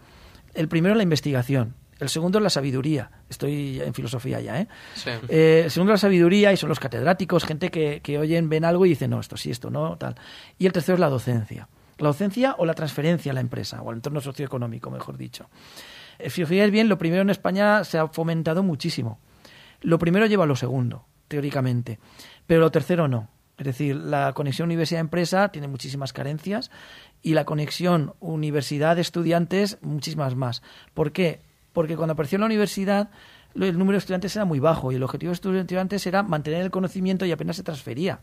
El 0.54 0.68
primero 0.68 0.94
es 0.94 0.96
la 0.96 1.04
investigación, 1.04 1.74
el 2.00 2.08
segundo 2.08 2.38
es 2.38 2.42
la 2.42 2.50
sabiduría. 2.50 3.10
Estoy 3.28 3.80
en 3.80 3.94
filosofía 3.94 4.40
ya, 4.40 4.60
¿eh? 4.60 4.68
Sí. 4.94 5.10
eh 5.28 5.62
el 5.64 5.70
segundo 5.70 5.92
es 5.92 5.98
la 6.02 6.08
sabiduría 6.08 6.52
y 6.52 6.56
son 6.56 6.68
los 6.68 6.80
catedráticos, 6.80 7.44
gente 7.44 7.70
que, 7.70 8.00
que 8.00 8.18
oyen, 8.18 8.48
ven 8.48 8.64
algo 8.64 8.86
y 8.86 8.90
dicen, 8.90 9.10
no, 9.10 9.20
esto 9.20 9.36
sí, 9.36 9.50
esto 9.50 9.70
no, 9.70 9.96
tal. 9.96 10.16
Y 10.58 10.66
el 10.66 10.72
tercero 10.72 10.94
es 10.94 11.00
la 11.00 11.08
docencia 11.08 11.68
la 12.02 12.08
docencia 12.08 12.54
o 12.58 12.64
la 12.64 12.74
transferencia 12.74 13.32
a 13.32 13.34
la 13.34 13.40
empresa, 13.40 13.82
o 13.82 13.90
al 13.90 13.96
entorno 13.96 14.20
socioeconómico, 14.20 14.90
mejor 14.90 15.16
dicho. 15.16 15.48
Eh, 16.18 16.30
si 16.30 16.42
os 16.42 16.48
fijáis 16.48 16.70
bien, 16.70 16.88
lo 16.88 16.98
primero 16.98 17.22
en 17.22 17.30
España 17.30 17.84
se 17.84 17.98
ha 17.98 18.08
fomentado 18.08 18.62
muchísimo. 18.62 19.18
Lo 19.80 19.98
primero 19.98 20.26
lleva 20.26 20.44
a 20.44 20.46
lo 20.46 20.56
segundo, 20.56 21.06
teóricamente, 21.28 21.98
pero 22.46 22.60
lo 22.60 22.70
tercero 22.70 23.08
no. 23.08 23.28
Es 23.58 23.66
decir, 23.66 23.96
la 23.96 24.32
conexión 24.32 24.66
universidad-empresa 24.66 25.50
tiene 25.50 25.68
muchísimas 25.68 26.12
carencias 26.14 26.70
y 27.22 27.34
la 27.34 27.44
conexión 27.44 28.14
universidad-estudiantes 28.20 29.78
muchísimas 29.82 30.34
más. 30.34 30.62
¿Por 30.94 31.12
qué? 31.12 31.42
Porque 31.74 31.96
cuando 31.96 32.14
apareció 32.14 32.38
la 32.38 32.46
universidad 32.46 33.10
el 33.54 33.78
número 33.78 33.96
de 33.96 33.98
estudiantes 33.98 34.34
era 34.36 34.44
muy 34.44 34.60
bajo 34.60 34.92
y 34.92 34.94
el 34.94 35.02
objetivo 35.02 35.30
de 35.30 35.34
estudiantes 35.34 36.06
era 36.06 36.22
mantener 36.22 36.62
el 36.62 36.70
conocimiento 36.70 37.26
y 37.26 37.32
apenas 37.32 37.56
se 37.56 37.64
transfería 37.64 38.20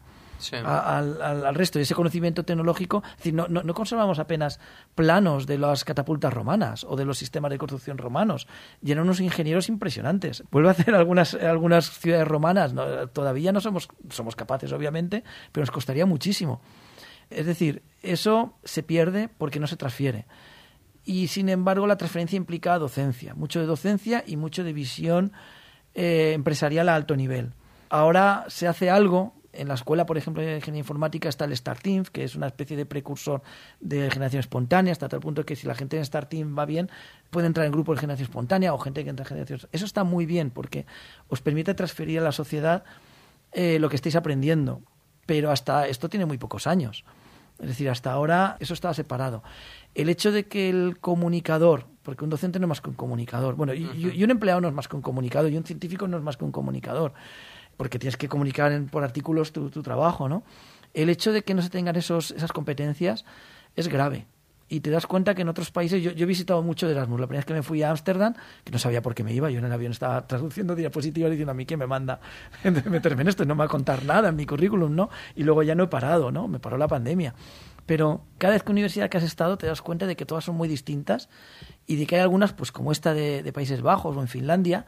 Al, 0.66 1.22
al- 1.22 1.56
resto 1.56 1.80
de 1.80 1.84
ese 1.84 1.96
conocimiento 1.96 2.44
tecnológico. 2.44 3.04
No, 3.34 3.48
no, 3.48 3.74
conservamos 3.74 4.20
apenas 4.20 4.60
planos 4.96 5.48
de 5.48 5.58
las 5.58 5.84
catapultas 5.84 6.34
romanas 6.34 6.84
o 6.84 6.96
de 6.96 7.06
los 7.06 7.18
sistemas 7.18 7.52
de 7.52 7.58
construcción 7.58 7.98
romanos. 7.98 8.48
Y 8.82 8.92
eran 8.92 9.04
unos 9.06 9.20
ingenieros 9.20 9.70
impresionantes. 9.70 10.44
Vuelvo 10.52 10.70
a 10.70 10.72
hacer 10.74 10.94
algunas, 10.96 11.34
algunas 11.34 11.90
ciudades 11.90 12.28
romanas. 12.28 12.74
todavía 13.14 13.52
no 13.52 13.62
somos, 13.62 13.88
somos 14.10 14.36
capaces, 14.36 14.72
obviamente, 14.72 15.24
pero 15.52 15.64
nos 15.64 15.72
costaría 15.72 16.06
muchísimo. 16.06 16.62
Es 17.30 17.46
decir, 17.46 17.84
eso 18.02 18.54
se 18.64 18.84
pierde 18.84 19.30
porque 19.38 19.60
no 19.60 19.68
se 19.68 19.76
transfiere. 19.76 20.26
Y 21.04 21.28
sin 21.28 21.50
embargo, 21.50 21.88
la 21.88 21.98
transferencia 21.98 22.38
implica 22.38 22.78
docencia, 22.78 23.34
mucho 23.34 23.60
de 23.60 23.66
docencia 23.66 24.24
y 24.28 24.36
mucho 24.38 24.64
de 24.64 24.74
visión 24.74 25.32
eh, 25.94 26.34
empresarial 26.36 26.90
a 26.90 26.96
alto 26.96 27.16
nivel. 27.16 27.54
Ahora 27.90 28.46
se 28.50 28.68
hace 28.68 28.90
algo. 28.90 29.34
En 29.54 29.68
la 29.68 29.74
escuela, 29.74 30.06
por 30.06 30.18
ejemplo, 30.18 30.44
de 30.44 30.56
ingeniería 30.58 30.80
informática 30.80 31.30
está 31.30 31.46
el 31.46 31.56
Start 31.56 31.82
Team, 31.82 32.04
que 32.12 32.24
es 32.24 32.36
una 32.36 32.48
especie 32.48 32.78
de 32.78 32.86
precursor 32.86 33.42
de 33.80 34.10
generación 34.12 34.40
espontánea, 34.42 34.92
hasta 34.92 35.10
tal 35.10 35.20
punto 35.20 35.46
que 35.46 35.56
si 35.56 35.66
la 35.66 35.74
gente 35.74 35.98
en 35.98 36.06
Start 36.06 36.30
Team 36.30 36.56
va 36.58 36.66
bien, 36.66 36.90
puede 37.32 37.48
entrar 37.48 37.66
en 37.66 37.72
grupos 37.72 37.96
de 37.98 38.02
generación 38.02 38.26
espontánea 38.26 38.74
o 38.74 38.78
gente 38.78 39.04
que 39.04 39.10
entra 39.10 39.24
en 39.24 39.28
generación. 39.30 39.62
Eso 39.72 39.86
está 39.86 40.04
muy 40.04 40.26
bien 40.26 40.52
porque 40.52 40.86
os 41.28 41.42
permite 41.42 41.74
transferir 41.74 42.20
a 42.20 42.24
la 42.24 42.32
sociedad 42.32 42.84
eh, 43.54 43.80
lo 43.80 43.90
que 43.90 43.96
estáis 43.96 44.16
aprendiendo. 44.16 44.82
Pero 45.26 45.52
hasta 45.52 45.88
esto 45.88 46.08
tiene 46.10 46.26
muy 46.26 46.38
pocos 46.38 46.68
años. 46.68 47.04
Es 47.60 47.68
decir, 47.68 47.90
hasta 47.90 48.12
ahora 48.12 48.56
eso 48.60 48.74
estaba 48.74 48.94
separado. 48.94 49.42
El 49.96 50.10
hecho 50.10 50.32
de 50.32 50.46
que 50.48 50.70
el 50.70 51.00
comunicador, 51.00 51.86
porque 52.04 52.24
un 52.24 52.30
docente 52.30 52.60
no 52.60 52.66
es 52.66 52.70
más 52.70 52.82
que 52.82 52.90
un 52.90 52.96
comunicador, 52.96 53.56
bueno, 53.56 53.74
y, 53.74 53.84
y- 53.96 54.12
y 54.16 54.24
un 54.24 54.30
empleado 54.32 54.62
no 54.62 54.68
es 54.68 54.74
más 54.76 54.88
que 54.88 54.96
un 54.96 55.02
comunicador, 55.02 55.52
y 55.52 55.58
un 55.58 55.64
científico 55.64 56.08
no 56.08 56.18
es 56.18 56.24
más 56.24 56.38
que 56.38 56.46
un 56.46 56.52
comunicador, 56.52 57.14
porque 57.78 58.00
tienes 58.00 58.18
que 58.18 58.28
comunicar 58.28 58.72
en- 58.72 58.88
por 58.88 59.04
artículos 59.04 59.52
tu, 59.54 59.70
tu 59.70 59.82
trabajo, 59.84 60.28
¿no? 60.28 60.44
el 60.94 61.10
hecho 61.10 61.32
de 61.32 61.44
que 61.44 61.54
no 61.54 61.62
se 61.62 61.70
tengan 61.70 61.96
esos, 61.96 62.32
esas 62.32 62.52
competencias 62.52 63.24
es 63.76 63.88
grave. 63.88 64.26
Y 64.70 64.80
te 64.82 64.90
das 64.90 65.06
cuenta 65.06 65.36
que 65.36 65.44
en 65.44 65.50
otros 65.50 65.70
países, 65.70 66.02
yo, 66.02 66.12
yo 66.12 66.24
he 66.24 66.28
visitado 66.28 66.62
mucho 66.64 66.88
de 66.88 66.94
Erasmus. 66.94 67.20
La 67.22 67.28
primera 67.28 67.40
vez 67.42 67.46
que 67.46 67.54
me 67.54 67.62
fui 67.64 67.84
a 67.84 67.92
Ámsterdam, 67.92 68.34
que 68.64 68.72
no 68.72 68.80
sabía 68.80 69.02
por 69.02 69.14
qué 69.14 69.24
me 69.24 69.32
iba, 69.32 69.50
yo 69.52 69.60
en 69.60 69.66
el 69.66 69.72
avión 69.72 69.92
estaba 69.92 70.26
traduciendo 70.28 70.76
diapositivas 70.76 71.30
diciendo 71.32 71.52
a 71.52 71.54
mí 71.54 71.66
que 71.66 71.78
me 71.78 71.86
manda 71.88 72.20
meterme 72.90 73.22
en 73.22 73.28
esto, 73.30 73.46
no 73.46 73.54
me 73.56 73.60
va 73.60 73.66
a 73.66 73.70
contar 73.70 74.04
nada 74.06 74.30
en 74.30 74.36
mi 74.36 74.46
currículum, 74.46 74.96
¿no? 74.96 75.10
Y 75.36 75.44
luego 75.44 75.62
ya 75.64 75.76
no 75.76 75.84
he 75.84 75.88
parado, 75.88 76.32
¿no? 76.32 76.48
Me 76.48 76.60
paró 76.60 76.78
la 76.78 76.88
pandemia. 76.88 77.34
Pero 77.86 78.24
cada 78.40 78.54
vez 78.54 78.64
que 78.64 78.72
universidad 78.72 79.08
que 79.10 79.18
has 79.18 79.24
estado 79.24 79.58
te 79.58 79.68
das 79.68 79.82
cuenta 79.82 80.06
de 80.08 80.16
que 80.18 80.26
todas 80.26 80.44
son 80.44 80.56
muy 80.56 80.68
distintas 80.68 81.30
y 81.86 81.96
de 81.96 82.06
que 82.08 82.16
hay 82.16 82.22
algunas, 82.22 82.52
pues 82.54 82.72
como 82.74 82.92
esta 82.92 83.14
de, 83.14 83.44
de 83.44 83.54
Países 83.54 83.82
Bajos 83.82 84.18
o 84.18 84.22
en 84.22 84.28
Finlandia, 84.28 84.86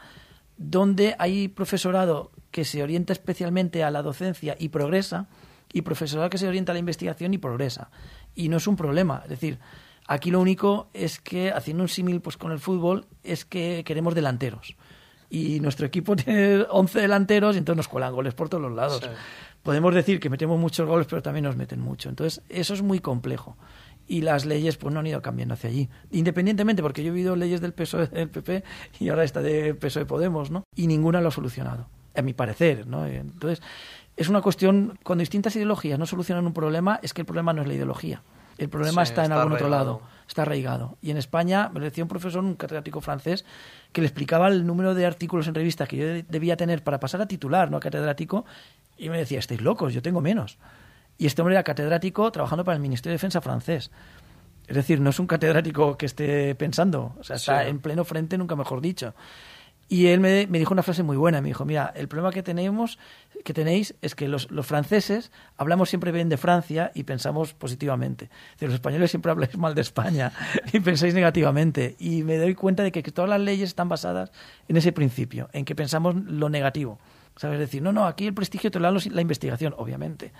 donde 0.59 1.15
hay 1.17 1.47
profesorado 1.47 2.31
que 2.51 2.65
se 2.65 2.83
orienta 2.83 3.13
especialmente 3.13 3.83
a 3.83 3.89
la 3.89 4.03
docencia 4.03 4.55
y 4.59 4.69
progresa, 4.69 5.27
y 5.71 5.81
profesorado 5.83 6.29
que 6.29 6.37
se 6.37 6.47
orienta 6.47 6.73
a 6.73 6.75
la 6.75 6.79
investigación 6.79 7.33
y 7.33 7.37
progresa. 7.37 7.89
Y 8.35 8.49
no 8.49 8.57
es 8.57 8.67
un 8.67 8.75
problema. 8.75 9.21
Es 9.23 9.29
decir, 9.29 9.59
aquí 10.05 10.31
lo 10.31 10.39
único 10.39 10.89
es 10.93 11.19
que, 11.19 11.51
haciendo 11.51 11.83
un 11.83 11.89
símil 11.89 12.21
pues, 12.21 12.37
con 12.37 12.51
el 12.51 12.59
fútbol, 12.59 13.05
es 13.23 13.45
que 13.45 13.83
queremos 13.85 14.15
delanteros. 14.15 14.75
Y 15.29 15.59
nuestro 15.61 15.85
equipo 15.85 16.15
tiene 16.17 16.65
11 16.69 17.01
delanteros 17.01 17.55
y 17.55 17.59
entonces 17.59 17.77
nos 17.77 17.87
cuelan 17.87 18.13
goles 18.13 18.33
por 18.33 18.49
todos 18.49 18.63
los 18.63 18.73
lados. 18.73 18.99
Sí. 19.01 19.09
Podemos 19.63 19.93
decir 19.93 20.19
que 20.19 20.29
metemos 20.29 20.59
muchos 20.59 20.87
goles, 20.87 21.07
pero 21.09 21.21
también 21.21 21.45
nos 21.45 21.55
meten 21.55 21.79
mucho. 21.79 22.09
Entonces, 22.09 22.41
eso 22.49 22.73
es 22.73 22.81
muy 22.81 22.99
complejo. 22.99 23.55
Y 24.11 24.21
las 24.21 24.45
leyes 24.45 24.75
pues 24.75 24.91
no 24.93 24.99
han 25.01 25.07
ido 25.07 25.21
cambiando 25.21 25.53
hacia 25.53 25.69
allí. 25.69 25.87
Independientemente, 26.11 26.81
porque 26.81 27.03
yo 27.03 27.09
he 27.09 27.13
vivido 27.13 27.35
leyes 27.35 27.61
del 27.61 27.73
PSOE 27.73 28.07
del 28.07 28.27
PP 28.29 28.63
y 28.99 29.09
ahora 29.09 29.23
esta 29.23 29.39
de 29.41 29.75
PSOE 29.75 30.05
Podemos, 30.05 30.49
¿no? 30.49 30.63
Y 30.75 30.87
ninguna 30.87 31.21
lo 31.21 31.27
ha 31.27 31.31
solucionado, 31.31 31.87
a 32.15 32.21
mi 32.23 32.33
parecer, 32.33 32.87
¿no? 32.87 33.05
Entonces, 33.05 33.61
es 34.17 34.27
una 34.27 34.41
cuestión, 34.41 34.97
cuando 35.03 35.21
distintas 35.21 35.55
ideologías 35.55 35.99
no 35.99 36.05
solucionan 36.07 36.45
un 36.47 36.53
problema, 36.53 36.99
es 37.03 37.13
que 37.13 37.21
el 37.21 37.25
problema 37.27 37.53
no 37.53 37.61
es 37.61 37.67
la 37.67 37.75
ideología. 37.75 38.23
El 38.57 38.67
problema 38.67 39.05
Sí, 39.05 39.11
está 39.11 39.21
en 39.23 39.31
está 39.31 39.41
algún 39.43 39.53
otro 39.53 39.69
lado, 39.69 40.01
está 40.27 40.41
arraigado. 40.41 40.97
Y 41.01 41.11
en 41.11 41.17
España 41.17 41.69
me 41.71 41.79
decía 41.79 42.03
un 42.03 42.09
profesor, 42.09 42.43
un 42.43 42.55
catedrático 42.55 42.99
francés, 42.99 43.45
que 43.93 44.01
le 44.01 44.07
explicaba 44.07 44.47
el 44.49 44.65
número 44.65 44.95
de 44.95 45.05
artículos 45.05 45.47
en 45.47 45.53
revistas 45.55 45.87
que 45.87 45.95
yo 45.97 46.05
de- 46.05 46.23
debía 46.23 46.57
tener 46.57 46.83
para 46.83 46.99
pasar 46.99 47.21
a 47.21 47.27
titular, 47.27 47.71
no 47.71 47.77
a 47.77 47.79
catedrático, 47.79 48.43
y 48.97 49.07
me 49.09 49.17
decía, 49.19 49.39
estáis 49.39 49.61
locos, 49.61 49.93
yo 49.93 50.01
tengo 50.01 50.19
menos. 50.19 50.57
Y 51.19 51.27
este 51.27 51.41
hombre 51.43 51.53
era 51.53 51.63
catedrático 51.63 52.31
trabajando 52.31 52.63
para 52.63 52.75
el 52.77 52.81
Ministerio 52.81 53.11
de 53.11 53.17
Defensa 53.17 53.41
francés. 53.41 53.91
Es 54.67 54.75
decir, 54.75 54.99
no 55.01 55.11
es 55.11 55.19
un 55.19 55.27
catedrático 55.27 55.97
que 55.97 56.05
esté 56.07 56.55
pensando, 56.55 57.15
o 57.19 57.23
sea, 57.23 57.35
está 57.35 57.63
Sí. 57.63 57.69
en 57.69 57.79
pleno 57.79 58.03
frente, 58.05 58.37
nunca 58.37 58.55
mejor 58.55 58.81
dicho. 58.81 59.13
Y 59.91 60.05
él 60.07 60.19
me, 60.19 60.45
me 60.47 60.59
dijo 60.59 60.71
una 60.71 60.83
frase 60.83 61.01
muy 61.01 61.17
buena, 61.17 61.41
me 61.41 61.47
dijo, 61.47 61.65
mira, 61.65 61.91
el 61.95 62.07
problema 62.07 62.31
que 62.31 62.43
tenemos, 62.43 62.99
que 63.43 63.53
tenéis, 63.55 63.95
es 64.03 64.13
que 64.13 64.27
los, 64.27 64.51
los 64.51 64.67
franceses 64.67 65.31
hablamos 65.57 65.89
siempre 65.89 66.11
bien 66.11 66.29
de 66.29 66.37
Francia 66.37 66.91
y 66.93 67.03
pensamos 67.03 67.55
positivamente. 67.55 68.25
Es 68.25 68.51
decir, 68.53 68.67
los 68.69 68.75
españoles 68.75 69.09
siempre 69.09 69.31
habláis 69.31 69.57
mal 69.57 69.73
de 69.73 69.81
España 69.81 70.31
y 70.71 70.79
pensáis 70.79 71.15
negativamente. 71.15 71.95
Y 71.97 72.21
me 72.23 72.37
doy 72.37 72.53
cuenta 72.53 72.83
de 72.83 72.91
que, 72.91 73.01
que 73.01 73.11
todas 73.11 73.29
las 73.31 73.41
leyes 73.41 73.69
están 73.69 73.89
basadas 73.89 74.31
en 74.67 74.77
ese 74.77 74.91
principio, 74.91 75.49
en 75.53 75.65
que 75.65 75.73
pensamos 75.75 76.15
lo 76.15 76.49
negativo. 76.49 76.99
¿Sabes? 77.35 77.57
decir, 77.57 77.81
no, 77.81 77.91
no, 77.93 78.05
aquí 78.05 78.27
el 78.27 78.33
prestigio 78.33 78.69
te 78.69 78.79
lo 78.79 78.91
da 78.91 78.99
la 79.11 79.21
investigación, 79.21 79.73
obviamente. 79.77 80.33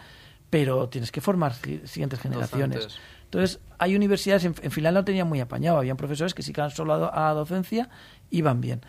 Pero 0.49 0.89
tienes 0.89 1.11
que 1.11 1.21
formar 1.21 1.53
si- 1.53 1.81
siguientes 1.85 2.19
generaciones. 2.19 2.77
Docentes. 2.83 2.99
Entonces, 3.25 3.59
hay 3.77 3.95
universidades, 3.95 4.43
en, 4.45 4.55
en 4.61 4.71
Finlandia 4.71 5.01
lo 5.01 5.05
tenían 5.05 5.27
muy 5.29 5.39
apañado, 5.39 5.77
habían 5.77 5.97
profesores 5.97 6.33
que 6.33 6.41
si 6.41 6.51
iban 6.51 6.71
solo 6.71 6.93
a, 6.95 7.29
a 7.29 7.33
docencia, 7.33 7.89
iban 8.31 8.59
bien. 8.61 8.81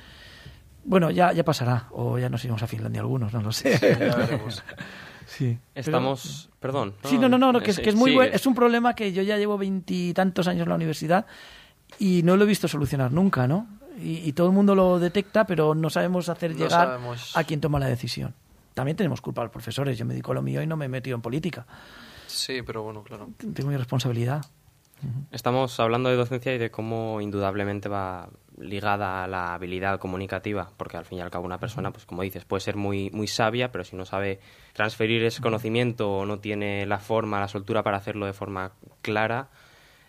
Bueno, 0.85 1.11
ya, 1.11 1.33
ya 1.33 1.44
pasará, 1.44 1.88
o 1.90 2.18
ya 2.18 2.31
nos 2.31 2.42
iremos 2.44 2.62
a 2.62 2.66
Finlandia 2.66 3.03
algunos, 3.03 3.33
no 3.35 3.42
lo 3.42 3.53
sé. 3.53 3.79
Ya 3.81 4.16
veremos. 4.16 4.62
Sí. 5.27 5.57
Estamos... 5.77 6.51
Perdón. 6.59 6.94
Sí, 7.05 7.16
no, 7.16 7.29
no, 7.29 7.38
no, 7.38 7.53
no, 7.53 7.61
que, 7.61 7.70
es, 7.70 7.77
sí, 7.77 7.83
que 7.83 7.90
es 7.90 7.94
muy 7.94 8.11
sí, 8.11 8.16
buen- 8.16 8.35
es 8.35 8.46
un 8.46 8.55
problema 8.57 8.94
que 8.96 9.12
yo 9.12 9.23
ya 9.23 9.37
llevo 9.37 9.57
veintitantos 9.59 10.49
años 10.49 10.64
en 10.64 10.70
la 10.70 10.75
universidad 10.75 11.25
y 12.01 12.23
no 12.25 12.37
lo 12.37 12.42
he 12.42 12.46
visto 12.49 12.66
solucionar 12.66 13.12
nunca, 13.12 13.46
¿no? 13.46 13.68
Y, 13.96 14.16
y 14.29 14.33
todo 14.33 14.49
el 14.49 14.53
mundo 14.53 14.75
lo 14.75 14.99
detecta, 14.99 15.46
pero 15.46 15.77
no 15.77 15.88
sabemos 15.88 16.29
hacer 16.29 16.51
No 16.51 16.57
llegar 16.57 16.70
sabemos. 16.88 17.37
a 17.37 17.44
quien 17.44 17.61
toma 17.61 17.79
la 17.79 17.87
decisión. 17.87 18.35
También 18.75 18.97
tenemos 18.97 19.21
culpa 19.21 19.43
los 19.43 19.51
profesores. 19.51 19.99
Yo 19.99 20.05
me 20.05 20.15
dedico 20.15 20.33
a 20.33 20.35
lo 20.35 20.43
mío 20.43 20.63
y 20.63 20.67
no 20.67 20.77
me 20.77 20.87
he 20.87 20.89
metido 20.89 21.17
en 21.17 21.23
política. 21.23 21.67
Sí, 22.27 22.63
pero 22.63 22.83
bueno, 22.83 23.03
claro. 23.03 23.31
Tengo 23.39 23.71
mi 23.71 23.77
responsabilidad. 23.77 24.45
Estamos 25.33 25.81
hablando 25.81 26.11
de 26.11 26.17
docencia 26.17 26.55
y 26.55 26.59
de 26.59 26.71
cómo 26.71 27.21
indudablemente 27.21 27.89
va 27.89 28.29
ligada 28.59 29.25
a 29.25 29.27
la 29.27 29.55
habilidad 29.55 29.99
comunicativa, 29.99 30.71
porque 30.77 30.99
al 30.99 31.07
fin 31.07 31.19
y 31.19 31.21
al 31.23 31.31
cabo 31.31 31.47
una 31.47 31.59
persona, 31.59 31.91
pues 31.91 32.05
como 32.05 32.23
dices, 32.23 32.45
puede 32.45 32.61
ser 32.61 32.77
muy, 32.77 33.11
muy 33.11 33.27
sabia, 33.27 33.73
pero 33.73 33.85
si 33.85 33.97
no 33.97 34.05
sabe 34.05 34.41
transferir 34.75 35.25
ese 35.25 35.41
conocimiento 35.41 36.13
o 36.13 36.27
no 36.27 36.39
tiene 36.39 36.85
la 36.85 36.99
forma, 36.99 37.41
la 37.41 37.49
soltura 37.49 37.83
para 37.83 37.97
hacerlo 37.97 38.27
de 38.27 38.35
forma 38.35 38.73
clara, 39.01 39.49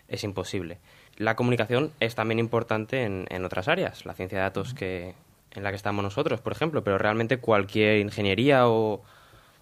es 0.08 0.24
imposible. 0.24 0.80
La 1.16 1.36
comunicación 1.36 1.92
es 1.98 2.14
también 2.14 2.38
importante 2.38 3.04
en, 3.04 3.26
en 3.30 3.44
otras 3.46 3.68
áreas, 3.68 4.04
la 4.04 4.12
ciencia 4.12 4.38
de 4.38 4.44
datos 4.44 4.74
que, 4.74 5.14
en 5.54 5.62
la 5.62 5.70
que 5.70 5.76
estamos 5.76 6.02
nosotros, 6.02 6.40
por 6.40 6.52
ejemplo, 6.52 6.82
pero 6.84 6.98
realmente 6.98 7.38
cualquier 7.38 7.98
ingeniería 7.98 8.68
o, 8.68 9.02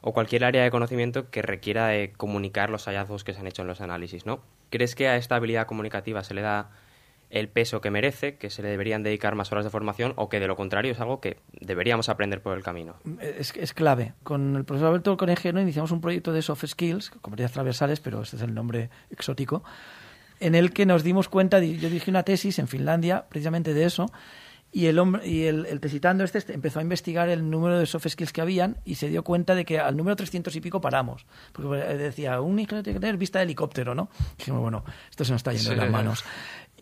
cualquier 0.01 0.45
área 0.45 0.63
de 0.63 0.71
conocimiento 0.71 1.31
que 1.31 1.43
requiera 1.43 1.91
comunicar 2.17 2.71
los 2.71 2.87
hallazgos 2.87 3.25
que 3.25 3.35
se 3.35 3.41
han 3.41 3.47
hecho 3.47 3.63
en 3.63 3.69
los 3.69 3.81
análisis, 3.81 4.25
¿no? 4.25 4.41
¿Crees 4.71 4.95
que 4.95 5.09
a 5.09 5.17
esta 5.17 5.37
habilidad 5.37 5.67
comunicativa 5.67 6.25
se 6.25 6.35
le 6.35 6.41
da 6.41 6.71
el 7.31 7.49
peso 7.49 7.81
que 7.81 7.91
merece, 7.91 8.37
que 8.37 8.51
se 8.51 8.63
le 8.63 8.69
deberían 8.69 9.03
dedicar 9.03 9.37
más 9.37 9.53
horas 9.53 9.65
de 9.65 9.71
formación 9.71 10.13
o 10.17 10.29
que 10.29 10.41
de 10.41 10.49
lo 10.49 10.57
contrario 10.57 10.93
es 10.93 11.01
algo 11.01 11.21
que 11.21 11.39
deberíamos 11.61 12.09
aprender 12.09 12.43
por 12.43 12.57
el 12.57 12.65
camino? 12.65 12.97
Es, 13.21 13.53
clave. 13.73 14.15
Con 14.25 14.57
el 14.57 14.65
profesor 14.65 14.89
Alberto 14.89 15.17
Conejero 15.17 15.61
iniciamos 15.61 15.93
un 15.93 16.01
proyecto 16.01 16.33
de 16.33 16.43
soft 16.43 16.67
skills, 16.67 17.11
competencias 17.11 17.53
transversales, 17.53 18.01
pero 18.01 18.23
este 18.23 18.37
es 18.37 18.43
el 18.43 18.53
nombre 18.53 18.91
exótico, 19.11 19.63
en 20.41 20.55
el 20.55 20.73
que 20.73 20.87
nos 20.87 21.05
dimos 21.05 21.29
cuenta, 21.29 21.61
yo 21.61 21.89
dije 21.89 22.11
una 22.11 22.25
tesis 22.25 22.59
en 22.59 22.67
Finlandia 22.67 23.27
precisamente 23.29 23.75
de 23.75 23.85
eso, 23.85 24.11
y 24.73 24.87
el 24.87 24.99
hombre 25.01 25.27
y 25.27 25.45
el, 25.45 25.67
el 25.67 25.81
tesitando 25.81 26.23
este 26.23 26.39
este 26.39 26.55
empezó 26.55 26.79
a 26.79 26.83
investigar 26.83 27.29
el 27.29 27.51
número 27.51 27.79
de 27.79 27.87
soft 27.87 28.07
skills 28.09 28.33
que 28.33 28.41
habían 28.41 28.79
y 28.85 28.95
se 28.95 29.09
dio 29.09 29.25
cuenta 29.25 29.55
de 29.55 29.65
que 29.65 29.81
al 29.81 29.97
número 29.97 30.15
300 30.17 30.55
y 30.55 30.61
pico 30.61 30.81
paramos. 30.81 31.27
Porque 31.53 31.81
eh, 31.81 31.97
decía, 31.97 32.41
un 32.41 32.59
ingeniero 32.59 32.85
tiene 32.85 32.99
que 32.99 33.01
tener 33.01 33.17
vista 33.17 33.41
de 33.41 33.45
helicóptero, 33.47 33.95
¿no? 33.95 34.11
dijimos, 34.39 34.61
bueno, 34.61 34.85
esto 35.11 35.25
se 35.25 35.33
nos 35.33 35.41
está 35.41 35.53
yendo 35.53 35.71
de 35.71 35.77
Sí. 35.77 35.81
las 35.83 35.91
manos. 35.91 36.25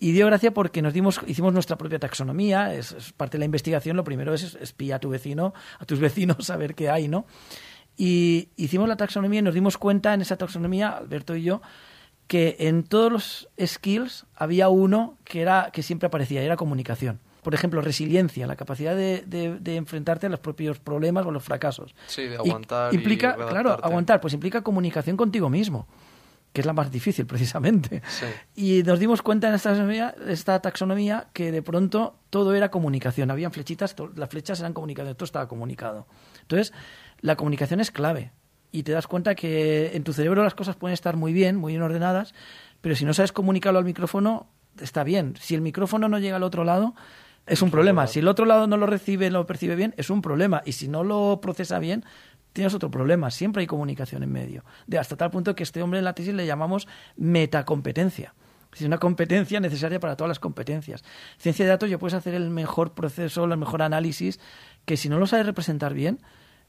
Y 0.01 0.13
dio 0.13 0.27
gracia 0.27 0.53
porque 0.53 0.81
nos 0.83 0.93
dimos, 0.93 1.21
hicimos 1.27 1.53
nuestra 1.53 1.77
propia 1.77 1.99
taxonomía, 1.99 2.73
es, 2.75 2.93
es 2.93 3.13
parte 3.13 3.37
de 3.37 3.41
la 3.41 3.47
investigación, 3.47 3.97
lo 3.97 4.05
primero 4.05 4.33
es 4.35 4.55
espía 4.61 4.97
a 4.97 4.99
tu 5.01 5.09
vecino, 5.09 5.55
a 5.79 5.85
tus 5.87 5.99
vecinos, 6.07 6.45
saber 6.47 6.75
qué 6.75 6.91
hay, 6.91 7.09
¿no? 7.09 7.27
Y 7.97 8.51
hicimos 8.57 8.89
la 8.89 8.97
taxonomía 8.97 9.41
y 9.41 9.43
nos 9.43 9.55
dimos 9.55 9.77
cuenta 9.77 10.15
en 10.15 10.21
esa 10.21 10.37
taxonomía, 10.37 10.91
Alberto 10.91 11.35
y 11.35 11.43
yo, 11.43 11.63
que 12.29 12.57
en 12.61 12.85
todos 12.85 13.11
los 13.11 13.49
skills 13.65 14.27
había 14.37 14.69
uno 14.69 15.17
que 15.25 15.41
era 15.41 15.71
que 15.73 15.83
siempre 15.83 16.07
aparecía, 16.07 16.43
y 16.43 16.47
era 16.47 16.57
comunicación. 16.57 17.19
Por 17.49 17.55
ejemplo, 17.55 17.81
resiliencia, 17.81 18.47
la 18.47 18.57
capacidad 18.57 18.95
de, 18.95 19.23
de- 19.27 19.57
de 19.59 19.77
enfrentarte 19.77 20.27
a 20.27 20.29
los 20.29 20.39
propios 20.39 20.79
problemas 20.81 21.25
o 21.25 21.31
los 21.31 21.43
fracasos. 21.43 21.95
Sí, 22.07 22.25
de 22.27 22.37
aguantar. 22.37 22.93
y 22.93 22.97
implica, 22.99 23.35
claro, 23.37 23.79
aguantar, 23.83 24.21
pues 24.21 24.35
implica 24.35 24.61
comunicación 24.61 25.17
contigo 25.17 25.49
mismo, 25.49 25.89
que 26.53 26.61
es 26.61 26.67
la 26.67 26.75
más 26.75 26.91
difícil 26.91 27.25
precisamente. 27.33 28.03
Sí. 28.07 28.27
Y 28.55 28.83
nos 28.83 28.99
dimos 28.99 29.23
cuenta 29.23 29.49
en 29.49 29.55
esta 29.55 29.71
taxonomía, 29.71 30.15
esta 30.29 30.61
taxonomía 30.61 31.29
que 31.33 31.51
de 31.51 31.63
pronto 31.63 32.17
todo 32.29 32.55
era 32.55 32.71
comunicación. 32.71 33.31
Habían 33.31 33.51
flechitas, 33.51 33.97
las 34.15 34.29
flechas 34.29 34.61
eran 34.61 34.75
comunicación, 34.75 35.15
todo 35.15 35.25
estaba 35.25 35.49
comunicado. 35.49 36.07
Entonces, 36.43 36.75
la 37.23 37.37
comunicación 37.37 37.81
es 37.81 37.91
clave. 37.91 38.31
Y 38.73 38.83
te 38.83 38.93
das 38.93 39.07
cuenta 39.07 39.35
que 39.35 39.93
en 39.97 40.05
tu 40.05 40.13
cerebro 40.13 40.45
las 40.45 40.55
cosas 40.55 40.77
pueden 40.77 40.93
estar 40.93 41.17
muy 41.17 41.33
bien, 41.33 41.57
muy 41.57 41.73
bien 41.73 41.81
ordenadas, 41.83 42.35
pero 42.83 42.95
si 42.95 43.07
no 43.07 43.15
sabes 43.15 43.33
comunicarlo 43.33 43.79
al 43.79 43.87
micrófono, 43.87 44.49
está 44.79 45.03
bien. 45.03 45.33
Si 45.41 45.55
el 45.55 45.63
micrófono 45.63 46.11
no 46.11 46.19
llega 46.19 46.37
al 46.37 46.43
otro 46.43 46.65
lado, 46.65 46.95
es 47.49 47.63
un 47.63 47.71
problema. 47.71 48.07
Si 48.07 48.19
el 48.19 48.29
otro 48.29 48.45
lado 48.45 48.67
no 48.67 48.77
lo 48.77 48.87
recibe, 48.87 49.31
no 49.31 49.39
lo 49.39 49.47
percibe 49.47 49.75
bien, 49.75 49.95
es 49.97 50.11
un 50.11 50.23
problema. 50.23 50.63
Y 50.65 50.73
si 50.73 50.89
no 50.89 51.05
lo 51.05 51.41
procesa 51.41 51.79
bien, 51.79 52.05
tienes 52.53 52.75
otro 52.75 52.91
problema. 52.91 53.31
Siempre 53.31 53.63
hay 53.63 53.67
comunicación 53.67 54.23
en 54.23 54.33
medio. 54.33 54.65
De 54.87 54.99
hasta 54.99 55.17
tal 55.17 55.31
punto 55.31 55.55
que 55.55 55.63
este 55.63 55.83
hombre 55.83 55.99
en 55.99 56.05
la 56.05 56.15
tesis 56.15 56.35
le 56.35 56.47
llamamos 56.47 56.89
metacompetencia. 57.17 58.35
Es 58.75 58.83
una 58.83 58.99
competencia 58.99 59.61
necesaria 59.61 59.99
para 59.99 60.17
todas 60.17 60.29
las 60.29 60.39
competencias. 60.39 61.03
Ciencia 61.39 61.65
de 61.65 61.71
datos, 61.71 61.91
ya 61.91 61.99
puedes 61.99 62.15
hacer 62.15 62.35
el 62.35 62.51
mejor 62.51 62.93
proceso, 62.93 63.45
el 63.45 63.57
mejor 63.57 63.83
análisis, 63.83 64.39
que 64.85 64.97
si 64.97 65.09
no 65.09 65.19
lo 65.19 65.27
sabes 65.27 65.47
representar 65.47 65.95
bien, 65.95 66.21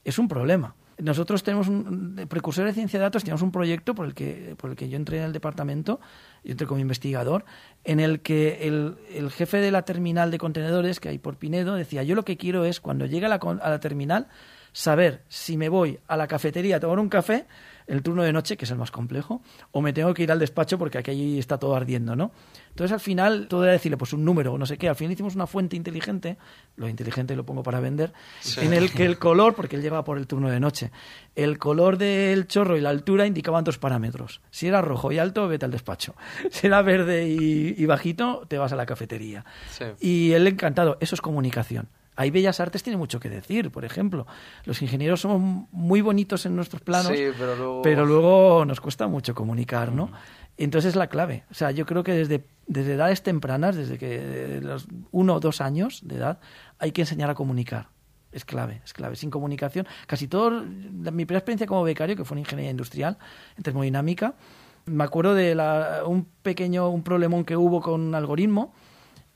es 0.04 0.18
un 0.18 0.28
problema. 0.28 0.76
Nosotros 1.00 1.44
tenemos 1.44 1.68
un 1.68 2.16
de 2.16 2.28
precursor 2.28 2.66
de 2.66 2.74
ciencia 2.74 3.00
de 3.00 3.04
datos, 3.04 3.24
tenemos 3.24 3.42
un 3.42 3.52
proyecto 3.52 3.96
por 3.96 4.06
el 4.06 4.14
que, 4.14 4.56
por 4.58 4.70
el 4.70 4.76
que 4.76 4.90
yo 4.90 4.98
entré 4.98 5.18
en 5.20 5.24
el 5.24 5.34
departamento, 5.34 6.00
yo 6.44 6.52
entré 6.52 6.68
como 6.68 6.80
investigador, 6.80 7.46
en 7.84 8.00
el 8.00 8.22
que 8.22 8.68
el, 8.68 9.30
jefe 9.32 9.58
de 9.58 9.72
la 9.72 9.84
terminal 9.84 10.32
de 10.32 10.38
contenedores 10.38 11.00
que 11.00 11.10
hay 11.10 11.18
por 11.18 11.38
Pinedo 11.38 11.76
decía, 11.76 12.04
yo 12.04 12.16
lo 12.16 12.26
que 12.26 12.38
quiero 12.38 12.66
es 12.66 12.80
cuando 12.80 13.06
llegue 13.06 13.26
a 13.26 13.30
la, 13.30 13.36
a 13.36 13.70
la 13.70 13.80
terminal 13.80 14.28
saber 14.72 15.24
si 15.28 15.58
me 15.58 15.70
voy 15.70 16.00
a 16.08 16.18
la 16.18 16.28
cafetería 16.28 16.78
a 16.78 16.80
tomar 16.80 17.00
un 17.00 17.10
café 17.10 17.46
el 17.90 18.04
turno 18.04 18.24
de 18.24 18.32
noche, 18.32 18.56
que 18.56 18.66
es 18.66 18.72
el 18.72 18.78
más 18.78 18.92
complejo, 18.92 19.42
o 19.72 19.82
me 19.82 19.94
tengo 19.94 20.14
que 20.14 20.24
ir 20.24 20.32
al 20.32 20.40
despacho 20.40 20.78
porque 20.78 21.00
aquí 21.00 21.40
está 21.40 21.58
todo 21.58 21.76
ardiendo, 21.76 22.16
¿no? 22.16 22.32
Entonces 22.70 22.94
al 22.94 23.00
final 23.00 23.48
todo 23.48 23.64
era 23.64 23.74
decirle 23.74 23.98
pues 23.98 24.14
un 24.14 24.24
número 24.24 24.54
o 24.54 24.58
no 24.58 24.66
sé 24.66 24.78
qué. 24.78 24.88
Al 24.88 24.96
final 24.96 25.14
hicimos 25.14 25.36
una 25.36 25.48
fuente 25.48 25.76
inteligente, 25.76 26.38
lo 26.78 26.88
inteligente 26.88 27.36
lo 27.36 27.46
pongo 27.46 27.64
para 27.64 27.80
vender, 27.80 28.14
en 28.58 28.74
el 28.74 28.92
que 28.92 29.06
el 29.06 29.18
color, 29.18 29.56
porque 29.56 29.76
él 29.76 29.82
llegaba 29.82 30.04
por 30.04 30.18
el 30.18 30.28
turno 30.28 30.50
de 30.50 30.60
noche, 30.60 30.92
el 31.36 31.58
color 31.58 31.98
del 31.98 32.48
chorro 32.48 32.78
y 32.78 32.82
la 32.82 32.90
altura 32.90 33.26
indicaban 33.26 33.64
dos 33.64 33.80
parámetros. 33.80 34.42
Si 34.52 34.68
era 34.68 34.82
rojo 34.82 35.12
y 35.12 35.18
alto, 35.18 35.48
vete 35.48 35.66
al 35.66 35.72
despacho. 35.72 36.16
Si 36.52 36.68
era 36.68 36.82
verde 36.82 37.28
y, 37.28 37.74
y 37.78 37.86
bajito, 37.86 38.46
te 38.48 38.58
vas 38.58 38.72
a 38.74 38.76
la 38.76 38.86
cafetería. 38.86 39.46
Sí. 39.70 39.86
Y 40.00 40.32
él 40.34 40.48
encantado, 40.48 40.98
eso 41.00 41.16
es 41.16 41.22
comunicación. 41.22 41.88
Ahí 42.20 42.32
Bellas 42.32 42.60
Artes 42.60 42.84
tiene 42.84 42.98
mucho 42.98 43.18
que 43.22 43.30
decir, 43.30 43.72
por 43.72 43.86
ejemplo. 43.86 44.28
Los 44.66 44.82
ingenieros 44.82 45.22
somos 45.22 45.68
muy 45.72 46.02
bonitos 46.02 46.46
en 46.46 46.54
nuestros 46.54 46.82
planos, 46.82 47.14
Sí, 47.16 47.28
pero 47.38 47.56
luego- 47.56 47.82
pero 47.82 48.06
luego 48.06 48.66
nos 48.66 48.82
cuesta 48.82 49.08
mucho 49.08 49.34
comunicar, 49.34 49.94
¿no? 49.94 50.12
Entonces 50.58 50.90
es 50.90 50.96
la 50.98 51.08
clave. 51.08 51.46
O 51.50 51.54
sea, 51.54 51.72
yo 51.72 51.86
creo 51.86 52.04
que 52.04 52.12
desde, 52.12 52.44
desde 52.68 52.96
edades 52.96 53.24
tempranas, 53.24 53.78
desde 53.78 53.98
que 53.98 54.60
los 54.62 54.86
uno 55.12 55.36
o 55.36 55.40
dos 55.40 55.62
años 55.62 56.02
de 56.04 56.16
edad, 56.18 56.40
hay 56.78 56.92
que 56.92 57.04
enseñar 57.04 57.30
a 57.30 57.36
comunicar. 57.36 57.88
Es 58.34 58.44
clave, 58.44 58.82
es 58.84 58.92
clave. 58.92 59.16
Sin 59.16 59.30
comunicación, 59.30 59.88
casi 60.06 60.28
todo, 60.28 60.52
mi 60.62 61.24
primera 61.26 61.38
experiencia 61.40 61.68
como 61.68 61.84
becario, 61.84 62.18
que 62.18 62.26
fue 62.26 62.36
en 62.36 62.40
ingeniería 62.40 62.72
industrial, 62.72 63.18
en 63.56 63.64
termodinámica, 63.64 64.34
me 64.88 65.06
acuerdo 65.06 65.36
de 65.36 65.56
la- 65.56 66.02
un 66.06 66.28
pequeño, 66.44 66.90
un 66.90 67.02
problemón 67.02 67.46
que 67.46 67.56
hubo 67.56 67.80
con 67.82 68.02
un 68.02 68.14
algoritmo, 68.14 68.74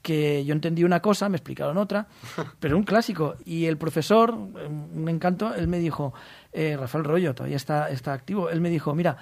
que 0.04 0.46
yo 0.46 0.54
entendí 0.54 0.84
una 0.84 1.02
cosa, 1.02 1.30
me 1.30 1.38
explicaron 1.38 1.78
otra, 1.78 2.08
pero 2.60 2.78
un 2.78 2.84
clásico. 2.84 3.36
Y 3.44 3.66
el 3.66 3.78
profesor, 3.78 4.32
un 4.34 5.10
encanto, 5.10 5.56
él 5.56 5.68
me 5.68 5.80
dijo, 5.80 6.14
eh, 6.52 6.78
Rafael 6.80 7.06
Rollo, 7.06 7.34
todavía 7.34 7.58
está, 7.58 7.90
está 7.90 8.14
activo, 8.14 8.52
él 8.52 8.62
me 8.62 8.70
dijo, 8.70 8.94
mira, 8.94 9.18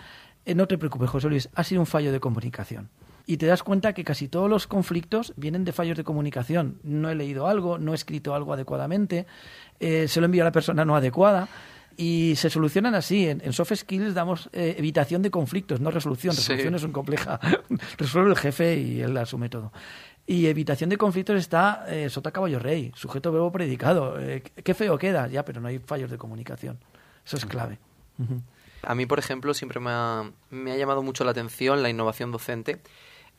eh, 0.46 0.56
no 0.56 0.68
te 0.68 0.78
preocupes, 0.78 1.10
José 1.10 1.30
Luis, 1.30 1.50
ha 1.54 1.64
sido 1.64 1.82
un 1.82 1.88
fallo 1.88 2.12
de 2.12 2.20
comunicación. 2.20 2.90
Y 3.28 3.38
te 3.38 3.46
das 3.46 3.64
cuenta 3.64 3.94
que 3.94 4.04
casi 4.04 4.28
todos 4.28 4.50
los 4.50 4.68
conflictos 4.68 5.34
vienen 5.38 5.64
de 5.64 5.72
fallos 5.72 5.96
de 5.96 6.04
comunicación. 6.04 6.80
No 6.84 7.10
he 7.10 7.16
leído 7.16 7.48
algo, 7.48 7.78
no 7.78 7.92
he 7.92 7.96
escrito 7.96 8.34
algo 8.34 8.52
adecuadamente, 8.52 9.28
eh, 9.80 10.08
se 10.08 10.20
lo 10.20 10.26
envío 10.26 10.44
a 10.44 10.46
la 10.46 10.52
persona 10.52 10.84
no 10.84 10.96
adecuada. 10.96 11.48
Y 11.98 12.36
se 12.38 12.50
solucionan 12.50 12.96
así. 12.96 13.28
En, 13.28 13.42
en 13.44 13.54
soft 13.54 13.76
skills 13.76 14.14
damos 14.14 14.50
eh, 14.54 14.76
evitación 14.78 15.22
de 15.22 15.30
conflictos, 15.30 15.82
no 15.82 15.92
resolución. 15.92 16.34
Sí. 16.34 16.42
Resolución 16.42 16.76
es 16.76 16.84
un 16.84 16.92
compleja. 16.94 17.40
Resuelve 17.98 18.32
el 18.32 18.38
jefe 18.38 18.78
y 18.80 19.02
él 19.02 19.16
asume 19.18 19.50
todo. 19.50 19.72
Y 20.28 20.48
evitación 20.48 20.90
de 20.90 20.98
conflictos 20.98 21.36
está 21.38 21.86
eh, 21.88 22.10
sota 22.10 22.32
caballo 22.32 22.60
rey, 22.60 22.92
sujeto 22.96 23.32
verbo 23.32 23.52
predicado. 23.52 24.20
Eh, 24.20 24.42
qué 24.42 24.74
feo 24.74 24.98
queda, 24.98 25.28
ya, 25.28 25.44
pero 25.44 25.62
no 25.62 25.68
hay 25.68 25.80
fallos 25.80 26.12
de 26.12 26.18
comunicación. 26.18 26.80
Eso 27.26 27.38
es 27.38 27.46
clave. 27.46 27.80
Ujú. 28.20 28.42
A 28.84 28.96
mí, 28.96 29.06
por 29.06 29.20
ejemplo, 29.20 29.54
siempre 29.54 29.80
me 29.80 29.92
ha, 29.92 30.32
me 30.50 30.72
ha 30.72 30.78
llamado 30.78 31.04
mucho 31.04 31.24
la 31.24 31.32
atención 31.32 31.84
la 31.84 31.90
innovación 31.90 32.32
docente. 32.32 32.80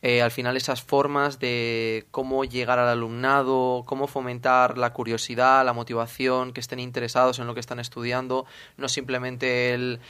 Eh, 0.04 0.20
al 0.20 0.32
final, 0.32 0.56
esas 0.56 0.82
formas 0.82 1.38
de 1.38 2.06
cómo 2.10 2.44
llegar 2.44 2.80
al 2.80 2.88
alumnado, 2.88 3.84
cómo 3.86 4.08
fomentar 4.08 4.76
la 4.76 4.92
curiosidad, 4.92 5.64
la 5.64 5.72
motivación, 5.72 6.52
que 6.52 6.58
estén 6.58 6.80
interesados 6.80 7.38
en 7.38 7.46
lo 7.46 7.54
que 7.54 7.60
están 7.60 7.78
estudiando, 7.78 8.44
no 8.76 8.88
simplemente 8.88 9.74
el 9.74 10.00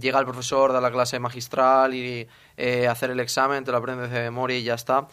llega 0.00 0.18
el 0.18 0.26
profesor, 0.26 0.74
da 0.74 0.82
la 0.82 0.90
clase 0.90 1.18
magistral 1.18 1.94
y 1.94 2.28
eh, 2.58 2.88
hacer 2.88 3.10
el 3.10 3.20
examen, 3.20 3.64
te 3.64 3.72
lo 3.72 3.78
aprendes 3.78 4.10
de 4.10 4.20
memoria 4.20 4.58
y 4.58 4.64
ya 4.64 4.74
está. 4.74 5.08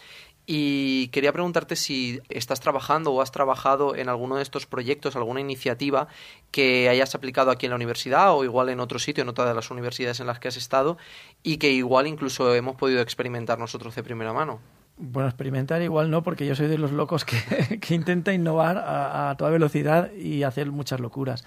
Y 0.47 1.07
quería 1.07 1.33
preguntarte 1.33 1.75
si 1.75 2.21
estás 2.29 2.59
trabajando 2.59 3.11
o 3.11 3.21
has 3.21 3.31
trabajado 3.31 3.95
en 3.95 4.09
alguno 4.09 4.35
de 4.35 4.43
estos 4.43 4.65
proyectos, 4.67 5.15
alguna 5.15 5.39
iniciativa 5.39 6.07
que 6.51 6.87
hayas 6.87 7.15
aplicado 7.15 7.51
aquí 7.51 7.65
en 7.65 7.71
la 7.71 7.77
universidad 7.77 8.35
o 8.35 8.43
igual 8.43 8.69
en 8.69 8.79
otro 8.79 8.99
sitio, 8.99 9.23
en 9.23 9.29
otra 9.29 9.45
de 9.45 9.55
las 9.55 9.71
universidades 9.71 10.19
en 10.19 10.27
las 10.27 10.39
que 10.39 10.47
has 10.47 10.57
estado 10.57 10.97
y 11.41 11.57
que 11.57 11.71
igual 11.71 12.05
incluso 12.07 12.53
hemos 12.53 12.75
podido 12.75 13.01
experimentar 13.01 13.57
nosotros 13.57 13.95
de 13.95 14.03
primera 14.03 14.33
mano. 14.33 14.59
Bueno, 14.97 15.27
experimentar 15.27 15.81
igual 15.81 16.09
no, 16.09 16.23
porque 16.23 16.45
yo 16.45 16.55
soy 16.55 16.67
de 16.67 16.77
los 16.77 16.91
locos 16.91 17.25
que, 17.25 17.79
que 17.81 17.95
intenta 17.95 18.33
innovar 18.33 18.77
a, 18.77 19.31
a 19.31 19.37
toda 19.37 19.49
velocidad 19.49 20.11
y 20.13 20.43
hacer 20.43 20.71
muchas 20.71 20.99
locuras. 20.99 21.43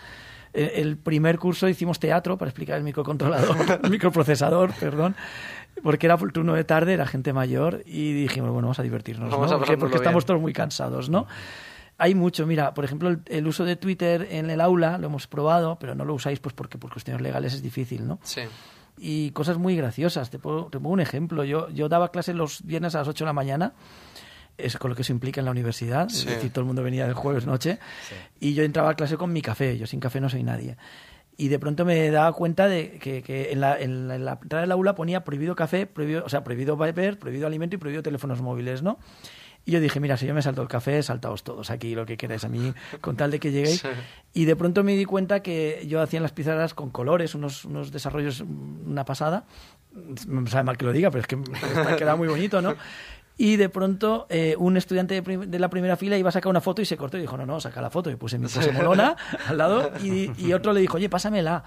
El, 0.52 0.70
el 0.74 0.96
primer 0.96 1.38
curso 1.38 1.68
hicimos 1.68 1.98
teatro 1.98 2.38
para 2.38 2.48
explicar 2.50 2.78
el 2.78 2.84
microcontrolador, 2.84 3.80
el 3.84 3.90
microprocesador, 3.90 4.72
perdón, 4.78 5.14
porque 5.82 6.06
era 6.06 6.16
turno 6.16 6.54
de 6.54 6.64
tarde, 6.64 6.94
era 6.94 7.06
gente 7.06 7.32
mayor 7.32 7.82
y 7.86 8.12
dijimos, 8.12 8.50
bueno, 8.50 8.66
vamos 8.68 8.78
a 8.78 8.82
divertirnos, 8.82 9.30
Vamos 9.30 9.50
¿no? 9.50 9.56
a 9.56 9.58
Porque, 9.58 9.76
porque 9.76 9.96
estamos 9.96 10.24
todos 10.24 10.40
muy 10.40 10.52
cansados, 10.52 11.08
¿no? 11.08 11.26
Hay 12.00 12.14
mucho, 12.14 12.46
mira, 12.46 12.74
por 12.74 12.84
ejemplo, 12.84 13.08
el, 13.08 13.20
el 13.26 13.46
uso 13.46 13.64
de 13.64 13.74
Twitter 13.76 14.28
en 14.30 14.50
el 14.50 14.60
aula 14.60 14.98
lo 14.98 15.06
hemos 15.08 15.26
probado, 15.26 15.78
pero 15.80 15.94
no 15.96 16.04
lo 16.04 16.14
usáis 16.14 16.38
pues 16.38 16.54
porque 16.54 16.78
por 16.78 16.92
cuestiones 16.92 17.20
legales 17.22 17.54
es 17.54 17.62
difícil, 17.62 18.06
¿no? 18.06 18.20
Sí. 18.22 18.42
y 18.98 19.30
cosas 19.32 19.58
muy 19.58 19.76
graciosas. 19.76 20.30
Te, 20.30 20.38
puedo, 20.38 20.66
te 20.66 20.78
pongo 20.78 20.90
un 20.90 21.00
ejemplo. 21.00 21.42
Yo, 21.44 21.68
yo 21.70 21.88
daba 21.88 22.10
clases 22.10 22.36
los 22.36 22.62
viernes 22.64 22.94
a 22.94 22.98
las 22.98 23.08
8 23.08 23.24
de 23.24 23.26
la 23.26 23.32
mañana, 23.32 23.72
es 24.58 24.76
con 24.76 24.90
lo 24.90 24.94
que 24.96 25.02
eso 25.02 25.12
implica 25.12 25.40
en 25.40 25.44
la 25.46 25.50
universidad, 25.52 26.08
Sí. 26.08 26.28
es 26.28 26.34
decir, 26.34 26.50
todo 26.52 26.60
el 26.62 26.66
mundo 26.66 26.82
venía 26.82 27.06
el 27.06 27.14
jueves 27.14 27.46
noche, 27.46 27.78
y 28.40 28.54
yo 28.54 28.64
entraba 28.64 28.90
a 28.90 28.94
clase 28.94 29.16
con 29.16 29.32
mi 29.32 29.40
café, 29.40 29.78
yo 29.78 29.86
sin 29.86 30.00
café 30.00 30.20
no 30.20 30.28
soy 30.28 30.42
nadie. 30.42 30.76
Y 31.36 31.48
de 31.48 31.58
pronto 31.60 31.84
me 31.84 32.10
daba 32.10 32.32
cuenta 32.32 32.66
de 32.66 32.98
que, 32.98 33.22
que 33.22 33.52
en, 33.52 33.60
la, 33.60 33.78
en, 33.80 34.08
la, 34.08 34.16
en 34.16 34.24
la 34.24 34.32
entrada 34.42 34.62
del 34.62 34.72
aula 34.72 34.96
ponía 34.96 35.22
prohibido 35.22 35.54
café, 35.54 35.86
prohibido, 35.86 36.24
o 36.24 36.28
sea, 36.28 36.42
prohibido 36.42 36.76
beber, 36.76 37.16
prohibido 37.18 37.46
alimento 37.46 37.76
y 37.76 37.78
prohibido 37.78 38.02
teléfonos 38.02 38.42
móviles, 38.42 38.82
¿no? 38.82 38.98
Y 39.64 39.70
yo 39.72 39.80
dije, 39.80 40.00
mira, 40.00 40.16
si 40.16 40.26
yo 40.26 40.34
me 40.34 40.40
salto 40.42 40.62
el 40.62 40.68
café, 40.68 41.02
saltaos 41.02 41.44
todos 41.44 41.70
aquí 41.70 41.94
lo 41.94 42.06
que 42.06 42.16
queráis 42.16 42.42
a 42.44 42.48
mí, 42.48 42.72
con 43.00 43.16
tal 43.16 43.30
de 43.30 43.38
que 43.38 43.52
lleguéis. 43.52 43.80
Sí. 43.82 43.88
Y 44.32 44.44
de 44.46 44.56
pronto 44.56 44.82
me 44.82 44.96
di 44.96 45.04
cuenta 45.04 45.40
que 45.42 45.84
yo 45.86 46.00
hacía 46.00 46.16
en 46.16 46.22
las 46.22 46.32
pizarras 46.32 46.72
con 46.74 46.90
colores, 46.90 47.34
unos, 47.34 47.64
unos 47.66 47.92
desarrollos, 47.92 48.42
mm, 48.42 48.90
una 48.90 49.04
pasada. 49.04 49.44
Me 50.26 50.48
sabe 50.50 50.64
mal 50.64 50.76
que 50.78 50.86
lo 50.86 50.92
diga, 50.92 51.10
pero 51.10 51.20
es 51.20 51.26
que 51.26 51.36
está- 51.36 51.96
queda 51.96 52.16
muy 52.16 52.28
bonito, 52.28 52.62
¿no? 52.62 52.74
Y 53.40 53.56
de 53.56 53.68
pronto 53.68 54.26
eh, 54.28 54.56
un 54.58 54.76
estudiante 54.76 55.20
de, 55.22 55.58
la 55.60 55.70
primera 55.70 55.96
fila 55.96 56.18
iba 56.18 56.28
a 56.28 56.32
sacar 56.32 56.50
una 56.50 56.60
foto 56.60 56.82
y 56.82 56.84
se 56.84 56.96
cortó 56.96 57.16
y 57.16 57.20
dijo, 57.20 57.36
no, 57.36 57.46
no, 57.46 57.60
saca 57.60 57.80
la 57.80 57.88
foto. 57.88 58.10
Y 58.10 58.16
puse 58.16 58.36
mi 58.38 58.48
pose 58.48 58.72
molona 58.72 59.16
al 59.46 59.56
lado 59.56 59.92
y, 60.02 60.30
y 60.44 60.52
otro 60.52 60.72
le 60.72 60.80
dijo, 60.80 60.96
oye, 60.96 61.08
pásamela. 61.08 61.62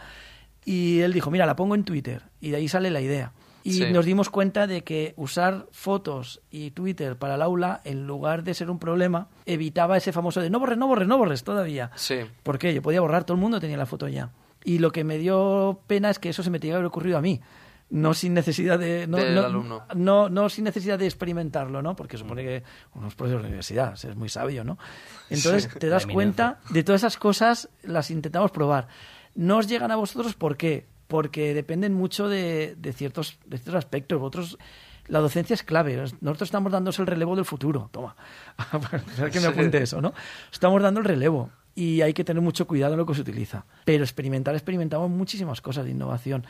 Y 0.66 1.00
él 1.00 1.14
dijo, 1.14 1.32
mira, 1.32 1.46
la 1.46 1.56
pongo 1.56 1.74
en 1.76 1.84
Twitter. 1.86 2.24
Y 2.42 2.52
de 2.52 2.58
ahí 2.58 2.68
sale 2.68 2.92
la 2.92 3.02
idea. 3.02 3.32
Y 3.64 3.74
Sí. 3.74 3.86
nos 3.94 4.06
dimos 4.06 4.30
cuenta 4.30 4.66
de 4.68 4.84
que 4.84 5.14
usar 5.18 5.68
fotos 5.72 6.42
y 6.50 6.72
Twitter 6.72 7.16
para 7.16 7.36
el 7.36 7.42
aula, 7.44 7.80
en 7.84 8.06
lugar 8.08 8.44
de 8.44 8.54
ser 8.56 8.70
un 8.72 8.80
problema, 8.80 9.30
evitaba 9.46 9.98
ese 9.98 10.12
famoso 10.12 10.42
de 10.42 10.50
no 10.50 10.60
borres, 10.60 10.78
no 10.80 10.88
borres, 10.88 11.08
no 11.08 11.18
borres 11.18 11.44
todavía. 11.44 11.92
Sí. 11.96 12.18
¿Por 12.44 12.58
qué? 12.58 12.74
Yo 12.74 12.82
podía 12.82 13.02
borrar, 13.02 13.24
todo 13.24 13.36
el 13.36 13.42
mundo 13.42 13.60
tenía 13.60 13.78
la 13.78 13.86
foto 13.86 14.08
ya. 14.08 14.32
Y 14.64 14.80
lo 14.80 14.92
que 14.92 15.04
me 15.04 15.18
dio 15.20 15.80
pena 15.88 16.10
es 16.10 16.20
que 16.20 16.30
eso 16.30 16.44
se 16.44 16.50
me 16.50 16.60
tenía 16.60 16.74
que 16.74 16.78
haber 16.78 16.88
ocurrido 16.88 17.18
a 17.18 17.22
mí. 17.22 17.40
No 17.92 18.14
sin 18.14 18.34
necesidad 18.34 18.80
de. 18.80 19.06
No, 19.06 19.18
Del 19.18 19.36
no, 19.36 19.44
alumno. 19.44 19.84
No, 19.96 20.30
no 20.30 20.48
sin 20.48 20.64
necesidad 20.64 20.98
de 20.98 21.06
experimentarlo, 21.06 21.82
¿no? 21.82 21.94
Porque 21.94 22.18
supone 22.18 22.42
que 22.42 22.64
unos 22.94 23.16
profesores 23.16 23.44
de 23.44 23.48
universidad, 23.50 23.94
es 23.94 24.16
muy 24.16 24.30
sabio, 24.30 24.64
¿no? 24.64 24.78
Entonces 25.30 25.68
te 25.78 25.90
das 25.90 26.08
cuenta 26.08 26.62
de 26.70 26.84
todas 26.84 27.02
esas 27.02 27.18
cosas, 27.18 27.70
las 27.84 28.10
intentamos 28.10 28.52
probar. 28.52 28.88
No 29.36 29.58
os 29.58 29.68
llegan 29.68 29.92
a 29.92 29.98
vosotros, 29.98 30.36
¿por 30.36 30.56
qué? 30.56 30.88
Porque 31.08 31.54
dependen 31.54 31.94
mucho 31.94 32.30
de, 32.30 32.76
de 32.78 32.94
ciertos, 32.94 33.40
de 33.46 33.58
ciertos 33.58 33.76
aspectos. 33.76 34.20
Vosotros. 34.20 34.58
La 35.08 35.20
docencia 35.20 35.54
es 35.54 35.64
clave. 35.64 35.98
Nosotros 35.98 36.44
estamos 36.44 36.72
dándos 36.72 36.98
el 37.00 37.08
relevo 37.08 37.36
del 37.36 37.44
futuro. 37.44 37.90
Toma. 37.92 38.16
que 39.34 39.40
me 39.42 39.48
apunte 39.48 39.84
eso, 39.84 40.00
¿no? 40.00 40.14
Estamos 40.50 40.82
dando 40.82 41.02
el 41.02 41.06
relevo 41.06 41.50
y 41.76 42.02
hay 42.02 42.14
que 42.14 42.24
tener 42.24 42.42
mucho 42.42 42.68
cuidado 42.68 42.94
en 42.94 43.00
lo 43.00 43.06
que 43.06 43.16
se 43.16 43.22
utiliza. 43.22 43.66
Pero 43.86 44.04
experimentar, 44.04 44.56
experimentamos 44.56 45.10
muchísimas 45.10 45.62
cosas 45.62 45.86
de 45.86 45.92
innovación. 45.92 46.46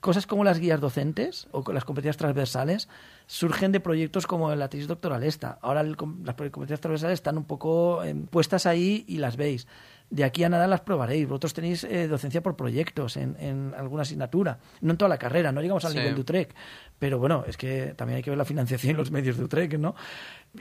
Cosas 0.00 0.26
como 0.26 0.44
las 0.44 0.58
guías 0.60 0.80
docentes 0.80 1.48
o 1.50 1.72
las 1.72 1.84
competencias 1.84 2.16
transversales 2.16 2.88
surgen 3.26 3.72
de 3.72 3.80
proyectos 3.80 4.26
como 4.26 4.54
la 4.54 4.68
tesis 4.68 4.86
doctoral 4.88 5.24
esta. 5.24 5.58
Ahora 5.60 5.80
el 5.80 5.96
las 6.24 6.34
competencias 6.36 6.80
transversales 6.80 7.14
están 7.14 7.36
un 7.36 7.44
poco 7.44 8.02
eh, 8.04 8.14
puestas 8.30 8.66
ahí 8.66 9.04
y 9.08 9.18
las 9.18 9.36
veis. 9.36 9.66
De 10.10 10.24
aquí 10.24 10.42
a 10.44 10.48
nada 10.48 10.66
las 10.66 10.80
probaréis. 10.80 11.28
Vosotros 11.28 11.52
tenéis 11.52 11.84
eh, 11.84 12.08
docencia 12.08 12.42
por 12.42 12.56
proyectos 12.56 13.16
en, 13.18 13.36
en 13.40 13.74
alguna 13.76 14.02
asignatura. 14.02 14.58
No 14.80 14.92
en 14.92 14.96
toda 14.96 15.08
la 15.10 15.18
carrera, 15.18 15.52
no 15.52 15.60
llegamos 15.60 15.84
al 15.84 15.92
Sí. 15.92 15.98
nivel 15.98 16.14
de 16.14 16.20
Utrecht. 16.22 16.52
Pero 16.98 17.18
bueno, 17.18 17.44
es 17.46 17.56
que 17.58 17.92
también 17.96 18.16
hay 18.16 18.22
que 18.22 18.30
ver 18.30 18.38
la 18.38 18.44
financiación 18.46 18.94
y 18.94 18.96
los 18.96 19.10
medios 19.10 19.36
de 19.36 19.44
Utrecht, 19.44 19.74
¿no? 19.74 19.94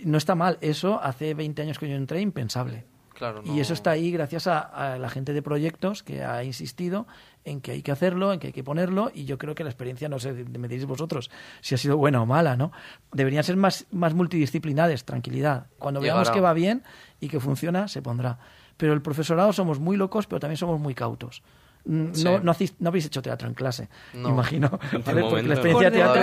No 0.03 0.17
está 0.17 0.35
mal. 0.35 0.57
Eso 0.61 0.99
hace 1.01 1.33
20 1.33 1.61
años 1.61 1.79
que 1.79 1.88
yo 1.88 1.95
entré, 1.95 2.19
impensable. 2.19 2.85
Claro, 3.13 3.41
Y 3.45 3.61
eso 3.61 3.73
está 3.73 3.89
ahí 3.91 4.11
gracias 4.11 4.45
a, 4.45 4.59
a 4.59 4.99
la 4.99 5.09
gente 5.09 5.33
de 5.33 5.41
proyectos 5.41 6.03
que 6.03 6.23
ha 6.23 6.43
insistido 6.43 7.07
en 7.50 7.62
que 7.62 7.72
hay 7.72 7.82
que 7.82 7.91
hacerlo, 7.91 8.34
en 8.34 8.39
que 8.39 8.48
hay 8.48 8.54
que 8.54 8.64
ponerlo, 8.64 9.12
y 9.14 9.26
yo 9.26 9.38
creo 9.38 9.56
que 9.56 9.64
la 9.64 9.70
experiencia, 9.70 10.10
no 10.10 10.20
sé, 10.20 10.34
me 10.34 10.68
diréis 10.68 10.86
vosotros 10.86 11.32
si 11.62 11.76
ha 11.76 11.78
sido 11.78 11.95
buena 11.98 12.22
o 12.22 12.26
mala, 12.26 12.56
¿no? 12.58 12.72
Deberían 13.12 13.43
ser 13.43 13.56
más, 13.56 13.86
más 13.91 14.14
multidisciplinares, 14.14 15.06
tranquilidad. 15.06 15.68
Cuando 15.80 16.02
veamos 16.02 16.24
Llegará. 16.28 16.34
que 16.36 16.41
va 16.41 16.54
bien 16.54 16.84
y 17.20 17.30
que 17.30 17.39
funciona, 17.39 17.88
se 17.88 18.02
pondrá. 18.02 18.39
Pero 18.78 18.93
el 18.93 19.02
profesorado 19.02 19.54
somos 19.54 19.80
muy 19.80 19.98
locos, 19.98 20.28
pero 20.28 20.39
también 20.39 20.58
somos 20.58 20.80
muy 20.80 20.93
cautos. 20.93 21.41
Mm, 21.86 22.08
Sí. 22.12 22.24
No, 22.26 22.39
no, 22.39 22.52
hacéis- 22.52 22.76
no 22.80 22.89
habéis 22.89 23.06
hecho 23.06 23.22
teatro 23.22 23.48
en 23.48 23.54
clase, 23.54 23.88
No. 24.14 24.30
imagino. 24.30 24.70
¿vale? 25.06 25.22
Porque 25.22 25.43
la 25.43 25.54
experiencia, 25.54 25.89
teatro, 25.91 26.22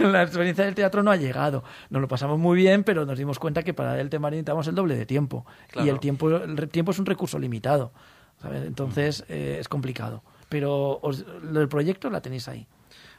la 0.10 0.22
experiencia 0.24 0.64
del 0.64 0.74
teatro 0.74 1.02
no 1.04 1.12
ha 1.12 1.16
llegado. 1.16 1.62
Nos 1.90 2.02
lo 2.02 2.08
pasamos 2.08 2.38
muy 2.38 2.56
bien, 2.56 2.82
pero 2.82 3.06
nos 3.06 3.16
dimos 3.16 3.38
cuenta 3.38 3.62
que 3.62 3.72
para 3.74 4.00
el 4.00 4.10
tema 4.10 4.28
necesitamos 4.28 4.66
el 4.66 4.74
doble 4.74 4.96
de 4.96 5.06
tiempo. 5.06 5.46
Claro. 5.70 5.86
Y 5.86 5.90
el 5.90 6.00
tiempo, 6.00 6.30
el 6.36 6.68
tiempo 6.68 6.90
es 6.90 6.98
un 6.98 7.06
recurso 7.06 7.38
limitado. 7.38 7.92
¿sabes? 8.42 8.64
Entonces 8.66 9.24
eh, 9.28 9.58
es 9.60 9.68
complicado. 9.68 10.22
Pero 10.54 11.00
os- 11.02 11.24
lo 11.42 11.58
del 11.58 11.68
proyecto 11.68 12.08
la 12.10 12.20
tenéis 12.20 12.46
ahí. 12.46 12.68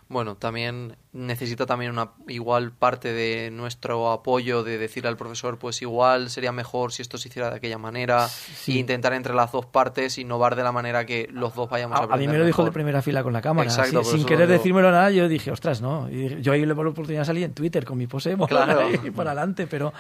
Bueno, 0.08 0.36
también 0.38 0.96
necesita 1.12 1.66
también 1.66 1.92
una 1.92 2.12
igual 2.30 2.72
parte 2.72 3.12
de 3.12 3.50
nuestro 3.52 4.12
apoyo 4.12 4.64
de 4.64 4.78
decir 4.78 5.06
al 5.06 5.18
profesor, 5.18 5.58
pues 5.58 5.82
igual 5.82 6.30
sería 6.30 6.52
mejor 6.54 6.94
si 6.94 7.02
esto 7.02 7.18
se 7.18 7.28
hiciera 7.28 7.50
de 7.50 7.56
aquella 7.58 7.78
manera 7.80 8.28
Sí. 8.30 8.74
e 8.74 8.80
intentar 8.80 9.12
entre 9.14 9.34
las 9.34 9.52
dos 9.52 9.66
partes 9.66 10.18
innovar 10.20 10.56
de 10.56 10.62
la 10.64 10.72
manera 10.72 11.06
que 11.08 11.28
los 11.34 11.56
dos 11.56 11.70
vayamos 11.70 11.98
a, 11.98 12.02
A, 12.02 12.04
a 12.04 12.08
mí 12.08 12.14
aprender 12.14 12.30
me 12.34 12.38
lo 12.38 12.46
dijo 12.46 12.64
de 12.64 12.72
primera 12.72 13.02
fila 13.02 13.22
con 13.24 13.34
la 13.34 13.42
cámara. 13.42 13.68
Exacto, 13.68 14.04
sin- 14.04 14.12
por 14.12 14.20
sin 14.20 14.26
querer 14.28 14.48
decírmelo 14.48 14.92
nada, 14.92 15.10
yo 15.10 15.28
dije, 15.28 15.50
ostras, 15.52 15.82
no. 15.82 16.08
Y 16.10 16.40
yo 16.42 16.54
ahí 16.54 16.62
le 16.66 16.68
la 16.76 16.90
oportunidad 16.90 17.26
salí 17.26 17.44
en 17.44 17.54
Twitter 17.54 17.84
con 17.84 17.98
mi 17.98 18.06
pose 18.08 18.38
Claro. 18.48 18.82
y 19.04 19.10
para 19.12 19.32
adelante, 19.32 19.66
pero, 19.66 19.92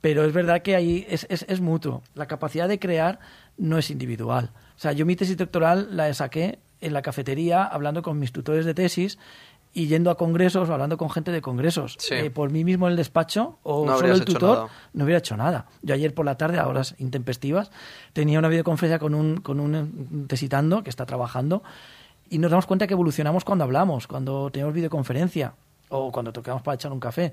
pero 0.00 0.24
es 0.24 0.32
verdad 0.32 0.62
que 0.62 0.76
ahí 0.76 1.04
es, 1.08 1.26
es, 1.28 1.44
es 1.48 1.60
mutuo. 1.60 2.02
La 2.14 2.26
capacidad 2.28 2.68
de 2.68 2.78
crear 2.78 3.18
no 3.56 3.76
es 3.76 3.90
individual. 3.90 4.52
O 4.76 4.80
sea, 4.80 4.92
yo 4.92 5.04
mi 5.04 5.16
tesis 5.16 5.36
doctoral 5.36 5.88
la 5.96 6.14
saqué 6.14 6.60
en 6.80 6.92
la 6.92 7.02
cafetería 7.02 7.64
hablando 7.64 8.02
con 8.02 8.18
mis 8.18 8.32
tutores 8.32 8.64
de 8.64 8.74
tesis 8.74 9.18
y 9.74 9.86
yendo 9.86 10.10
a 10.10 10.16
congresos 10.16 10.68
o 10.68 10.72
hablando 10.72 10.96
con 10.96 11.10
gente 11.10 11.30
de 11.30 11.42
congresos. 11.42 11.96
Sí. 11.98 12.14
Eh, 12.14 12.30
por 12.30 12.50
mí 12.50 12.64
mismo 12.64 12.86
en 12.86 12.92
el 12.92 12.96
despacho 12.96 13.58
o 13.62 13.86
No 13.86 13.98
solo 13.98 14.14
el 14.14 14.24
tutor 14.24 14.56
nada. 14.56 14.68
no 14.92 15.04
hubiera 15.04 15.18
hecho 15.18 15.36
nada. 15.36 15.66
Yo 15.82 15.94
ayer 15.94 16.14
por 16.14 16.24
la 16.24 16.36
tarde, 16.36 16.58
a 16.58 16.66
horas 16.66 16.94
intempestivas, 16.98 17.70
tenía 18.12 18.38
una 18.38 18.48
videoconferencia 18.48 18.98
con 18.98 19.14
un, 19.14 19.38
con 19.38 19.60
un 19.60 20.26
tesitando 20.26 20.82
que 20.82 20.90
está 20.90 21.06
trabajando 21.06 21.62
y 22.30 22.38
nos 22.38 22.50
damos 22.50 22.66
cuenta 22.66 22.86
que 22.86 22.94
evolucionamos 22.94 23.44
cuando 23.44 23.64
hablamos, 23.64 24.06
cuando 24.06 24.50
tenemos 24.50 24.74
videoconferencia 24.74 25.54
o 25.90 26.12
cuando 26.12 26.32
tocamos 26.32 26.62
para 26.62 26.74
echar 26.74 26.92
un 26.92 27.00
café. 27.00 27.32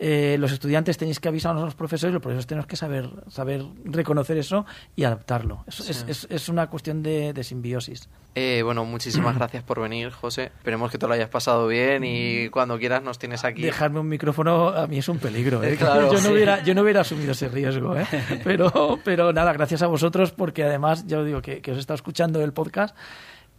Eh, 0.00 0.36
los 0.38 0.52
estudiantes 0.52 0.96
tenéis 0.96 1.18
que 1.18 1.26
avisar 1.26 1.56
a 1.56 1.60
los 1.60 1.74
profesores 1.74 2.12
los 2.12 2.22
profesores 2.22 2.46
tenemos 2.46 2.66
que 2.68 2.76
saber, 2.76 3.10
saber 3.28 3.64
reconocer 3.84 4.36
eso 4.38 4.64
y 4.94 5.02
adaptarlo. 5.02 5.64
Es, 5.66 5.80
es, 5.90 6.04
es- 6.06 6.26
es 6.30 6.48
una 6.48 6.68
cuestión 6.68 7.02
de, 7.02 7.32
de 7.32 7.42
simbiosis. 7.42 8.08
Eh, 8.36 8.62
bueno, 8.64 8.84
muchísimas 8.84 9.34
gracias 9.38 9.64
por 9.64 9.80
venir, 9.80 10.10
José. 10.12 10.52
Esperemos 10.56 10.92
que 10.92 10.98
te 10.98 11.08
lo 11.08 11.14
hayas 11.14 11.28
pasado 11.30 11.66
bien 11.66 12.04
y 12.04 12.48
cuando 12.50 12.78
quieras 12.78 13.02
nos 13.02 13.18
tienes 13.18 13.44
aquí. 13.44 13.60
Dejarme 13.62 13.98
un 13.98 14.08
micrófono 14.08 14.68
a 14.68 14.86
mí 14.86 14.98
es 14.98 15.08
un 15.08 15.18
peligro. 15.18 15.64
¿eh? 15.64 15.76
Claro, 15.78 16.06
yo, 16.06 16.12
no 16.12 16.18
sí. 16.20 16.28
hubiera, 16.32 16.62
yo 16.62 16.74
no 16.76 16.82
hubiera 16.82 17.00
asumido 17.00 17.32
ese 17.32 17.48
riesgo. 17.48 17.96
¿eh? 17.96 18.06
Pero, 18.44 19.00
pero 19.04 19.32
nada, 19.32 19.52
gracias 19.52 19.82
a 19.82 19.88
vosotros 19.88 20.30
porque 20.30 20.62
además, 20.62 21.08
yo 21.08 21.24
digo 21.24 21.42
que, 21.42 21.60
que 21.60 21.72
os 21.72 21.76
he 21.76 21.80
estado 21.80 21.96
escuchando 21.96 22.40
el 22.44 22.52
podcast 22.52 22.94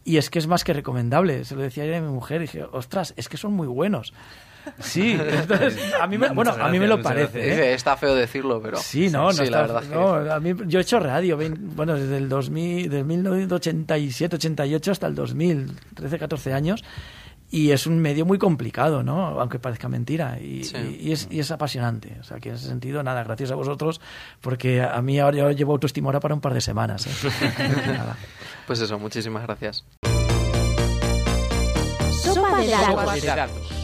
y 0.05 0.15
es 0.15 0.29
que 0.29 0.39
es 0.39 0.47
más 0.47 0.63
que 0.63 0.71
recomendable. 0.71 1.43
Se 1.43 1.55
lo 1.55 1.61
decía 1.61 1.83
ayer 1.83 1.95
a 1.95 2.01
mi 2.01 2.07
mujer 2.07 2.37
y 2.37 2.45
dije, 2.45 2.63
ostras, 2.71 3.13
es 3.17 3.27
que 3.27 3.35
son 3.35 3.51
muy 3.51 3.67
buenos. 3.67 4.13
Sí, 4.79 5.17
entonces, 5.19 5.77
a 5.99 6.05
mí 6.07 6.17
me, 6.17 6.29
bueno, 6.29 6.51
a 6.59 6.69
mí 6.69 6.79
me 6.79 6.87
lo 6.87 7.01
parece. 7.01 7.53
¿eh? 7.53 7.73
Está 7.73 7.97
feo 7.97 8.13
decirlo, 8.15 8.61
pero. 8.61 8.77
Sí, 8.77 9.09
no, 9.09 9.23
no, 9.23 9.33
sí, 9.33 9.43
está- 9.43 9.57
la 9.57 9.61
verdad 9.63 9.83
es 9.83 9.89
que- 9.89 9.95
no, 9.95 10.31
a 10.31 10.39
mí- 10.39 10.53
yo 10.67 10.79
he 10.79 10.81
hecho 10.81 10.99
radio, 10.99 11.37
bueno, 11.59 11.95
desde 11.95 12.17
el 12.17 12.29
2000, 12.29 12.89
desde 12.89 13.03
1987, 13.03 14.35
88 14.35 14.91
hasta 14.91 15.07
el 15.07 15.15
2000, 15.15 15.71
13, 15.95 16.19
14 16.19 16.53
años, 16.53 16.83
y 17.51 17.71
es 17.71 17.87
un 17.87 17.97
medio 17.99 18.25
muy 18.27 18.37
complicado, 18.37 19.01
¿no? 19.01 19.39
Aunque 19.39 19.57
parezca 19.57 19.89
mentira, 19.89 20.39
y, 20.39 20.63
Sí. 20.65 20.77
y- 21.01 21.09
y 21.09 21.11
es, 21.13 21.27
y 21.31 21.39
es 21.39 21.49
apasionante, 21.49 22.17
o 22.19 22.23
sea, 22.23 22.39
que 22.39 22.49
en 22.49 22.55
ese 22.55 22.67
sentido, 22.67 23.01
nada, 23.01 23.23
gracias 23.23 23.49
a 23.51 23.55
vosotros, 23.55 23.99
porque 24.39 24.81
a 24.83 25.01
mí 25.01 25.19
ahora 25.19 25.37
yo 25.37 25.51
llevo 25.51 25.71
autoestima 25.71 26.09
ahora 26.09 26.19
para 26.19 26.35
un 26.35 26.41
par 26.41 26.53
de 26.53 26.61
semanas, 26.61 27.07
¿eh? 27.07 27.29
Nada. 27.87 28.17
Pues 28.67 28.79
eso, 28.81 28.99
muchísimas 28.99 29.41
gracias. 29.43 29.83
Sopa 32.21 32.59
de 32.61 32.69
Sopa 32.69 33.05
datos. 33.05 33.21
de 33.21 33.27
datos. 33.27 33.78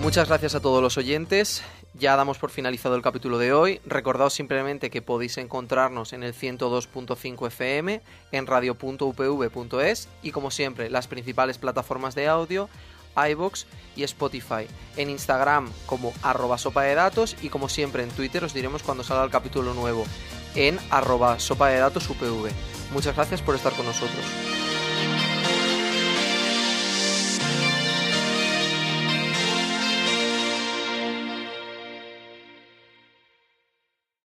Muchas 0.00 0.28
gracias 0.28 0.54
a 0.54 0.60
todos 0.60 0.82
los 0.82 0.96
oyentes. 0.96 1.62
Ya 1.92 2.16
damos 2.16 2.38
por 2.38 2.50
finalizado 2.50 2.96
el 2.96 3.02
capítulo 3.02 3.36
de 3.36 3.52
hoy. 3.52 3.82
Recordaos 3.84 4.32
simplemente 4.32 4.88
que 4.88 5.02
podéis 5.02 5.36
encontrarnos 5.36 6.14
en 6.14 6.22
el 6.22 6.34
102.5 6.34 7.46
FM, 7.48 8.00
en 8.32 8.46
radio.upv.es 8.46 10.08
y 10.22 10.30
como 10.30 10.50
siempre 10.50 10.88
las 10.88 11.06
principales 11.06 11.58
plataformas 11.58 12.14
de 12.14 12.28
audio, 12.28 12.70
iBox 13.14 13.66
y 13.94 14.04
Spotify. 14.04 14.66
En 14.96 15.10
Instagram 15.10 15.70
como 15.84 16.14
arroba 16.22 16.56
sopa 16.56 16.82
de 16.82 16.94
datos 16.94 17.36
y 17.42 17.50
como 17.50 17.68
siempre 17.68 18.02
en 18.02 18.10
Twitter 18.10 18.42
os 18.42 18.54
diremos 18.54 18.82
cuando 18.82 19.04
salga 19.04 19.24
el 19.24 19.30
capítulo 19.30 19.74
nuevo 19.74 20.06
en 20.54 20.78
arroba 20.90 21.38
sopa 21.38 21.68
de 21.68 21.78
datos 21.78 22.08
UPV. 22.08 22.50
Muchas 22.92 23.14
gracias 23.14 23.42
por 23.42 23.54
estar 23.54 23.74
con 23.74 23.84
nosotros. 23.84 24.24